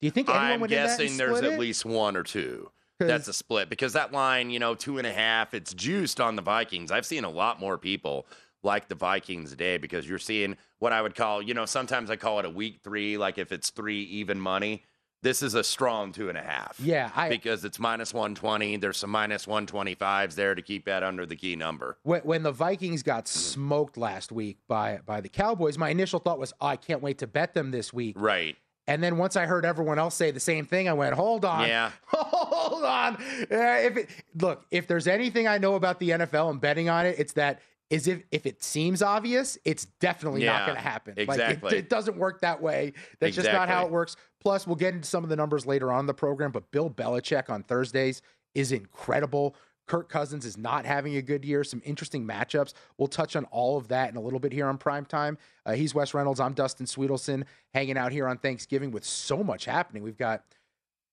Do 0.00 0.06
you 0.06 0.10
think 0.10 0.28
anyone 0.28 0.46
I'm 0.52 0.60
would 0.60 0.72
in 0.72 0.76
that 0.82 0.90
and 0.90 0.98
guessing 1.00 1.16
there's 1.18 1.38
at 1.38 1.44
it? 1.52 1.58
least 1.60 1.84
one 1.84 2.16
or 2.16 2.22
two. 2.22 2.70
That's 3.06 3.28
a 3.28 3.32
split 3.32 3.68
because 3.68 3.92
that 3.92 4.12
line, 4.12 4.50
you 4.50 4.58
know, 4.58 4.74
two 4.74 4.98
and 4.98 5.06
a 5.06 5.12
half, 5.12 5.54
it's 5.54 5.72
juiced 5.72 6.20
on 6.20 6.36
the 6.36 6.42
Vikings. 6.42 6.90
I've 6.90 7.06
seen 7.06 7.24
a 7.24 7.30
lot 7.30 7.60
more 7.60 7.78
people 7.78 8.26
like 8.62 8.88
the 8.88 8.94
Vikings 8.94 9.50
today 9.50 9.78
because 9.78 10.08
you're 10.08 10.18
seeing 10.18 10.56
what 10.78 10.92
I 10.92 11.00
would 11.02 11.14
call, 11.14 11.40
you 11.40 11.54
know, 11.54 11.64
sometimes 11.64 12.10
I 12.10 12.16
call 12.16 12.38
it 12.40 12.44
a 12.44 12.50
week 12.50 12.80
three, 12.82 13.16
like 13.16 13.38
if 13.38 13.52
it's 13.52 13.70
three 13.70 14.02
even 14.02 14.40
money. 14.40 14.84
This 15.20 15.42
is 15.42 15.54
a 15.54 15.64
strong 15.64 16.12
two 16.12 16.28
and 16.28 16.38
a 16.38 16.42
half. 16.42 16.78
Yeah, 16.78 17.10
I 17.16 17.28
because 17.28 17.64
it's 17.64 17.80
minus 17.80 18.14
120. 18.14 18.76
There's 18.76 18.98
some 18.98 19.10
minus 19.10 19.46
125s 19.46 20.36
there 20.36 20.54
to 20.54 20.62
keep 20.62 20.84
that 20.84 21.02
under 21.02 21.26
the 21.26 21.34
key 21.34 21.56
number. 21.56 21.98
when, 22.04 22.20
when 22.20 22.42
the 22.44 22.52
Vikings 22.52 23.02
got 23.02 23.24
mm-hmm. 23.24 23.38
smoked 23.38 23.96
last 23.96 24.30
week 24.30 24.58
by 24.68 25.00
by 25.04 25.20
the 25.20 25.28
Cowboys, 25.28 25.76
my 25.76 25.88
initial 25.88 26.20
thought 26.20 26.38
was, 26.38 26.52
oh, 26.60 26.68
I 26.68 26.76
can't 26.76 27.02
wait 27.02 27.18
to 27.18 27.26
bet 27.26 27.52
them 27.52 27.72
this 27.72 27.92
week. 27.92 28.14
Right. 28.16 28.56
And 28.88 29.02
then 29.02 29.18
once 29.18 29.36
I 29.36 29.44
heard 29.44 29.66
everyone 29.66 29.98
else 29.98 30.14
say 30.14 30.30
the 30.30 30.40
same 30.40 30.64
thing, 30.64 30.88
I 30.88 30.94
went, 30.94 31.14
hold 31.14 31.44
on. 31.44 31.68
Yeah. 31.68 31.92
Hold 32.08 32.84
on. 32.84 33.16
Uh, 33.16 33.46
if 33.50 33.96
it, 33.96 34.10
look, 34.40 34.64
if 34.70 34.86
there's 34.86 35.06
anything 35.06 35.46
I 35.46 35.58
know 35.58 35.74
about 35.74 36.00
the 36.00 36.10
NFL 36.10 36.50
and 36.50 36.60
betting 36.60 36.88
on 36.88 37.06
it, 37.06 37.16
it's 37.18 37.34
that 37.34 37.60
is 37.90 38.06
if 38.06 38.22
if 38.30 38.46
it 38.46 38.62
seems 38.62 39.02
obvious, 39.02 39.58
it's 39.64 39.86
definitely 40.00 40.44
not 40.44 40.66
going 40.66 40.76
to 40.76 40.82
happen. 40.82 41.14
Like, 41.16 41.28
exactly. 41.28 41.76
it, 41.76 41.78
it 41.78 41.88
doesn't 41.90 42.16
work 42.16 42.40
that 42.40 42.60
way. 42.60 42.94
That's 43.20 43.36
just 43.36 43.50
not 43.50 43.68
how 43.68 43.84
it 43.84 43.90
works. 43.90 44.16
Plus, 44.40 44.66
we'll 44.66 44.76
get 44.76 44.94
into 44.94 45.08
some 45.08 45.24
of 45.24 45.30
the 45.30 45.36
numbers 45.36 45.66
later 45.66 45.92
on 45.92 46.00
in 46.00 46.06
the 46.06 46.14
program, 46.14 46.50
but 46.50 46.70
Bill 46.70 46.90
Belichick 46.90 47.50
on 47.50 47.62
Thursdays 47.62 48.22
is 48.54 48.72
incredible. 48.72 49.54
Kirk 49.88 50.08
Cousins 50.08 50.44
is 50.44 50.56
not 50.56 50.84
having 50.84 51.16
a 51.16 51.22
good 51.22 51.44
year. 51.44 51.64
Some 51.64 51.82
interesting 51.84 52.24
matchups. 52.24 52.74
We'll 52.98 53.08
touch 53.08 53.34
on 53.34 53.44
all 53.46 53.76
of 53.76 53.88
that 53.88 54.10
in 54.10 54.16
a 54.16 54.20
little 54.20 54.38
bit 54.38 54.52
here 54.52 54.66
on 54.66 54.78
prime 54.78 55.04
time. 55.04 55.38
Uh, 55.66 55.72
he's 55.72 55.94
Wes 55.94 56.14
Reynolds. 56.14 56.38
I'm 56.38 56.52
Dustin 56.52 56.86
Swedelson, 56.86 57.44
hanging 57.74 57.96
out 57.96 58.12
here 58.12 58.28
on 58.28 58.38
Thanksgiving 58.38 58.90
with 58.90 59.04
so 59.04 59.42
much 59.42 59.64
happening. 59.64 60.02
We've 60.02 60.18
got 60.18 60.44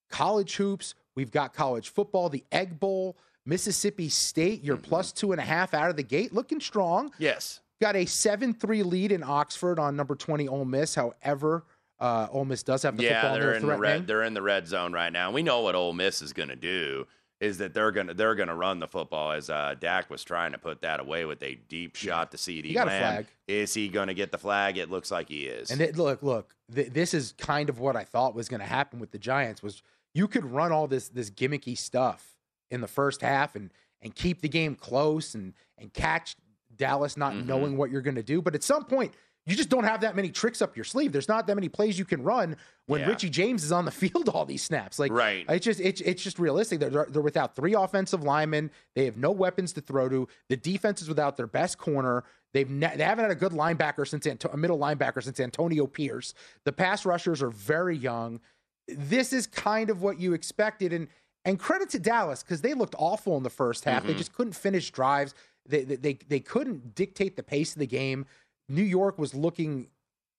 college 0.09 0.57
hoops. 0.57 0.93
We've 1.15 1.31
got 1.31 1.53
college 1.53 1.89
football, 1.89 2.29
the 2.29 2.43
Egg 2.51 2.79
Bowl, 2.79 3.17
Mississippi 3.45 4.09
State. 4.09 4.63
You're 4.63 4.77
plus 4.77 5.11
two 5.11 5.31
and 5.31 5.39
a 5.39 5.45
half 5.45 5.73
out 5.73 5.89
of 5.89 5.95
the 5.95 6.03
gate, 6.03 6.33
looking 6.33 6.59
strong. 6.59 7.11
Yes. 7.17 7.61
Got 7.81 7.95
a 7.95 8.05
7 8.05 8.53
3 8.53 8.83
lead 8.83 9.11
in 9.11 9.23
Oxford 9.23 9.79
on 9.79 9.95
number 9.95 10.15
20 10.15 10.47
Ole 10.47 10.65
Miss. 10.65 10.95
However, 10.95 11.65
uh, 11.99 12.27
Ole 12.31 12.45
Miss 12.45 12.63
does 12.63 12.83
have 12.83 12.97
the 12.97 13.03
yeah, 13.03 13.21
football. 13.21 13.39
they're 13.39 13.53
in 13.53 13.65
the 13.65 13.77
red. 13.77 14.07
They're 14.07 14.23
in 14.23 14.33
the 14.33 14.41
red 14.41 14.67
zone 14.67 14.91
right 14.91 15.11
now. 15.11 15.31
We 15.31 15.43
know 15.43 15.61
what 15.61 15.75
Ole 15.75 15.93
Miss 15.93 16.21
is 16.21 16.33
going 16.33 16.49
to 16.49 16.55
do. 16.55 17.07
Is 17.45 17.57
that 17.59 17.73
they're 17.73 17.91
gonna 17.91 18.13
they're 18.13 18.35
gonna 18.35 18.55
run 18.55 18.79
the 18.79 18.87
football 18.87 19.31
as 19.31 19.49
uh, 19.49 19.75
Dak 19.79 20.09
was 20.09 20.23
trying 20.23 20.51
to 20.53 20.57
put 20.57 20.81
that 20.81 20.99
away 20.99 21.25
with 21.25 21.41
a 21.43 21.55
deep 21.69 21.95
shot 21.95 22.31
to 22.31 22.37
CD 22.37 22.69
He 22.69 22.73
got 22.73 22.87
a 22.87 22.91
Lamb. 22.91 23.13
flag. 23.13 23.27
Is 23.47 23.73
he 23.73 23.87
going 23.87 24.07
to 24.07 24.13
get 24.13 24.31
the 24.31 24.37
flag? 24.37 24.77
It 24.77 24.89
looks 24.89 25.11
like 25.11 25.29
he 25.29 25.45
is. 25.45 25.69
And 25.69 25.79
it, 25.81 25.95
look, 25.97 26.23
look, 26.23 26.55
th- 26.73 26.91
this 26.91 27.13
is 27.13 27.33
kind 27.37 27.69
of 27.69 27.79
what 27.79 27.95
I 27.95 28.03
thought 28.03 28.33
was 28.33 28.49
going 28.49 28.61
to 28.61 28.65
happen 28.65 28.99
with 28.99 29.11
the 29.11 29.19
Giants 29.19 29.61
was 29.61 29.83
you 30.13 30.27
could 30.27 30.45
run 30.45 30.71
all 30.71 30.87
this 30.87 31.09
this 31.09 31.29
gimmicky 31.29 31.77
stuff 31.77 32.35
in 32.71 32.81
the 32.81 32.87
first 32.87 33.21
half 33.21 33.55
and 33.55 33.71
and 34.01 34.13
keep 34.15 34.41
the 34.41 34.49
game 34.49 34.75
close 34.75 35.35
and 35.35 35.53
and 35.77 35.93
catch 35.93 36.35
Dallas 36.75 37.15
not 37.15 37.33
Mm-hmm. 37.33 37.47
knowing 37.47 37.77
what 37.77 37.91
you're 37.91 38.01
going 38.01 38.15
to 38.15 38.23
do, 38.23 38.41
but 38.41 38.55
at 38.55 38.63
some 38.63 38.83
point 38.85 39.13
you 39.47 39.55
just 39.55 39.69
don't 39.69 39.83
have 39.83 40.01
that 40.01 40.15
many 40.15 40.29
tricks 40.29 40.61
up 40.61 40.75
your 40.75 40.83
sleeve. 40.85 41.11
There's 41.11 41.27
not 41.27 41.45
that 41.47 41.55
many 41.55 41.69
plays 41.69 41.99
you 41.99 42.05
can 42.05 42.23
run 42.23 42.55
when 42.87 43.01
Yeah. 43.01 43.07
Richie 43.09 43.29
James 43.29 43.63
is 43.63 43.71
on 43.71 43.85
the 43.85 43.91
field 44.01 44.27
all 44.29 44.45
these 44.45 44.63
snaps. 44.63 44.97
Like 44.97 45.11
Right. 45.11 45.45
it's 45.49 45.63
just 45.65 45.79
it's 45.79 46.01
it's 46.01 46.23
just 46.23 46.39
realistic. 46.39 46.79
They're 46.79 47.05
they're 47.09 47.21
without 47.21 47.55
three 47.55 47.73
offensive 47.75 48.23
linemen. 48.23 48.71
They 48.95 49.05
have 49.05 49.17
no 49.17 49.31
weapons 49.31 49.73
to 49.73 49.81
throw 49.81 50.09
to. 50.09 50.27
The 50.49 50.57
defense 50.57 51.01
is 51.01 51.07
without 51.07 51.37
their 51.37 51.47
best 51.47 51.77
corner. 51.77 52.23
They've 52.53 52.69
ne- 52.69 52.95
they 52.95 53.03
haven't 53.03 53.23
had 53.25 53.31
a 53.31 53.35
good 53.35 53.51
linebacker 53.51 54.07
since 54.07 54.25
Anto- 54.25 54.49
a 54.49 54.57
middle 54.57 54.79
linebacker 54.79 55.21
since 55.23 55.39
Antonio 55.39 55.85
Pierce. 55.87 56.33
The 56.63 56.71
pass 56.71 57.05
rushers 57.05 57.43
are 57.43 57.49
very 57.51 57.97
young. 57.97 58.39
This 58.87 59.33
is 59.33 59.45
kind 59.47 59.89
of 59.89 60.01
what 60.01 60.19
you 60.19 60.33
expected, 60.33 60.91
and 60.93 61.07
and 61.43 61.59
credit 61.59 61.89
to 61.91 61.99
Dallas 61.99 62.41
because 62.41 62.61
they 62.61 62.73
looked 62.73 62.95
awful 62.97 63.37
in 63.37 63.43
the 63.43 63.49
first 63.51 63.83
half. 63.83 64.03
They 64.07 64.13
Mhm. 64.13 64.17
just 64.17 64.33
couldn't 64.33 64.53
finish 64.53 64.89
drives. 64.89 65.35
They, 65.67 65.83
they 65.83 65.95
they 65.97 66.13
they 66.29 66.39
couldn't 66.39 66.95
dictate 66.95 67.35
the 67.35 67.43
pace 67.43 67.73
of 67.73 67.79
the 67.79 67.87
game. 67.87 68.25
New 68.67 68.83
York 68.83 69.17
was 69.17 69.33
looking 69.35 69.87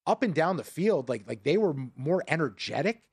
up 0.05 0.23
and 0.23 0.33
down 0.33 0.57
the 0.57 0.63
field 0.63 1.09
like 1.09 1.27
like 1.27 1.43
they 1.43 1.57
were 1.57 1.75
more 1.95 2.23
energetic, 2.27 3.03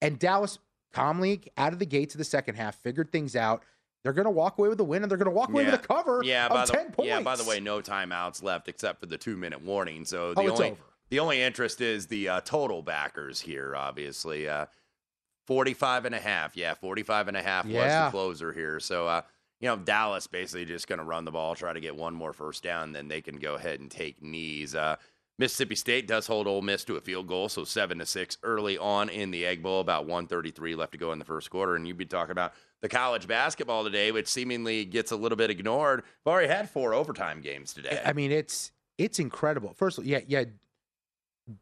and 0.00 0.18
Dallas 0.18 0.58
calmly 0.92 1.42
out 1.56 1.72
of 1.72 1.78
the 1.78 1.86
gates 1.86 2.14
of 2.14 2.18
the 2.18 2.24
second 2.24 2.54
half 2.56 2.76
figured 2.76 3.12
things 3.12 3.36
out. 3.36 3.62
They're 4.04 4.12
going 4.12 4.26
to 4.26 4.30
walk 4.30 4.58
away 4.58 4.68
with 4.68 4.78
the 4.78 4.84
win, 4.84 5.02
and 5.02 5.10
they're 5.10 5.18
going 5.18 5.26
to 5.30 5.34
walk 5.36 5.50
away 5.50 5.64
with 5.64 5.74
a 5.74 5.78
cover 5.78 6.22
Yeah, 6.24 6.48
by 6.48 6.64
the, 6.64 6.72
ten 6.72 6.92
points. 6.92 7.08
Yeah, 7.08 7.20
by 7.20 7.34
the 7.36 7.44
way, 7.44 7.58
no 7.60 7.80
timeouts 7.82 8.42
left 8.42 8.68
except 8.68 9.00
for 9.00 9.06
the 9.06 9.18
two 9.18 9.36
minute 9.36 9.60
warning. 9.62 10.04
So 10.04 10.34
the 10.34 10.42
Oh, 10.42 10.50
only 10.50 10.76
the 11.10 11.18
only 11.18 11.42
interest 11.42 11.80
is 11.80 12.06
the 12.06 12.28
uh, 12.28 12.40
total 12.42 12.80
backers 12.82 13.40
here, 13.40 13.74
obviously. 13.76 14.48
Uh, 14.48 14.66
45 15.46 16.04
and 16.04 16.14
a 16.14 16.20
half. 16.20 16.56
Yeah, 16.56 16.74
45 16.74 17.28
and 17.28 17.36
a 17.36 17.42
half 17.42 17.64
was 17.64 17.74
the 17.74 18.08
closer 18.10 18.52
here. 18.52 18.78
So 18.80 19.06
uh, 19.06 19.22
you 19.60 19.68
know, 19.68 19.76
Dallas 19.76 20.26
basically 20.26 20.64
just 20.64 20.86
going 20.86 20.98
to 20.98 21.04
run 21.04 21.24
the 21.24 21.30
ball, 21.30 21.54
try 21.54 21.72
to 21.72 21.80
get 21.80 21.96
one 21.96 22.14
more 22.14 22.32
first 22.32 22.62
down, 22.62 22.92
then 22.92 23.08
they 23.08 23.20
can 23.20 23.36
go 23.36 23.54
ahead 23.54 23.80
and 23.80 23.90
take 23.90 24.22
knees. 24.22 24.74
Uh, 24.74 24.96
Mississippi 25.38 25.76
State 25.76 26.08
does 26.08 26.26
hold 26.26 26.48
Ole 26.48 26.62
Miss 26.62 26.84
to 26.84 26.96
a 26.96 27.00
field 27.00 27.28
goal, 27.28 27.48
so 27.48 27.62
seven 27.62 27.98
to 27.98 28.06
six 28.06 28.38
early 28.42 28.76
on 28.76 29.08
in 29.08 29.30
the 29.30 29.46
Egg 29.46 29.62
Bowl. 29.62 29.80
About 29.80 30.02
133 30.02 30.74
left 30.74 30.92
to 30.92 30.98
go 30.98 31.12
in 31.12 31.20
the 31.20 31.24
first 31.24 31.48
quarter, 31.48 31.76
and 31.76 31.86
you'd 31.86 31.96
be 31.96 32.04
talking 32.04 32.32
about 32.32 32.54
the 32.80 32.88
college 32.88 33.28
basketball 33.28 33.84
today, 33.84 34.10
which 34.10 34.26
seemingly 34.26 34.84
gets 34.84 35.12
a 35.12 35.16
little 35.16 35.36
bit 35.36 35.50
ignored. 35.50 36.02
We've 36.24 36.32
already 36.32 36.48
had 36.48 36.68
four 36.68 36.92
overtime 36.92 37.40
games 37.40 37.72
today. 37.72 38.02
I 38.04 38.12
mean, 38.12 38.32
it's 38.32 38.72
it's 38.98 39.20
incredible. 39.20 39.74
First, 39.74 39.98
of 39.98 40.04
all, 40.04 40.10
yeah, 40.10 40.20
yeah. 40.26 40.44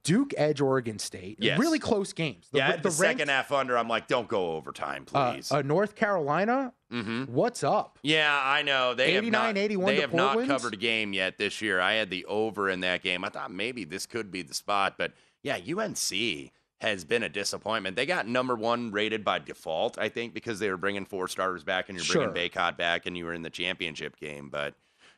Duke 0.02 0.34
Edge 0.36 0.60
Oregon 0.60 0.98
State, 0.98 1.38
Yes. 1.40 1.58
really 1.58 1.78
close 1.78 2.12
games. 2.12 2.48
yeah, 2.52 2.76
the, 2.76 2.82
the, 2.82 2.90
second 2.90 3.28
half 3.28 3.52
under, 3.52 3.78
I'm 3.78 3.88
like, 3.88 4.08
don't 4.08 4.28
go 4.28 4.52
overtime, 4.52 5.06
uh, 5.14 5.32
please. 5.32 5.52
uh, 5.52 5.62
North 5.62 5.94
Carolina, 5.94 6.72
mm-hmm. 6.92 7.24
what's 7.24 7.62
up? 7.62 7.98
Yeah, 8.02 8.38
I 8.42 8.62
know. 8.62 8.94
They 8.94 9.12
have 9.12 9.24
not, 9.24 9.56
81 9.56 9.86
They 9.86 10.00
have 10.00 10.12
not 10.14 10.46
covered 10.46 10.74
a 10.74 10.76
game 10.76 11.12
yet 11.12 11.38
this 11.38 11.62
year. 11.62 11.80
I 11.80 11.94
had 11.94 12.10
the 12.10 12.24
over 12.24 12.68
in 12.68 12.80
that 12.80 13.02
game. 13.02 13.24
I 13.24 13.28
thought 13.28 13.50
maybe 13.50 13.84
this 13.84 14.06
could 14.06 14.30
be 14.30 14.42
the 14.42 14.54
spot, 14.54 14.94
but 14.98 15.12
yeah, 15.42 15.56
UNC 15.56 16.50
has 16.80 17.04
been 17.04 17.22
a 17.22 17.28
disappointment. 17.28 17.96
They 17.96 18.06
got 18.06 18.26
number 18.26 18.54
one 18.54 18.90
rated 18.90 19.24
by 19.24 19.38
default, 19.38 19.98
I 19.98 20.08
think, 20.08 20.34
because 20.34 20.58
they 20.58 20.68
were 20.68 20.76
bringing 20.76 21.06
four 21.06 21.28
starters 21.28 21.64
back 21.64 21.88
and 21.88 21.96
you're 21.96 22.04
Sure. 22.04 22.28
bringing 22.28 22.50
Bacot 22.50 22.76
back 22.76 23.06
and 23.06 23.16
you 23.16 23.24
were 23.24 23.32
in 23.32 23.42
the 23.42 23.50
championship 23.50 24.18
game. 24.18 24.50
But 24.50 24.74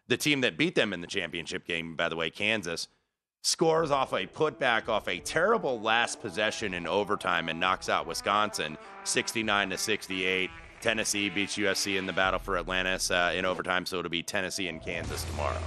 the 0.06 0.16
team 0.16 0.40
that 0.42 0.56
beat 0.56 0.74
them 0.74 0.92
in 0.92 1.00
the 1.00 1.06
championship 1.06 1.66
game, 1.66 1.96
by 1.96 2.08
the 2.08 2.16
way, 2.16 2.30
Kansas, 2.30 2.88
scores 3.42 3.90
off 3.90 4.12
a 4.12 4.26
putback 4.26 4.88
off 4.88 5.08
a 5.08 5.18
terrible 5.20 5.80
last 5.80 6.20
possession 6.20 6.74
in 6.74 6.86
overtime 6.86 7.48
and 7.48 7.58
knocks 7.58 7.88
out 7.88 8.06
Wisconsin 8.06 8.76
69 9.04 9.70
to 9.70 9.78
68. 9.78 10.50
Tennessee 10.80 11.28
beats 11.28 11.56
USC 11.56 11.98
in 11.98 12.06
the 12.06 12.12
battle 12.12 12.38
for 12.38 12.56
Atlantis 12.56 13.10
uh, 13.10 13.32
in 13.34 13.44
overtime, 13.44 13.84
so 13.84 13.98
it'll 13.98 14.10
be 14.10 14.22
Tennessee 14.22 14.68
and 14.68 14.80
Kansas 14.80 15.24
tomorrow. 15.24 15.60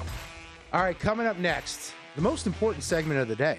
All 0.74 0.82
right, 0.82 0.98
coming 0.98 1.28
up 1.28 1.38
next, 1.38 1.94
the 2.16 2.22
most 2.22 2.48
important 2.48 2.84
segment 2.84 3.20
of 3.20 3.28
the 3.28 3.36
day. 3.36 3.58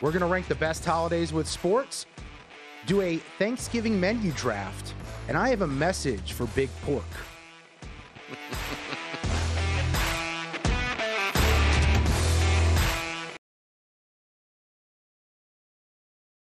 We're 0.00 0.12
going 0.12 0.20
to 0.20 0.26
rank 0.26 0.46
the 0.46 0.54
best 0.54 0.84
holidays 0.84 1.32
with 1.32 1.48
sports, 1.48 2.06
do 2.86 3.00
a 3.00 3.16
Thanksgiving 3.38 3.98
menu 3.98 4.30
draft, 4.32 4.94
and 5.28 5.36
I 5.36 5.48
have 5.48 5.62
a 5.62 5.66
message 5.66 6.32
for 6.32 6.46
Big 6.48 6.70
Pork. 6.82 7.04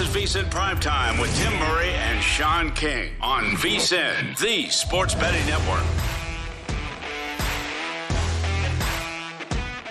This 0.00 0.16
is 0.16 0.34
VSIN 0.34 0.50
Primetime 0.50 1.20
with 1.20 1.36
Tim 1.36 1.52
Murray 1.58 1.90
and 1.90 2.22
Sean 2.22 2.70
King 2.72 3.12
on 3.20 3.44
VSIN, 3.56 4.38
the 4.38 4.70
sports 4.70 5.14
betting 5.14 5.46
network. 5.46 5.84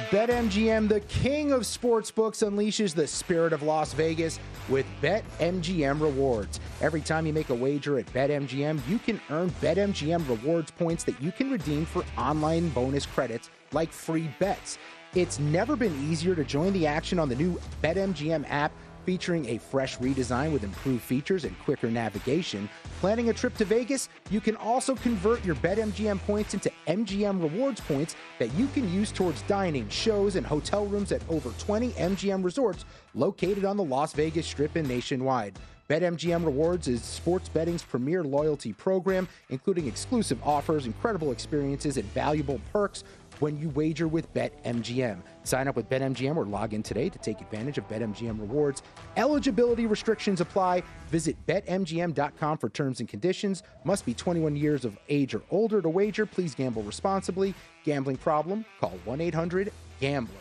BetMGM, 0.10 0.90
the 0.90 1.02
king 1.02 1.52
of 1.52 1.62
sportsbooks, 1.62 2.44
unleashes 2.44 2.96
the 2.96 3.06
spirit 3.06 3.54
of 3.54 3.62
Las 3.62 3.94
Vegas 3.94 4.40
with 4.68 4.88
BetMGM 5.00 6.02
rewards. 6.02 6.60
Every 6.82 7.02
time 7.02 7.28
you 7.28 7.34
make 7.34 7.52
a 7.52 7.56
wager 7.56 8.00
at 8.00 8.12
BetMGM, 8.12 8.82
you 8.90 8.98
can 8.98 9.22
earn 9.30 9.52
BetMGM 9.62 10.28
rewards 10.28 10.72
points 10.72 11.04
that 11.04 11.22
you 11.22 11.32
can 11.32 11.52
redeem 11.52 11.86
for 11.86 12.04
online 12.18 12.70
bonus 12.70 13.06
credits 13.06 13.52
like 13.74 13.92
free 13.92 14.28
bets. 14.40 14.80
It's 15.14 15.38
never 15.38 15.76
been 15.76 15.94
easier 16.10 16.34
to 16.34 16.44
join 16.44 16.74
the 16.74 16.88
action 16.88 17.20
on 17.20 17.30
the 17.30 17.36
new 17.36 17.60
BetMGM 17.84 18.50
app 18.50 18.72
featuring 19.06 19.48
a 19.50 19.58
fresh 19.58 19.98
redesign 19.98 20.52
with 20.52 20.64
improved 20.64 21.04
features 21.04 21.46
and 21.46 21.58
quicker 21.60 21.90
navigation. 21.90 22.70
Planning 23.00 23.30
a 23.30 23.34
trip 23.34 23.56
to 23.58 23.66
Vegas? 23.66 24.10
You 24.30 24.42
can 24.42 24.56
also 24.56 24.96
convert 24.96 25.44
your 25.46 25.56
BetMGM 25.56 26.20
points 26.22 26.54
into 26.54 26.72
MGM 26.88 27.42
rewards 27.42 27.82
points 27.82 28.16
that 28.40 28.54
you 28.56 28.68
can 28.68 28.92
use 28.92 29.12
towards 29.12 29.42
dining, 29.44 29.88
shows, 29.90 30.36
and 30.36 30.46
hotel 30.46 30.86
rooms 30.86 31.12
at 31.12 31.22
over 31.30 31.52
20 31.60 31.92
MGM 31.92 32.44
resorts 32.44 32.86
located 33.14 33.66
on 33.66 33.78
the 33.78 33.84
Las 33.84 34.14
Vegas 34.14 34.48
Strip 34.48 34.76
and 34.76 34.88
nationwide. 34.88 35.58
BetMGM 35.90 36.46
Rewards 36.46 36.88
is 36.88 37.02
sports 37.02 37.50
betting's 37.50 37.82
premier 37.82 38.24
loyalty 38.24 38.74
program, 38.74 39.28
including 39.50 39.88
exclusive 39.88 40.38
offers, 40.44 40.86
incredible 40.86 41.32
experiences, 41.32 41.98
and 41.98 42.06
valuable 42.14 42.62
perks 42.72 43.04
when 43.40 43.58
you 43.58 43.70
wager 43.70 44.08
with 44.08 44.34
BetMGM. 44.34 45.20
Sign 45.44 45.68
up 45.68 45.76
with 45.76 45.90
BetMGM 45.90 46.36
or 46.36 46.46
log 46.46 46.74
in 46.74 46.84
today 46.84 47.10
to 47.10 47.20
take 47.20 47.42
advantage 47.42 47.78
of 47.78 47.88
BetMGM 47.88 48.40
rewards. 48.40 48.84
Eligibility 49.18 49.86
restrictions 49.86 50.42
apply. 50.42 50.84
Visit 51.10 51.36
betmgm.com 51.48 52.58
for 52.58 52.70
terms 52.70 53.00
and 53.00 53.10
conditions. 53.10 53.64
Must 53.84 54.06
be 54.06 54.14
21 54.14 54.56
years 54.56 54.86
of 54.86 54.98
age 55.10 55.34
or 55.36 55.42
older 55.52 55.82
to 55.82 55.90
wager. 55.90 56.26
Please 56.26 56.56
gamble 56.56 56.84
responsibly. 56.84 57.54
Gambling 57.84 58.18
problem? 58.18 58.64
Call 58.80 58.94
1-800-GAMBLER. 59.06 60.34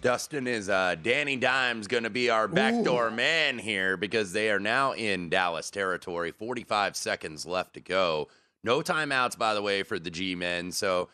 Dustin 0.00 0.46
is 0.46 0.70
uh, 0.70 0.96
Danny 1.02 1.36
Dimes 1.36 1.86
going 1.86 2.04
to 2.04 2.10
be 2.10 2.30
our 2.30 2.48
backdoor 2.48 3.10
man 3.10 3.58
here 3.58 3.98
because 3.98 4.32
they 4.32 4.50
are 4.50 4.58
now 4.58 4.92
in 4.92 5.28
Dallas 5.28 5.70
territory. 5.70 6.30
45 6.30 6.96
seconds 6.96 7.44
left 7.44 7.74
to 7.74 7.80
go. 7.80 8.28
No 8.64 8.80
timeouts, 8.80 9.36
by 9.36 9.52
the 9.52 9.60
way, 9.60 9.82
for 9.82 9.98
the 9.98 10.10
G 10.10 10.34
men. 10.34 10.72
So 10.72 11.10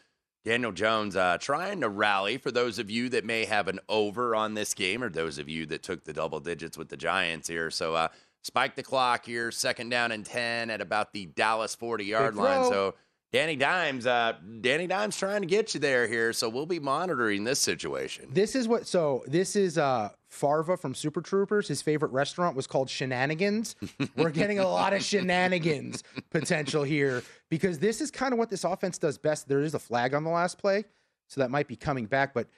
Daniel 0.46 0.70
Jones 0.70 1.16
uh, 1.16 1.38
trying 1.40 1.80
to 1.80 1.88
rally 1.88 2.38
for 2.38 2.52
those 2.52 2.78
of 2.78 2.88
you 2.88 3.08
that 3.08 3.24
may 3.24 3.44
have 3.46 3.66
an 3.66 3.80
over 3.88 4.36
on 4.36 4.54
this 4.54 4.74
game 4.74 5.02
or 5.02 5.10
those 5.10 5.38
of 5.38 5.48
you 5.48 5.66
that 5.66 5.82
took 5.82 6.04
the 6.04 6.12
double 6.12 6.38
digits 6.38 6.78
with 6.78 6.88
the 6.88 6.96
Giants 6.96 7.48
here. 7.48 7.68
So 7.68 7.96
uh, 7.96 8.08
spike 8.44 8.76
the 8.76 8.84
clock 8.84 9.26
here, 9.26 9.50
second 9.50 9.88
down 9.88 10.12
and 10.12 10.24
10 10.24 10.70
at 10.70 10.80
about 10.80 11.12
the 11.12 11.26
Dallas 11.26 11.74
40 11.74 12.04
yard 12.04 12.36
line. 12.36 12.62
So 12.70 12.94
Danny 13.32 13.56
Dimes, 13.56 14.06
uh, 14.06 14.34
Danny 14.60 14.86
Dimes 14.86 15.16
trying 15.16 15.40
to 15.40 15.48
get 15.48 15.74
you 15.74 15.80
there 15.80 16.06
here. 16.06 16.32
So 16.32 16.48
we'll 16.48 16.64
be 16.64 16.78
monitoring 16.78 17.42
this 17.42 17.58
situation. 17.58 18.28
This 18.30 18.54
is 18.54 18.68
what. 18.68 18.86
So 18.86 19.24
this 19.26 19.56
is 19.56 19.78
uh 19.78 20.10
Farva 20.36 20.76
from 20.76 20.94
Super 20.94 21.20
Troopers. 21.22 21.66
His 21.68 21.80
favorite 21.82 22.12
restaurant 22.12 22.54
was 22.56 22.66
called 22.66 22.90
Shenanigans. 22.90 23.74
We're 24.16 24.30
getting 24.30 24.58
a 24.58 24.68
lot 24.68 24.92
of 24.92 25.02
shenanigans 25.02 26.04
potential 26.30 26.82
here 26.82 27.22
because 27.48 27.78
this 27.78 28.00
is 28.00 28.10
kind 28.10 28.32
of 28.32 28.38
what 28.38 28.50
this 28.50 28.62
offense 28.64 28.98
does 28.98 29.16
best. 29.18 29.48
There 29.48 29.62
is 29.62 29.74
a 29.74 29.78
flag 29.78 30.12
on 30.14 30.24
the 30.24 30.30
last 30.30 30.58
play, 30.58 30.84
so 31.28 31.40
that 31.40 31.50
might 31.50 31.66
be 31.68 31.76
coming 31.76 32.04
back, 32.06 32.34
but 32.34 32.48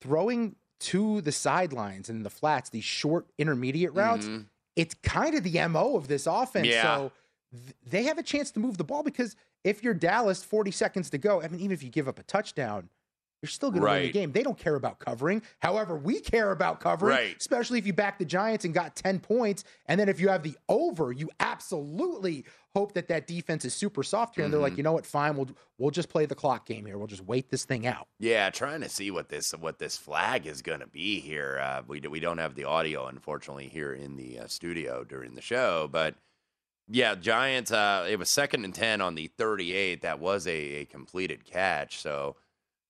throwing 0.00 0.56
to 0.80 1.20
the 1.20 1.32
sidelines 1.32 2.08
and 2.08 2.24
the 2.24 2.30
flats, 2.30 2.70
these 2.70 2.84
short 2.84 3.26
intermediate 3.38 3.92
routes, 3.94 4.26
Mhm. 4.26 4.46
it's 4.74 4.94
kind 5.02 5.34
of 5.34 5.42
the 5.42 5.58
MO 5.68 5.96
of 5.96 6.08
this 6.08 6.26
offense. 6.26 6.66
Yeah. 6.68 6.82
So 6.96 7.12
th- 7.52 7.74
they 7.86 8.02
have 8.04 8.18
a 8.18 8.22
chance 8.22 8.50
to 8.52 8.60
move 8.60 8.76
the 8.78 8.84
ball 8.84 9.02
because 9.02 9.36
if 9.64 9.82
you're 9.82 9.94
Dallas, 9.94 10.42
40 10.44 10.70
seconds 10.70 11.10
to 11.10 11.18
go, 11.18 11.42
I 11.42 11.48
mean, 11.48 11.60
even 11.60 11.72
if 11.72 11.82
you 11.82 11.90
give 11.90 12.08
up 12.08 12.18
a 12.18 12.22
touchdown, 12.24 12.88
you're 13.42 13.50
still 13.50 13.70
going 13.70 13.82
to 13.82 13.86
win 13.88 14.02
the 14.02 14.12
game. 14.12 14.32
They 14.32 14.42
don't 14.42 14.58
care 14.58 14.74
about 14.76 14.98
covering. 14.98 15.42
However, 15.60 15.96
we 15.96 16.20
care 16.20 16.52
about 16.52 16.80
covering, 16.80 17.14
Right. 17.14 17.36
especially 17.38 17.78
if 17.78 17.86
you 17.86 17.92
back 17.92 18.18
the 18.18 18.24
Giants 18.24 18.64
and 18.64 18.72
got 18.72 18.96
10 18.96 19.20
points. 19.20 19.62
And 19.86 20.00
then 20.00 20.08
if 20.08 20.18
you 20.20 20.28
have 20.30 20.42
the 20.42 20.56
over, 20.68 21.12
you 21.12 21.28
absolutely 21.38 22.44
hope 22.74 22.92
that 22.94 23.08
that 23.08 23.26
defense 23.26 23.64
is 23.64 23.74
super 23.74 24.02
soft 24.02 24.34
here. 24.36 24.44
And 24.44 24.52
they're 24.52 24.58
Mm-hmm. 24.58 24.62
like, 24.64 24.76
you 24.76 24.82
know 24.82 24.92
what? 24.92 25.04
Fine. 25.06 25.36
We'll, 25.36 25.48
we'll 25.78 25.90
just 25.90 26.08
play 26.08 26.26
the 26.26 26.34
clock 26.34 26.66
game 26.66 26.86
here. 26.86 26.96
We'll 26.98 27.06
just 27.06 27.24
wait 27.24 27.50
this 27.50 27.64
thing 27.64 27.86
out. 27.86 28.06
Yeah, 28.18 28.48
trying 28.50 28.80
to 28.80 28.88
see 28.88 29.10
what 29.10 29.28
this 29.28 29.52
what 29.52 29.78
this 29.78 29.96
flag 29.96 30.46
is 30.46 30.62
going 30.62 30.80
to 30.80 30.86
be 30.86 31.20
here. 31.20 31.58
Uh, 31.62 31.82
we 31.86 32.00
we 32.00 32.20
don't 32.20 32.38
have 32.38 32.54
the 32.54 32.64
audio, 32.64 33.06
unfortunately, 33.06 33.68
here 33.68 33.92
in 33.92 34.16
the 34.16 34.40
uh, 34.40 34.46
studio 34.48 35.04
during 35.04 35.34
the 35.34 35.42
show, 35.42 35.88
but 35.90 36.14
yeah, 36.88 37.14
Giants. 37.16 37.72
Uh, 37.72 38.06
it 38.08 38.18
was 38.18 38.30
second 38.30 38.64
and 38.64 38.74
ten 38.74 39.00
on 39.00 39.14
the 39.16 39.26
38. 39.36 40.02
That 40.02 40.20
was 40.20 40.46
a, 40.46 40.50
a 40.52 40.84
completed 40.84 41.44
catch. 41.44 41.98
So 41.98 42.36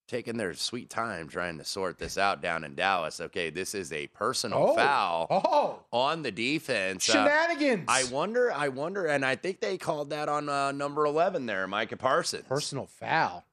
taking 0.07 0.37
their 0.37 0.55
sweet 0.55 0.89
time 0.89 1.29
trying 1.29 1.59
to 1.59 1.65
sort 1.65 1.99
this 1.99 2.17
out 2.17 2.41
down 2.41 2.63
in 2.65 2.75
Dallas. 2.75 3.21
Okay, 3.21 3.51
this 3.51 3.75
is 3.75 3.93
a 3.93 4.07
personal 4.09 4.59
Oh. 4.71 4.77
foul 4.77 5.27
Oh. 5.31 5.83
on 5.93 6.23
the 6.23 6.31
defense. 6.31 7.09
Uh, 7.09 7.13
Shenanigans. 7.13 7.87
I 7.89 8.05
wonder. 8.05 8.53
I 8.53 8.69
wonder, 8.69 9.07
and 9.07 9.25
I 9.25 9.37
think 9.37 9.61
they 9.61 9.77
called 9.79 10.11
that 10.11 10.29
on 10.29 10.49
uh, 10.49 10.73
number 10.73 11.05
11 11.07 11.47
there, 11.47 11.67
Micah 11.67 11.97
Parsons. 11.97 12.45
Personal 12.49 12.87
foul. 12.87 13.45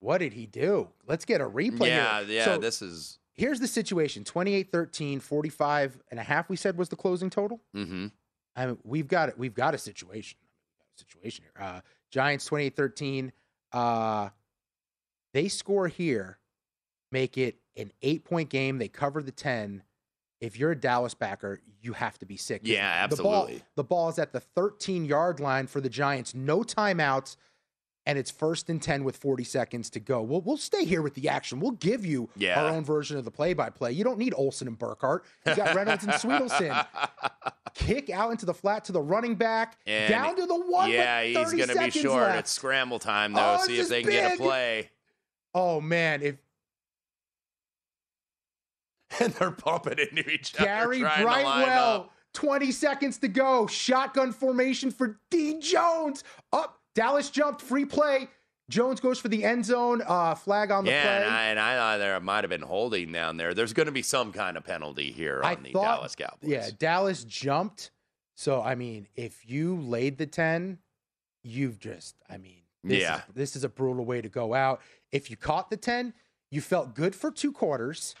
What 0.00 0.18
did 0.18 0.32
he 0.32 0.46
do? 0.46 0.88
Let's 1.06 1.24
get 1.24 1.40
a 1.40 1.44
replay 1.48 1.86
Yeah, 1.88 2.20
here. 2.24 2.28
yeah. 2.38 2.44
So 2.44 2.58
this 2.58 2.82
is. 2.82 3.18
here's 3.34 3.60
the 3.60 3.68
situation 3.68 4.24
28 4.24 4.70
13, 4.72 5.20
45 5.20 6.02
and 6.10 6.18
a 6.20 6.22
half, 6.24 6.48
we 6.48 6.56
said 6.56 6.76
was 6.76 6.88
the 6.88 6.96
closing 6.96 7.30
total. 7.30 7.60
Mm-hmm. 7.74 8.08
I 8.56 8.66
mean, 8.66 8.78
we've 8.84 9.06
got 9.08 9.28
it. 9.30 9.38
We've 9.38 9.54
got 9.54 9.74
a 9.74 9.78
situation. 9.78 10.38
Situation 10.96 11.44
here. 11.44 11.64
Uh, 11.66 11.80
Giants 12.10 12.44
28 12.46 12.76
13. 12.76 13.32
They 15.34 15.48
score 15.48 15.88
here, 15.88 16.38
make 17.10 17.38
it 17.38 17.56
an 17.76 17.92
eight 18.02 18.24
point 18.24 18.48
game. 18.50 18.78
They 18.78 18.88
cover 18.88 19.22
the 19.22 19.32
10. 19.32 19.82
If 20.40 20.58
you're 20.58 20.72
a 20.72 20.76
Dallas 20.76 21.14
backer, 21.14 21.60
you 21.80 21.92
have 21.92 22.18
to 22.18 22.26
be 22.26 22.36
sick. 22.36 22.62
Yeah, 22.64 23.06
The 23.06 23.16
ball, 23.16 23.34
absolutely. 23.44 23.62
the 23.76 23.84
ball 23.84 24.08
is 24.08 24.18
at 24.18 24.32
the 24.32 24.40
13 24.40 25.04
yard 25.04 25.38
line 25.40 25.68
for 25.68 25.80
the 25.80 25.88
Giants. 25.88 26.34
No 26.34 26.60
timeouts. 26.62 27.36
And 28.04 28.18
it's 28.18 28.32
first 28.32 28.68
and 28.68 28.82
10 28.82 29.04
with 29.04 29.16
40 29.16 29.44
seconds 29.44 29.88
to 29.90 30.00
go. 30.00 30.22
We'll, 30.22 30.40
we'll 30.40 30.56
stay 30.56 30.84
here 30.84 31.02
with 31.02 31.14
the 31.14 31.28
action. 31.28 31.60
We'll 31.60 31.70
give 31.70 32.04
you 32.04 32.28
Yeah. 32.34 32.60
our 32.60 32.68
own 32.70 32.84
version 32.84 33.16
of 33.16 33.24
the 33.24 33.30
play 33.30 33.54
by 33.54 33.70
play. 33.70 33.92
You 33.92 34.02
don't 34.02 34.18
need 34.18 34.34
Olsen 34.36 34.66
and 34.66 34.76
Burkhardt. 34.76 35.24
You 35.46 35.54
got 35.54 35.76
Reynolds 35.76 36.02
and 36.02 36.12
Swedelson. 36.14 36.84
Kick 37.74 38.10
out 38.10 38.32
into 38.32 38.44
the 38.44 38.54
flat 38.54 38.84
to 38.86 38.92
the 38.92 39.00
running 39.00 39.36
back, 39.36 39.78
And 39.86 40.10
down 40.10 40.34
to 40.34 40.46
the 40.46 40.60
one. 40.66 40.90
Yeah, 40.90 41.22
he's 41.22 41.52
going 41.54 41.68
to 41.68 41.78
be 41.78 41.90
short. 41.90 42.22
left. 42.22 42.38
It's 42.40 42.50
scramble 42.50 42.98
time, 42.98 43.34
though. 43.34 43.58
Oh, 43.60 43.64
See 43.66 43.78
if 43.78 43.88
they 43.88 44.02
can 44.02 44.10
get 44.10 44.34
a 44.34 44.36
play. 44.36 44.90
Oh 45.54 45.80
man, 45.80 46.22
if 46.22 46.36
And 49.20 49.32
they're 49.34 49.50
bumping 49.50 49.98
into 49.98 50.28
each 50.30 50.54
other. 50.56 50.64
Gary 50.64 50.98
to 50.98 51.04
line 51.04 51.22
Brightwell, 51.24 51.94
up. 51.94 52.10
20 52.34 52.72
seconds 52.72 53.18
to 53.18 53.28
go, 53.28 53.66
shotgun 53.66 54.32
formation 54.32 54.90
for 54.90 55.20
D 55.30 55.58
Jones. 55.60 56.24
Up, 56.52 56.80
Dallas 56.94 57.28
jumped, 57.30 57.60
free 57.60 57.84
play. 57.84 58.28
Jones 58.70 59.00
goes 59.00 59.18
for 59.18 59.28
the 59.28 59.44
end 59.44 59.66
zone, 59.66 60.02
uh, 60.06 60.34
flag 60.34 60.70
on 60.70 60.84
the 60.84 60.90
Yeah, 60.92 61.02
play. 61.02 61.26
and 61.26 61.34
I, 61.34 61.42
and 61.48 61.58
I 61.60 61.76
thought 61.76 61.98
there 61.98 62.18
might 62.20 62.42
have 62.44 62.48
been 62.48 62.62
holding 62.62 63.12
down 63.12 63.36
there. 63.36 63.52
There's 63.52 63.74
going 63.74 63.86
to 63.86 63.92
be 63.92 64.00
some 64.02 64.32
kind 64.32 64.56
of 64.56 64.64
penalty 64.64 65.12
here 65.12 65.42
I 65.44 65.56
on 65.56 65.62
the 65.62 65.72
thought- 65.72 65.96
Dallas 65.96 66.16
Cowboys. 66.16 66.48
Yeah, 66.48 66.70
Dallas 66.78 67.24
jumped. 67.24 67.90
So 68.34 68.62
I 68.62 68.76
mean, 68.76 69.08
if 69.14 69.46
you 69.48 69.76
laid 69.78 70.16
the 70.16 70.26
10, 70.26 70.78
you've 71.42 71.78
just 71.78 72.14
I 72.30 72.38
mean, 72.38 72.61
this 72.84 73.00
Yeah. 73.00 73.16
is, 73.16 73.22
this 73.34 73.56
is 73.56 73.64
a 73.64 73.68
brutal 73.68 74.04
way 74.04 74.20
to 74.20 74.28
go 74.28 74.54
out. 74.54 74.80
If 75.10 75.30
you 75.30 75.36
caught 75.36 75.70
the 75.70 75.76
10, 75.76 76.14
you 76.50 76.60
felt 76.60 76.94
good 76.94 77.14
for 77.14 77.30
two 77.30 77.52
quarters, 77.52 78.14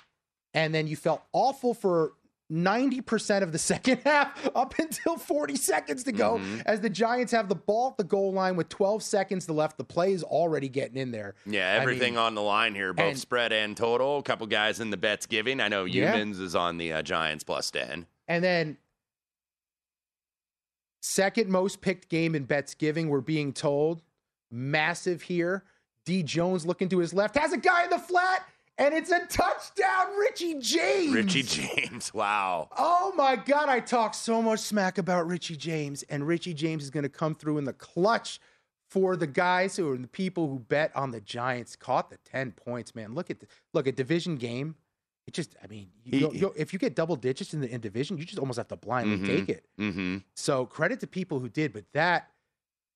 and 0.54 0.74
then 0.74 0.86
you 0.86 0.96
felt 0.96 1.22
awful 1.32 1.74
for 1.74 2.12
90% 2.50 3.42
of 3.42 3.50
the 3.52 3.58
second 3.72 4.00
half 4.04 4.46
up 4.54 4.78
until 4.78 5.16
40 5.16 5.56
seconds 5.56 6.04
to 6.04 6.12
go 6.12 6.34
Mm-hmm. 6.34 6.60
as 6.66 6.80
the 6.80 6.90
Giants 6.90 7.32
have 7.32 7.48
the 7.48 7.54
ball 7.54 7.88
at 7.90 7.96
the 7.96 8.04
goal 8.04 8.30
line 8.32 8.56
with 8.56 8.68
12 8.68 9.02
seconds 9.02 9.46
to 9.46 9.54
left. 9.54 9.78
The 9.78 9.84
play 9.84 10.12
is 10.12 10.22
already 10.22 10.68
getting 10.68 10.98
in 10.98 11.12
there. 11.12 11.34
Yeah, 11.46 11.66
I 11.72 11.76
everything 11.80 12.14
mean, 12.14 12.22
on 12.22 12.34
the 12.34 12.42
line 12.42 12.74
here, 12.74 12.92
both 12.92 13.06
and- 13.12 13.18
spread 13.18 13.52
and 13.54 13.74
total. 13.76 14.18
A 14.18 14.22
couple 14.22 14.46
guys 14.46 14.80
in 14.80 14.90
the 14.90 14.96
bets 14.98 15.24
giving. 15.26 15.60
I 15.60 15.68
know 15.68 15.84
Yeah. 15.86 16.12
Humans 16.12 16.40
is 16.40 16.54
on 16.54 16.76
the 16.76 16.92
uh, 16.92 17.02
Giants 17.02 17.42
plus 17.42 17.70
10. 17.70 18.06
And 18.28 18.44
then 18.44 18.76
second 21.00 21.48
most 21.50 21.80
picked 21.80 22.08
game 22.08 22.34
in 22.34 22.44
bets 22.44 22.74
giving, 22.74 23.08
we're 23.08 23.20
being 23.20 23.52
told. 23.52 24.02
Massive 24.52 25.22
here. 25.22 25.64
D 26.04 26.22
Jones 26.22 26.66
looking 26.66 26.88
to 26.90 26.98
his 26.98 27.14
left, 27.14 27.36
has 27.36 27.52
a 27.52 27.56
guy 27.58 27.84
in 27.84 27.90
the 27.90 27.98
flat, 27.98 28.44
and 28.76 28.92
it's 28.92 29.10
a 29.12 29.24
touchdown, 29.26 30.18
Richie 30.18 30.58
James. 30.60 31.14
Richie 31.14 31.42
James. 31.44 32.12
Wow. 32.12 32.68
Oh 32.76 33.12
my 33.16 33.36
God, 33.36 33.68
I 33.68 33.78
talk 33.80 34.14
so 34.14 34.42
much 34.42 34.58
smack 34.60 34.98
about 34.98 35.26
Richie 35.28 35.56
James, 35.56 36.02
and 36.04 36.26
Richie 36.26 36.54
James 36.54 36.82
is 36.82 36.90
going 36.90 37.04
to 37.04 37.08
come 37.08 37.34
through 37.36 37.58
in 37.58 37.64
the 37.64 37.72
clutch 37.72 38.40
for 38.90 39.16
the 39.16 39.26
guys 39.28 39.76
who 39.76 39.90
are 39.90 39.96
the 39.96 40.08
people 40.08 40.48
who 40.48 40.58
bet 40.58 40.90
on 40.96 41.12
the 41.12 41.20
Giants. 41.20 41.76
Caught 41.76 42.10
the 42.10 42.18
10 42.24 42.52
points, 42.52 42.94
man. 42.94 43.14
Look 43.14 43.30
at 43.30 43.38
the, 43.40 43.46
look 43.72 43.86
at 43.86 43.94
division 43.96 44.36
game. 44.36 44.74
It 45.28 45.34
just, 45.34 45.54
I 45.62 45.68
mean, 45.68 45.88
you, 46.04 46.28
He- 46.30 46.38
you'll- 46.40 46.52
if 46.56 46.72
you 46.72 46.80
get 46.80 46.96
double 46.96 47.14
digits 47.14 47.54
in 47.54 47.60
the 47.60 47.70
in 47.70 47.80
division, 47.80 48.18
you 48.18 48.24
just 48.24 48.40
almost 48.40 48.56
have 48.56 48.66
to 48.68 48.76
blindly 48.76 49.18
Mhm. 49.18 49.26
take 49.26 49.48
it. 49.48 49.64
Mm-hmm. 49.78 50.16
So 50.34 50.66
credit 50.66 50.98
to 51.00 51.06
people 51.06 51.38
who 51.38 51.48
did, 51.48 51.72
but 51.72 51.84
that 51.92 52.28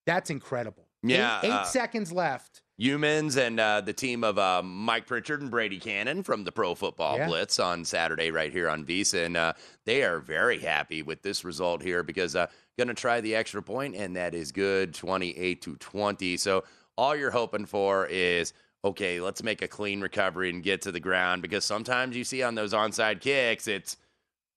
that's 0.06 0.28
incredible. 0.28 0.85
Yeah, 1.08 1.40
eight, 1.42 1.46
eight 1.48 1.52
uh, 1.52 1.64
seconds 1.64 2.12
left. 2.12 2.62
Humans 2.78 3.36
and 3.36 3.58
uh, 3.58 3.80
the 3.80 3.94
team 3.94 4.22
of 4.22 4.38
uh, 4.38 4.62
Mike 4.62 5.06
Pritchard 5.06 5.40
and 5.40 5.50
Brady 5.50 5.80
Kannon 5.80 6.22
from 6.22 6.44
the 6.44 6.52
Pro 6.52 6.74
Football 6.74 7.16
Yeah. 7.16 7.26
Blitz 7.26 7.58
on 7.58 7.86
Saturday 7.86 8.30
right 8.30 8.52
here 8.52 8.68
on 8.68 8.84
VSiN. 8.84 9.26
And 9.26 9.36
uh, 9.36 9.52
they 9.86 10.02
are 10.02 10.20
very 10.20 10.58
happy 10.58 11.02
with 11.02 11.22
this 11.22 11.42
result 11.42 11.82
here 11.82 12.02
because 12.02 12.36
uh, 12.36 12.48
going 12.76 12.88
to 12.88 12.94
try 12.94 13.22
the 13.22 13.34
extra 13.34 13.62
point, 13.62 13.96
and 13.96 14.14
that 14.16 14.34
is 14.34 14.52
good 14.52 14.92
28 14.92 15.62
to 15.62 15.76
20. 15.76 16.36
So 16.36 16.64
all 16.98 17.16
you're 17.16 17.30
hoping 17.30 17.64
for 17.64 18.06
is 18.06 18.52
okay, 18.84 19.20
let's 19.20 19.42
make 19.42 19.62
a 19.62 19.68
clean 19.68 20.00
recovery 20.00 20.50
and 20.50 20.62
get 20.62 20.82
to 20.82 20.92
the 20.92 21.00
ground 21.00 21.42
because 21.42 21.64
sometimes 21.64 22.16
you 22.16 22.22
see 22.24 22.42
on 22.42 22.54
those 22.54 22.72
onside 22.72 23.20
kicks, 23.20 23.66
it's 23.66 23.96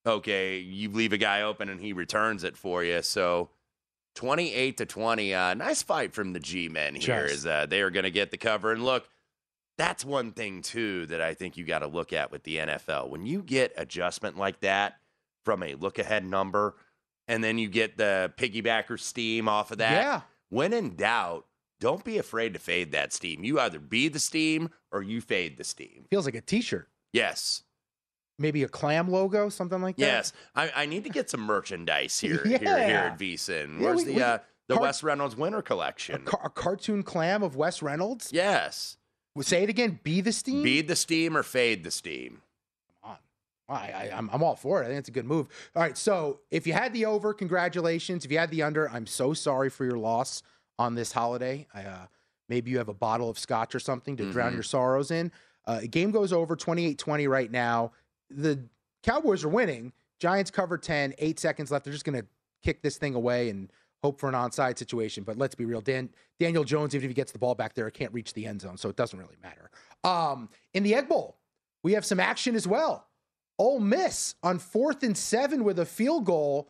okay, 0.06 0.60
you 0.60 0.89
leave 0.89 1.14
a 1.14 1.18
guy 1.18 1.41
open 1.41 1.70
and 1.70 1.82
he 1.82 1.93
returns 1.93 2.43
it 2.43 2.56
for 2.56 2.84
you. 2.84 3.02
So 3.02 3.50
28 4.16 4.78
to 4.78 4.86
20. 4.86 5.34
Uh, 5.34 5.53
nice 5.53 5.82
fight 5.82 6.14
from 6.14 6.34
the 6.34 6.39
G 6.39 6.70
men 6.70 6.95
here 6.95 7.28
Just- 7.28 7.45
uh, 7.45 7.66
they 7.66 7.82
are 7.82 7.89
going 7.89 8.03
to 8.03 8.12
get 8.12 8.32
the 8.32 8.38
cover. 8.38 8.72
And 8.72 8.84
look, 8.84 9.07
that's 9.78 10.03
one 10.03 10.32
thing 10.34 10.62
too 10.62 11.05
that 11.07 11.22
I 11.22 11.34
think 11.34 11.55
you 11.57 11.64
got 11.66 11.80
to 11.80 11.88
look 11.88 12.12
at 12.14 12.32
with 12.32 12.43
the 12.43 12.57
NFL. 12.57 13.10
When 13.10 13.26
you 13.26 13.41
get 13.41 13.74
adjustment 13.78 14.38
like 14.38 14.60
that 14.62 14.95
from 15.45 15.64
a 15.64 15.76
look 15.76 15.99
ahead 15.99 16.26
number, 16.26 16.76
and 17.28 17.43
then 17.43 17.57
you 17.57 17.70
get 17.70 17.95
the 17.97 18.34
piggybacker 18.38 18.99
steam 18.99 19.47
off 19.47 19.72
of 19.72 19.78
that. 19.78 19.93
Yeah. 19.93 20.22
When 20.49 20.74
in 20.74 20.95
doubt, 20.95 21.45
don't 21.80 22.03
be 22.03 22.18
afraid 22.18 22.53
to 22.53 22.60
fade 22.60 22.91
that 22.91 23.14
steam. 23.14 23.43
You 23.43 23.60
either 23.60 23.80
be 23.80 24.10
the 24.10 24.20
steam 24.20 24.70
or 24.91 25.01
you 25.01 25.22
fade 25.22 25.57
the 25.57 25.64
steam. 25.64 26.05
Feels 26.10 26.26
like 26.26 26.36
a 26.36 26.41
T-shirt, 26.41 26.89
Yes. 27.14 27.64
Maybe 28.40 28.64
a 28.64 28.68
clam 28.68 29.10
logo, 29.12 29.50
something 29.50 29.82
like 29.82 29.96
that. 29.98 30.02
Yes, 30.02 30.34
I, 30.56 30.72
I 30.76 30.86
need 30.86 31.04
to 31.04 31.10
get 31.10 31.30
some 31.30 31.42
merchandise 31.42 32.20
here 32.22 32.42
here, 32.44 32.58
here 32.58 32.62
Yeah. 32.64 33.14
at. 33.14 33.22
Yeah, 33.22 33.66
Where's 33.80 33.98
we- 33.98 34.04
the 34.06 34.14
we- 34.16 34.22
uh, 34.22 34.40
the 34.68 34.76
Car- 34.76 34.84
Wes 34.84 35.02
Reynolds 35.04 35.36
Winter 35.36 35.62
Collection? 35.62 36.24
Car- 36.26 36.42
a 36.44 36.50
cartoon 36.50 37.02
clam 37.04 37.42
of 37.44 37.56
Wes 37.56 37.82
Reynolds. 37.82 38.30
yes, 38.32 38.98
Well, 39.36 39.44
Say 39.44 39.64
it 39.64 39.70
again. 39.70 40.00
Be 40.04 40.22
the 40.22 40.32
steam. 40.32 40.64
bead 40.64 40.88
the 40.88 40.96
steam 40.96 41.36
or 41.36 41.44
fade 41.44 41.84
the 41.84 41.92
steam. 41.92 42.42
Come 43.04 43.12
on, 43.12 43.18
I, 43.78 43.92
I, 43.92 44.12
I'm, 44.18 44.30
I'm 44.34 44.44
all 44.44 44.56
for 44.56 44.82
it. 44.82 44.86
I 44.86 44.88
think 44.90 45.00
it's 45.00 45.10
a 45.10 45.12
good 45.12 45.26
move. 45.26 45.48
All 45.76 45.82
right. 45.84 45.98
So 45.98 46.40
if 46.52 46.66
you 46.68 46.74
had 46.74 46.94
the 46.94 47.06
over, 47.06 47.34
congratulations. 47.34 48.26
If 48.26 48.32
you 48.32 48.38
had 48.40 48.50
the 48.52 48.64
under, 48.64 48.90
I'm 48.90 49.06
so 49.08 49.34
sorry 49.34 49.70
for 49.70 49.86
your 49.86 49.98
loss 49.98 50.42
on 50.80 50.96
this 50.96 51.12
holiday. 51.12 51.68
I, 51.74 51.84
uh, 51.84 52.06
maybe 52.48 52.72
you 52.72 52.78
have 52.80 52.90
a 52.90 52.94
bottle 52.94 53.30
of 53.30 53.38
scotch 53.40 53.76
or 53.76 53.80
something 53.80 54.18
to 54.18 54.32
drown 54.32 54.52
Mhm. 54.52 54.56
your 54.56 54.64
sorrows 54.64 55.12
in. 55.12 55.32
Uh, 55.68 55.82
game 55.90 56.10
goes 56.12 56.34
over 56.34 56.56
28 56.56 56.98
20 56.98 57.28
right 57.28 57.52
now. 57.52 57.92
The 58.30 58.59
Cowboys 59.03 59.43
are 59.43 59.49
winning. 59.49 59.93
Giants 60.19 60.51
cover 60.51 60.77
10, 60.77 61.13
eight 61.17 61.39
seconds 61.39 61.71
left. 61.71 61.86
They're 61.86 61.93
just 61.93 62.05
going 62.05 62.21
to 62.21 62.27
kick 62.63 62.82
this 62.82 62.97
thing 62.97 63.15
away 63.15 63.49
and 63.49 63.71
hope 64.03 64.19
for 64.19 64.27
an 64.30 64.36
onside 64.36 64.77
situation. 64.77 65.23
But 65.23 65.38
let's 65.38 65.55
be 65.55 65.65
real. 65.65 65.82
Dan, 65.82 66.09
Daniel 66.39 66.63
Jones, 66.63 66.95
even 66.95 67.05
if 67.05 67.09
he 67.09 67.13
gets 67.13 67.32
the 67.32 67.39
ball 67.39 67.55
back 67.55 67.73
there, 67.73 67.89
can't 67.89 68.13
reach 68.13 68.34
the 68.34 68.45
end 68.45 68.61
zone. 68.61 68.77
So 68.77 68.89
it 68.89 68.95
doesn't 68.95 69.17
really 69.17 69.38
matter. 69.41 69.71
Um, 70.03 70.49
in 70.73 70.84
the 70.84 70.95
Egg 70.95 71.07
Bowl, 71.07 71.38
we 71.84 71.93
have 71.93 72.05
some 72.05 72.19
action 72.19 72.55
as 72.55 72.67
well. 72.67 73.07
Ole 73.57 73.80
Miss 73.80 74.36
on 74.41 74.59
fourth 74.59 75.03
and 75.03 75.17
seven 75.17 75.63
with 75.63 75.80
a 75.80 75.86
field 75.86 76.25
goal, 76.25 76.69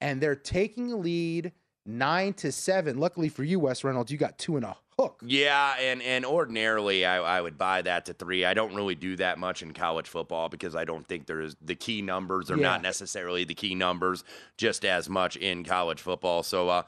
and 0.00 0.20
they're 0.20 0.34
taking 0.34 0.92
a 0.92 0.96
lead 0.96 1.52
nine 1.86 2.32
to 2.34 2.52
seven. 2.52 2.98
Luckily 2.98 3.28
for 3.28 3.44
you, 3.44 3.58
Wes 3.60 3.84
Reynolds, 3.84 4.10
you 4.12 4.18
got 4.18 4.38
two 4.38 4.56
and 4.56 4.64
a 4.64 4.76
hook. 4.98 5.20
Yeah, 5.24 5.74
and 5.80 6.02
and 6.02 6.24
ordinarily 6.24 7.04
I, 7.04 7.18
I 7.38 7.40
would 7.40 7.58
buy 7.58 7.82
that 7.82 8.04
to 8.06 8.12
three. 8.14 8.44
I 8.44 8.54
don't 8.54 8.74
really 8.74 8.94
do 8.94 9.16
that 9.16 9.38
much 9.38 9.62
in 9.62 9.72
college 9.72 10.08
football 10.08 10.48
because 10.48 10.76
I 10.76 10.84
don't 10.84 11.06
think 11.06 11.26
there's 11.26 11.56
the 11.60 11.74
key 11.74 12.02
numbers 12.02 12.50
are 12.50 12.56
Yeah. 12.56 12.62
not 12.62 12.82
necessarily 12.82 13.44
the 13.44 13.54
key 13.54 13.74
numbers 13.74 14.22
just 14.56 14.84
as 14.84 15.08
much 15.08 15.36
in 15.36 15.64
college 15.64 16.00
football. 16.00 16.42
So 16.42 16.68
uh 16.68 16.82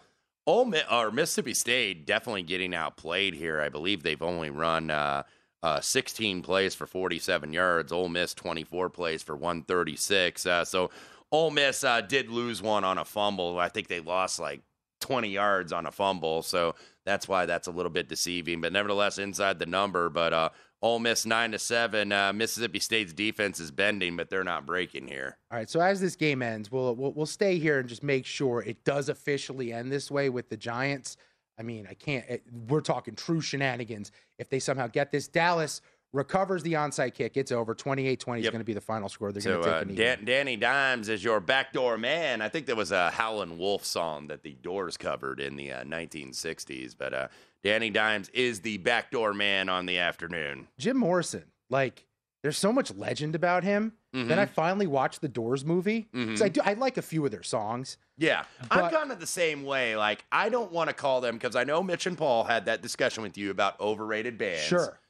Ole 0.46 0.66
Miss, 0.66 0.84
or 0.90 1.10
Mississippi 1.10 1.54
State 1.54 2.04
definitely 2.06 2.42
getting 2.42 2.74
outplayed 2.74 3.32
here. 3.34 3.60
I 3.62 3.70
believe 3.70 4.02
they've 4.02 4.20
only 4.22 4.50
run 4.50 4.90
uh 4.90 5.22
uh, 5.62 5.80
16 5.80 6.42
plays 6.42 6.74
for 6.74 6.86
47 6.86 7.50
yards. 7.54 7.90
Ole 7.90 8.10
Miss 8.10 8.34
24 8.34 8.90
plays 8.90 9.22
for 9.22 9.34
136. 9.34 10.44
Uh, 10.44 10.62
so 10.62 10.90
Ole 11.32 11.50
Miss 11.50 11.82
uh, 11.82 12.02
did 12.02 12.28
lose 12.28 12.60
one 12.60 12.84
on 12.84 12.98
a 12.98 13.04
fumble. 13.06 13.58
I 13.58 13.70
think 13.70 13.88
they 13.88 14.00
lost 14.00 14.38
like 14.38 14.60
20 15.04 15.28
yards 15.28 15.70
on 15.70 15.84
a 15.84 15.92
fumble. 15.92 16.40
So 16.40 16.74
that's 17.04 17.28
why 17.28 17.44
that's 17.44 17.68
a 17.68 17.70
little 17.70 17.90
bit 17.90 18.08
deceiving. 18.08 18.62
But 18.62 18.72
nevertheless, 18.72 19.18
inside 19.18 19.58
the 19.58 19.66
number. 19.66 20.08
But 20.08 20.32
uh, 20.32 20.48
Ole 20.80 20.98
Miss 20.98 21.26
nine 21.26 21.52
to 21.52 21.58
seven. 21.58 22.10
Uh, 22.10 22.32
Mississippi 22.32 22.78
State's 22.78 23.12
defense 23.12 23.60
is 23.60 23.70
bending, 23.70 24.16
but 24.16 24.30
they're 24.30 24.44
not 24.44 24.64
breaking 24.64 25.06
here. 25.06 25.36
All 25.50 25.58
right. 25.58 25.68
So 25.68 25.80
as 25.80 26.00
this 26.00 26.16
game 26.16 26.40
ends, 26.40 26.72
we'll, 26.72 26.94
we'll 26.94 27.12
we'll 27.12 27.26
stay 27.26 27.58
here 27.58 27.80
and 27.80 27.86
just 27.88 28.02
make 28.02 28.24
sure 28.24 28.62
it 28.62 28.82
does 28.84 29.10
officially 29.10 29.74
end 29.74 29.92
this 29.92 30.10
way 30.10 30.30
with 30.30 30.48
the 30.48 30.56
Giants. 30.56 31.18
I 31.58 31.62
mean, 31.62 31.86
I 31.88 31.92
can't. 31.92 32.24
It, 32.26 32.44
we're 32.68 32.80
talking 32.80 33.14
true 33.14 33.42
shenanigans. 33.42 34.10
If 34.38 34.48
they 34.48 34.58
somehow 34.58 34.86
get 34.86 35.12
this, 35.12 35.28
Dallas 35.28 35.82
recovers 36.14 36.62
the 36.62 36.74
onside 36.74 37.12
kick. 37.12 37.36
It's 37.36 37.52
over. 37.52 37.74
28 37.74 38.18
20 38.20 38.40
is 38.42 38.48
going 38.48 38.60
to 38.60 38.64
be 38.64 38.72
the 38.72 38.80
final 38.80 39.08
score. 39.08 39.32
They're 39.32 39.42
So 39.42 39.60
going 39.62 39.88
to 39.88 39.94
take 39.94 39.98
uh. 39.98 40.02
Dan- 40.16 40.24
Danny 40.24 40.56
Dimes 40.56 41.08
is 41.08 41.22
your 41.22 41.40
backdoor 41.40 41.98
man. 41.98 42.40
I 42.40 42.48
think 42.48 42.66
there 42.66 42.76
was 42.76 42.92
a 42.92 43.10
Howlin' 43.10 43.58
Wolf 43.58 43.84
song 43.84 44.28
that 44.28 44.42
the 44.42 44.52
Doors 44.54 44.96
covered 44.96 45.40
in 45.40 45.56
the 45.56 45.72
uh, 45.72 45.84
1960s, 45.84 46.94
but 46.96 47.12
uh, 47.12 47.28
Danny 47.62 47.90
Dimes 47.90 48.28
is 48.30 48.60
the 48.60 48.78
backdoor 48.78 49.34
man 49.34 49.68
on 49.68 49.86
the 49.86 49.98
afternoon. 49.98 50.68
Jim 50.78 50.96
Morrison, 50.96 51.44
like, 51.70 52.06
there's 52.42 52.58
so 52.58 52.72
much 52.72 52.94
legend 52.94 53.34
about 53.34 53.64
him. 53.64 53.92
Then 54.12 54.28
Mhm. 54.28 54.38
I 54.38 54.46
finally 54.46 54.86
watched 54.86 55.22
the 55.22 55.28
Doors 55.28 55.64
movie. 55.64 56.06
'Cause 56.14 56.40
I 56.42 56.48
do. 56.48 56.60
I 56.64 56.74
like 56.74 56.96
a 56.98 57.02
few 57.02 57.24
of 57.24 57.32
their 57.32 57.42
songs. 57.42 57.96
Yeah, 58.16 58.44
I'm 58.70 58.82
But- 58.82 58.92
kind 58.92 59.10
of 59.10 59.18
the 59.18 59.26
same 59.26 59.64
way. 59.64 59.96
Like, 59.96 60.24
I 60.30 60.50
don't 60.50 60.70
want 60.70 60.88
to 60.88 60.94
call 60.94 61.20
them 61.20 61.34
because 61.36 61.56
I 61.56 61.64
know 61.64 61.82
Mitch 61.82 62.06
and 62.06 62.16
Paul 62.16 62.44
had 62.44 62.66
that 62.66 62.80
discussion 62.80 63.24
with 63.24 63.36
you 63.36 63.50
about 63.50 63.80
overrated 63.80 64.38
bands. 64.38 64.62
Sure. 64.62 65.00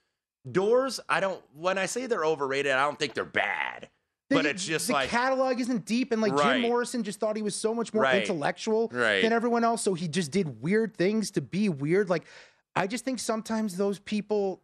Doors, 0.51 1.01
I 1.09 1.21
don't. 1.21 1.43
When 1.55 1.79
I 1.79 1.87
say 1.87 2.07
they're 2.07 2.25
overrated, 2.25 2.73
I 2.73 2.83
don't 2.85 2.99
think 2.99 3.15
they're 3.15 3.25
bad. 3.25 3.89
but 4.31 4.47
it's 4.47 4.65
just 4.65 4.89
the 4.89 4.95
like 4.95 5.11
catalog 5.11 5.61
isn't 5.61 5.85
deep, 5.85 6.11
and 6.11 6.21
like 6.21 6.33
Right. 6.33 6.55
Jim 6.55 6.63
Morrison 6.63 7.05
just 7.05 7.21
thought 7.21 7.37
he 7.37 7.43
was 7.43 7.55
so 7.55 7.73
much 7.73 7.95
more 7.95 8.03
Right. 8.03 8.23
intellectual 8.23 8.89
Right. 8.93 9.23
than 9.23 9.33
everyone 9.33 9.63
else, 9.63 9.83
so 9.83 9.95
he 9.95 10.09
just 10.09 10.33
did 10.33 10.61
weird 10.61 10.97
things 10.97 11.31
to 11.33 11.41
be 11.41 11.69
weird. 11.69 12.11
Like, 12.11 12.25
I 12.75 12.89
just 12.89 13.05
think 13.05 13.21
sometimes 13.21 13.77
those 13.77 13.99
people 14.01 14.61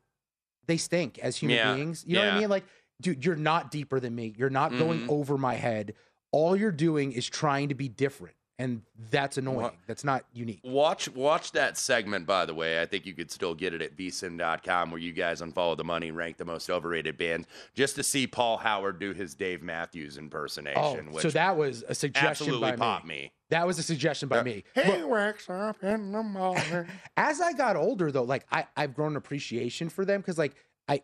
they 0.67 0.77
stink 0.77 1.19
as 1.21 1.37
human 1.37 1.57
Yeah. 1.57 1.75
beings. 1.75 2.05
You 2.07 2.15
know 2.17 2.25
what 2.25 2.35
I 2.35 2.41
mean? 2.41 2.49
Like, 2.49 2.65
dude, 3.01 3.25
you're 3.25 3.37
not 3.37 3.71
deeper 3.71 4.01
than 4.01 4.15
me. 4.15 4.35
You're 4.37 4.51
not 4.51 4.71
going 4.77 5.01
Mhm. 5.03 5.09
over 5.09 5.37
my 5.39 5.55
head. 5.55 5.95
All 6.33 6.57
you're 6.57 6.71
doing 6.73 7.13
is 7.13 7.29
trying 7.29 7.69
to 7.71 7.75
be 7.75 7.89
different, 7.89 8.35
and 8.61 8.83
that's 9.11 9.39
annoying. 9.39 9.71
That's 9.87 10.05
not 10.05 10.27
unique. 10.35 10.61
Watch 10.63 11.09
watch 11.09 11.53
that 11.53 11.79
segment, 11.79 12.27
by 12.27 12.45
the 12.45 12.53
way. 12.53 12.83
I 12.83 12.85
think 12.85 13.07
you 13.07 13.15
could 13.15 13.31
still 13.31 13.55
get 13.55 13.73
it 13.73 13.81
at 13.81 13.97
vsin.com 13.97 14.91
where 14.91 15.01
you 15.01 15.15
guys 15.15 15.41
unfollow 15.41 15.79
the 15.79 15.85
money, 15.85 16.11
rank 16.11 16.37
the 16.37 16.45
most 16.45 16.69
overrated 16.69 17.17
bands, 17.17 17.49
just 17.75 17.97
to 17.97 18.03
see 18.03 18.27
Paul 18.27 18.59
Howard 18.59 18.99
do 19.01 19.15
his 19.15 19.35
Dave 19.35 19.63
Matthews 19.63 20.19
impersonation. 20.19 21.09
Oh, 21.11 21.19
so 21.21 21.31
that 21.31 21.57
was 21.57 21.85
a 21.89 21.95
suggestion 21.95 22.61
by 22.61 22.77
me. 22.77 23.05
me. 23.07 23.33
That 23.49 23.67
was 23.67 23.79
a 23.79 23.83
suggestion 23.83 24.29
by 24.29 24.41
Uh, 24.41 24.45
me. 24.45 24.65
He 24.75 25.03
wakes 25.05 25.49
up 25.49 25.83
in 25.83 26.13
the 26.13 26.23
morning. 26.23 26.87
as 27.17 27.41
I 27.41 27.55
got 27.55 27.77
older 27.77 28.13
though, 28.13 28.25
like 28.25 28.45
I, 28.53 28.67
I've 28.77 28.95
grown 28.95 29.13
an 29.13 29.17
appreciation 29.17 29.89
for 29.89 30.05
them 30.05 30.21
because 30.21 30.37
like 30.37 30.55
I 30.87 31.01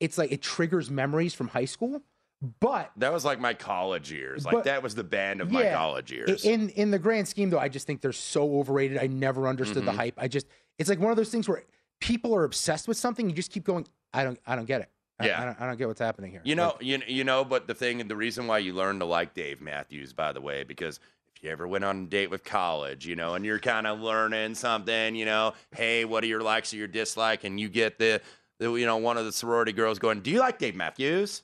it's 0.00 0.16
like 0.16 0.32
it 0.32 0.40
triggers 0.40 0.90
memories 0.90 1.34
from 1.34 1.48
high 1.48 1.66
school. 1.66 2.00
But 2.60 2.90
That 2.96 3.12
was 3.12 3.24
like 3.24 3.38
my 3.38 3.54
college 3.54 4.10
years. 4.10 4.44
Like 4.44 4.52
But- 4.52 4.64
that 4.64 4.82
was 4.82 4.94
the 4.96 5.04
band 5.04 5.40
of 5.40 5.50
my 5.50 5.70
college 5.70 6.10
years. 6.10 6.44
In 6.44 6.70
in 6.70 6.90
the 6.90 6.98
grand 6.98 7.28
scheme 7.28 7.50
though, 7.50 7.58
I 7.58 7.68
just 7.68 7.86
think 7.86 8.00
they're 8.00 8.12
so 8.12 8.58
overrated. 8.58 8.98
I 8.98 9.06
never 9.06 9.46
understood 9.46 9.84
the 9.84 9.92
Mhm. 9.92 9.96
hype. 9.96 10.14
I 10.18 10.26
just 10.28 10.46
it's 10.78 10.88
like 10.90 10.98
one 10.98 11.10
of 11.12 11.16
those 11.16 11.30
things 11.30 11.48
where 11.48 11.62
people 12.00 12.34
are 12.34 12.42
obsessed 12.44 12.88
with 12.88 12.96
something, 12.96 13.30
you 13.30 13.36
just 13.36 13.52
keep 13.52 13.62
going, 13.64 13.86
I 14.12 14.24
don't 14.24 14.40
I 14.44 14.56
don't 14.56 14.64
get 14.66 14.80
it. 14.80 14.90
I, 15.20 15.26
Yeah. 15.26 15.40
I 15.40 15.44
don't, 15.44 15.60
I 15.60 15.66
don't 15.66 15.76
get 15.78 15.86
what's 15.86 16.00
happening 16.00 16.32
here. 16.32 16.40
You 16.42 16.56
know, 16.56 16.76
you, 16.80 17.00
you 17.06 17.22
know, 17.22 17.44
but 17.44 17.68
the 17.68 17.74
thing, 17.74 18.08
the 18.08 18.16
reason 18.16 18.48
why 18.48 18.58
you 18.58 18.72
learn 18.72 18.98
to 18.98 19.04
like 19.04 19.34
Dave 19.34 19.60
Matthews, 19.60 20.12
by 20.12 20.32
the 20.32 20.40
way, 20.40 20.64
because 20.64 20.98
if 21.36 21.44
you 21.44 21.50
ever 21.50 21.68
went 21.68 21.84
on 21.84 22.04
a 22.04 22.06
date 22.06 22.28
with 22.30 22.42
college, 22.42 23.06
you 23.06 23.14
know, 23.14 23.34
and 23.34 23.44
you're 23.44 23.60
kind 23.60 23.86
of 23.86 24.00
learning 24.00 24.56
something, 24.56 25.14
you 25.14 25.26
know, 25.26 25.52
hey, 25.76 26.04
what 26.04 26.24
are 26.24 26.26
your 26.26 26.40
likes 26.42 26.72
or 26.74 26.76
your 26.78 26.88
dislike, 26.88 27.44
and 27.44 27.60
you 27.60 27.68
get 27.68 27.98
the, 27.98 28.20
the, 28.58 28.72
you 28.74 28.86
know, 28.86 28.96
one 28.96 29.16
of 29.16 29.24
the 29.24 29.32
sorority 29.32 29.72
girls 29.72 30.00
going, 30.00 30.22
"Do 30.22 30.30
you 30.30 30.40
like 30.40 30.58
Dave 30.58 30.74
Matthews?" 30.74 31.42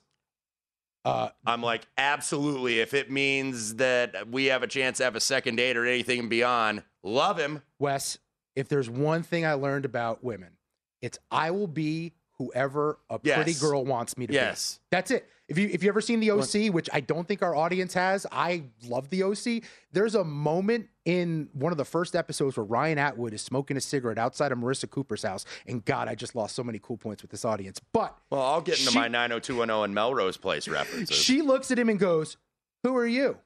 Uh, 1.09 1.31
I'm 1.47 1.63
like, 1.63 1.87
absolutely. 1.97 2.81
If 2.81 2.93
it 2.93 3.11
means 3.11 3.77
that 3.77 4.29
we 4.29 4.47
have 4.47 4.63
a 4.63 4.67
chance 4.67 4.99
to 4.99 5.05
have 5.05 5.17
a 5.17 5.21
second 5.21 5.57
date 5.57 5.75
or 5.75 5.87
anything 5.87 6.29
beyond, 6.29 6.83
love 7.03 7.39
him. 7.39 7.63
Wes, 7.79 8.19
if 8.55 8.69
there's 8.69 8.91
one 8.91 9.23
thing 9.23 9.47
I 9.47 9.55
learned 9.55 9.87
about 9.87 10.23
women, 10.23 10.59
it's 11.01 11.19
I 11.31 11.51
will 11.51 11.67
be 11.67 12.13
whoever 12.39 12.99
a 13.11 13.19
pretty 13.19 13.55
girl 13.55 13.85
wants 13.85 14.17
me 14.17 14.27
to 14.27 14.33
Yes. 14.33 14.75
be. 14.79 14.81
That's 14.93 15.11
it. 15.11 15.29
If 15.49 15.57
you 15.57 15.69
if 15.73 15.83
you 15.83 15.89
ever 15.89 16.01
seen 16.03 16.21
the 16.21 16.31
OC, 16.31 16.69
which 16.71 16.91
I 16.93 17.01
don't 17.01 17.27
think 17.27 17.43
our 17.43 17.55
audience 17.55 17.95
has, 17.95 18.27
I 18.31 18.65
love 18.87 19.09
the 19.09 19.23
OC. 19.23 19.63
There's 19.93 20.15
a 20.15 20.23
moment 20.23 20.89
in 21.07 21.49
one 21.55 21.73
of 21.73 21.79
the 21.79 21.87
first 21.87 22.15
episodes 22.15 22.57
where 22.59 22.65
Ryan 22.65 22.99
Atwood 22.99 23.33
is 23.33 23.41
smoking 23.41 23.77
a 23.79 23.81
cigarette 23.81 24.19
outside 24.19 24.53
of 24.53 24.59
Marissa 24.59 24.89
Cooper's 24.91 25.23
house, 25.23 25.47
and 25.67 25.83
God, 25.85 26.07
I 26.07 26.15
just 26.15 26.35
lost 26.35 26.55
so 26.55 26.63
many 26.63 26.79
cool 26.79 26.99
points 26.99 27.23
with 27.23 27.31
this 27.31 27.47
audience. 27.47 27.81
But 27.93 28.15
Well, 28.31 28.43
I'll 28.43 28.61
get 28.61 28.79
into 28.79 28.93
She- 28.93 28.99
my 28.99 29.09
90210 29.09 29.85
and 29.85 29.95
Melrose 29.95 30.37
Place 30.37 30.69
references. 30.69 31.17
she 31.17 31.41
looks 31.41 31.71
at 31.71 31.79
him 31.79 31.89
and 31.89 31.99
goes, 31.99 32.37
"Who 32.85 32.95
are 32.97 33.07
you?" 33.07 33.39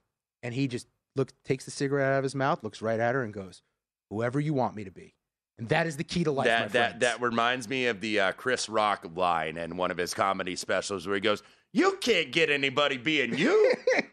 And 0.42 0.54
he 0.54 0.66
just 0.66 0.88
looks, 1.14 1.32
takes 1.44 1.64
the 1.64 1.70
cigarette 1.70 2.12
out 2.12 2.18
of 2.18 2.24
his 2.24 2.34
mouth, 2.34 2.64
looks 2.64 2.82
right 2.82 2.98
at 2.98 3.14
her, 3.14 3.22
and 3.22 3.32
goes, 3.32 3.62
"Whoever 4.10 4.40
you 4.40 4.54
want 4.54 4.74
me 4.74 4.82
to 4.82 4.90
be." 4.90 5.14
And 5.58 5.68
that 5.68 5.86
is 5.86 5.96
the 5.96 6.04
key 6.04 6.24
to 6.24 6.32
life, 6.32 6.46
my 6.46 6.52
that 6.52 6.72
that 6.72 7.00
that 7.00 7.20
reminds 7.20 7.68
me 7.68 7.86
of 7.86 8.00
the 8.00 8.20
uh, 8.20 8.32
Chris 8.32 8.68
Rock 8.68 9.06
line 9.14 9.56
in 9.56 9.76
one 9.76 9.90
of 9.90 9.96
his 9.96 10.14
comedy 10.14 10.56
specials 10.56 11.06
where 11.06 11.14
he 11.14 11.20
goes, 11.20 11.42
"You 11.72 11.98
can't 12.00 12.32
get 12.32 12.50
anybody 12.50 12.96
being 12.96 13.36
you. 13.36 13.74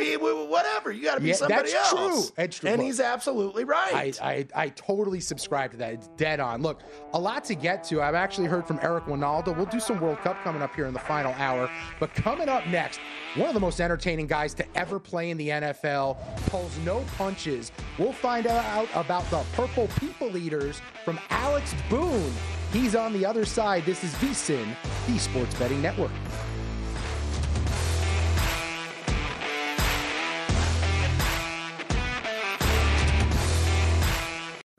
be 0.00 0.16
whatever. 0.16 0.90
You 0.90 1.04
gotta 1.04 1.20
be 1.20 1.28
Yeah, 1.28 1.34
somebody 1.34 1.70
that's 1.70 1.92
else." 1.92 2.26
true. 2.26 2.34
That's 2.36 2.58
true. 2.58 2.70
And 2.70 2.82
he's 2.82 2.98
absolutely 3.00 3.64
right. 3.64 4.18
I, 4.22 4.28
I, 4.28 4.46
I 4.64 4.68
totally 4.70 5.20
subscribe 5.20 5.70
to 5.72 5.76
that. 5.78 5.92
It's 5.94 6.08
dead 6.16 6.40
on. 6.40 6.62
Look, 6.62 6.80
a 7.14 7.18
lot 7.20 7.44
to 7.44 7.54
get 7.54 7.84
to. 7.84 8.02
I've 8.02 8.14
actually 8.14 8.48
heard 8.48 8.66
from 8.66 8.78
Eric 8.82 9.04
Wynalda. 9.04 9.56
We'll 9.56 9.66
do 9.66 9.80
some 9.80 10.00
World 10.00 10.18
Cup 10.18 10.42
coming 10.42 10.62
up 10.62 10.74
here 10.74 10.86
in 10.86 10.94
the 10.94 11.00
final 11.00 11.32
hour. 11.34 11.70
But 11.98 12.14
coming 12.14 12.48
up 12.48 12.66
next, 12.66 13.00
one 13.36 13.48
of 13.48 13.54
the 13.54 13.60
most 13.60 13.80
entertaining 13.80 14.26
guys 14.26 14.54
to 14.54 14.66
ever 14.76 14.98
play 14.98 15.30
in 15.30 15.36
the 15.36 15.48
NFL 15.48 16.16
pulls 16.48 16.76
no 16.78 17.04
punches. 17.16 17.70
We'll 17.98 18.12
find 18.12 18.46
out 18.46 18.88
about 18.94 19.28
the 19.30 19.44
Purple 19.52 19.88
People 19.98 20.36
Eaters 20.36 20.80
from 21.04 21.20
Alex 21.30 21.74
Boone. 21.88 22.32
He's 22.72 22.94
on 22.94 23.12
the 23.12 23.26
other 23.26 23.44
side. 23.44 23.84
This 23.84 24.04
is 24.04 24.12
VSIN, 24.14 24.76
the 25.06 25.18
Sports 25.18 25.54
Betting 25.58 25.82
Network. 25.82 26.12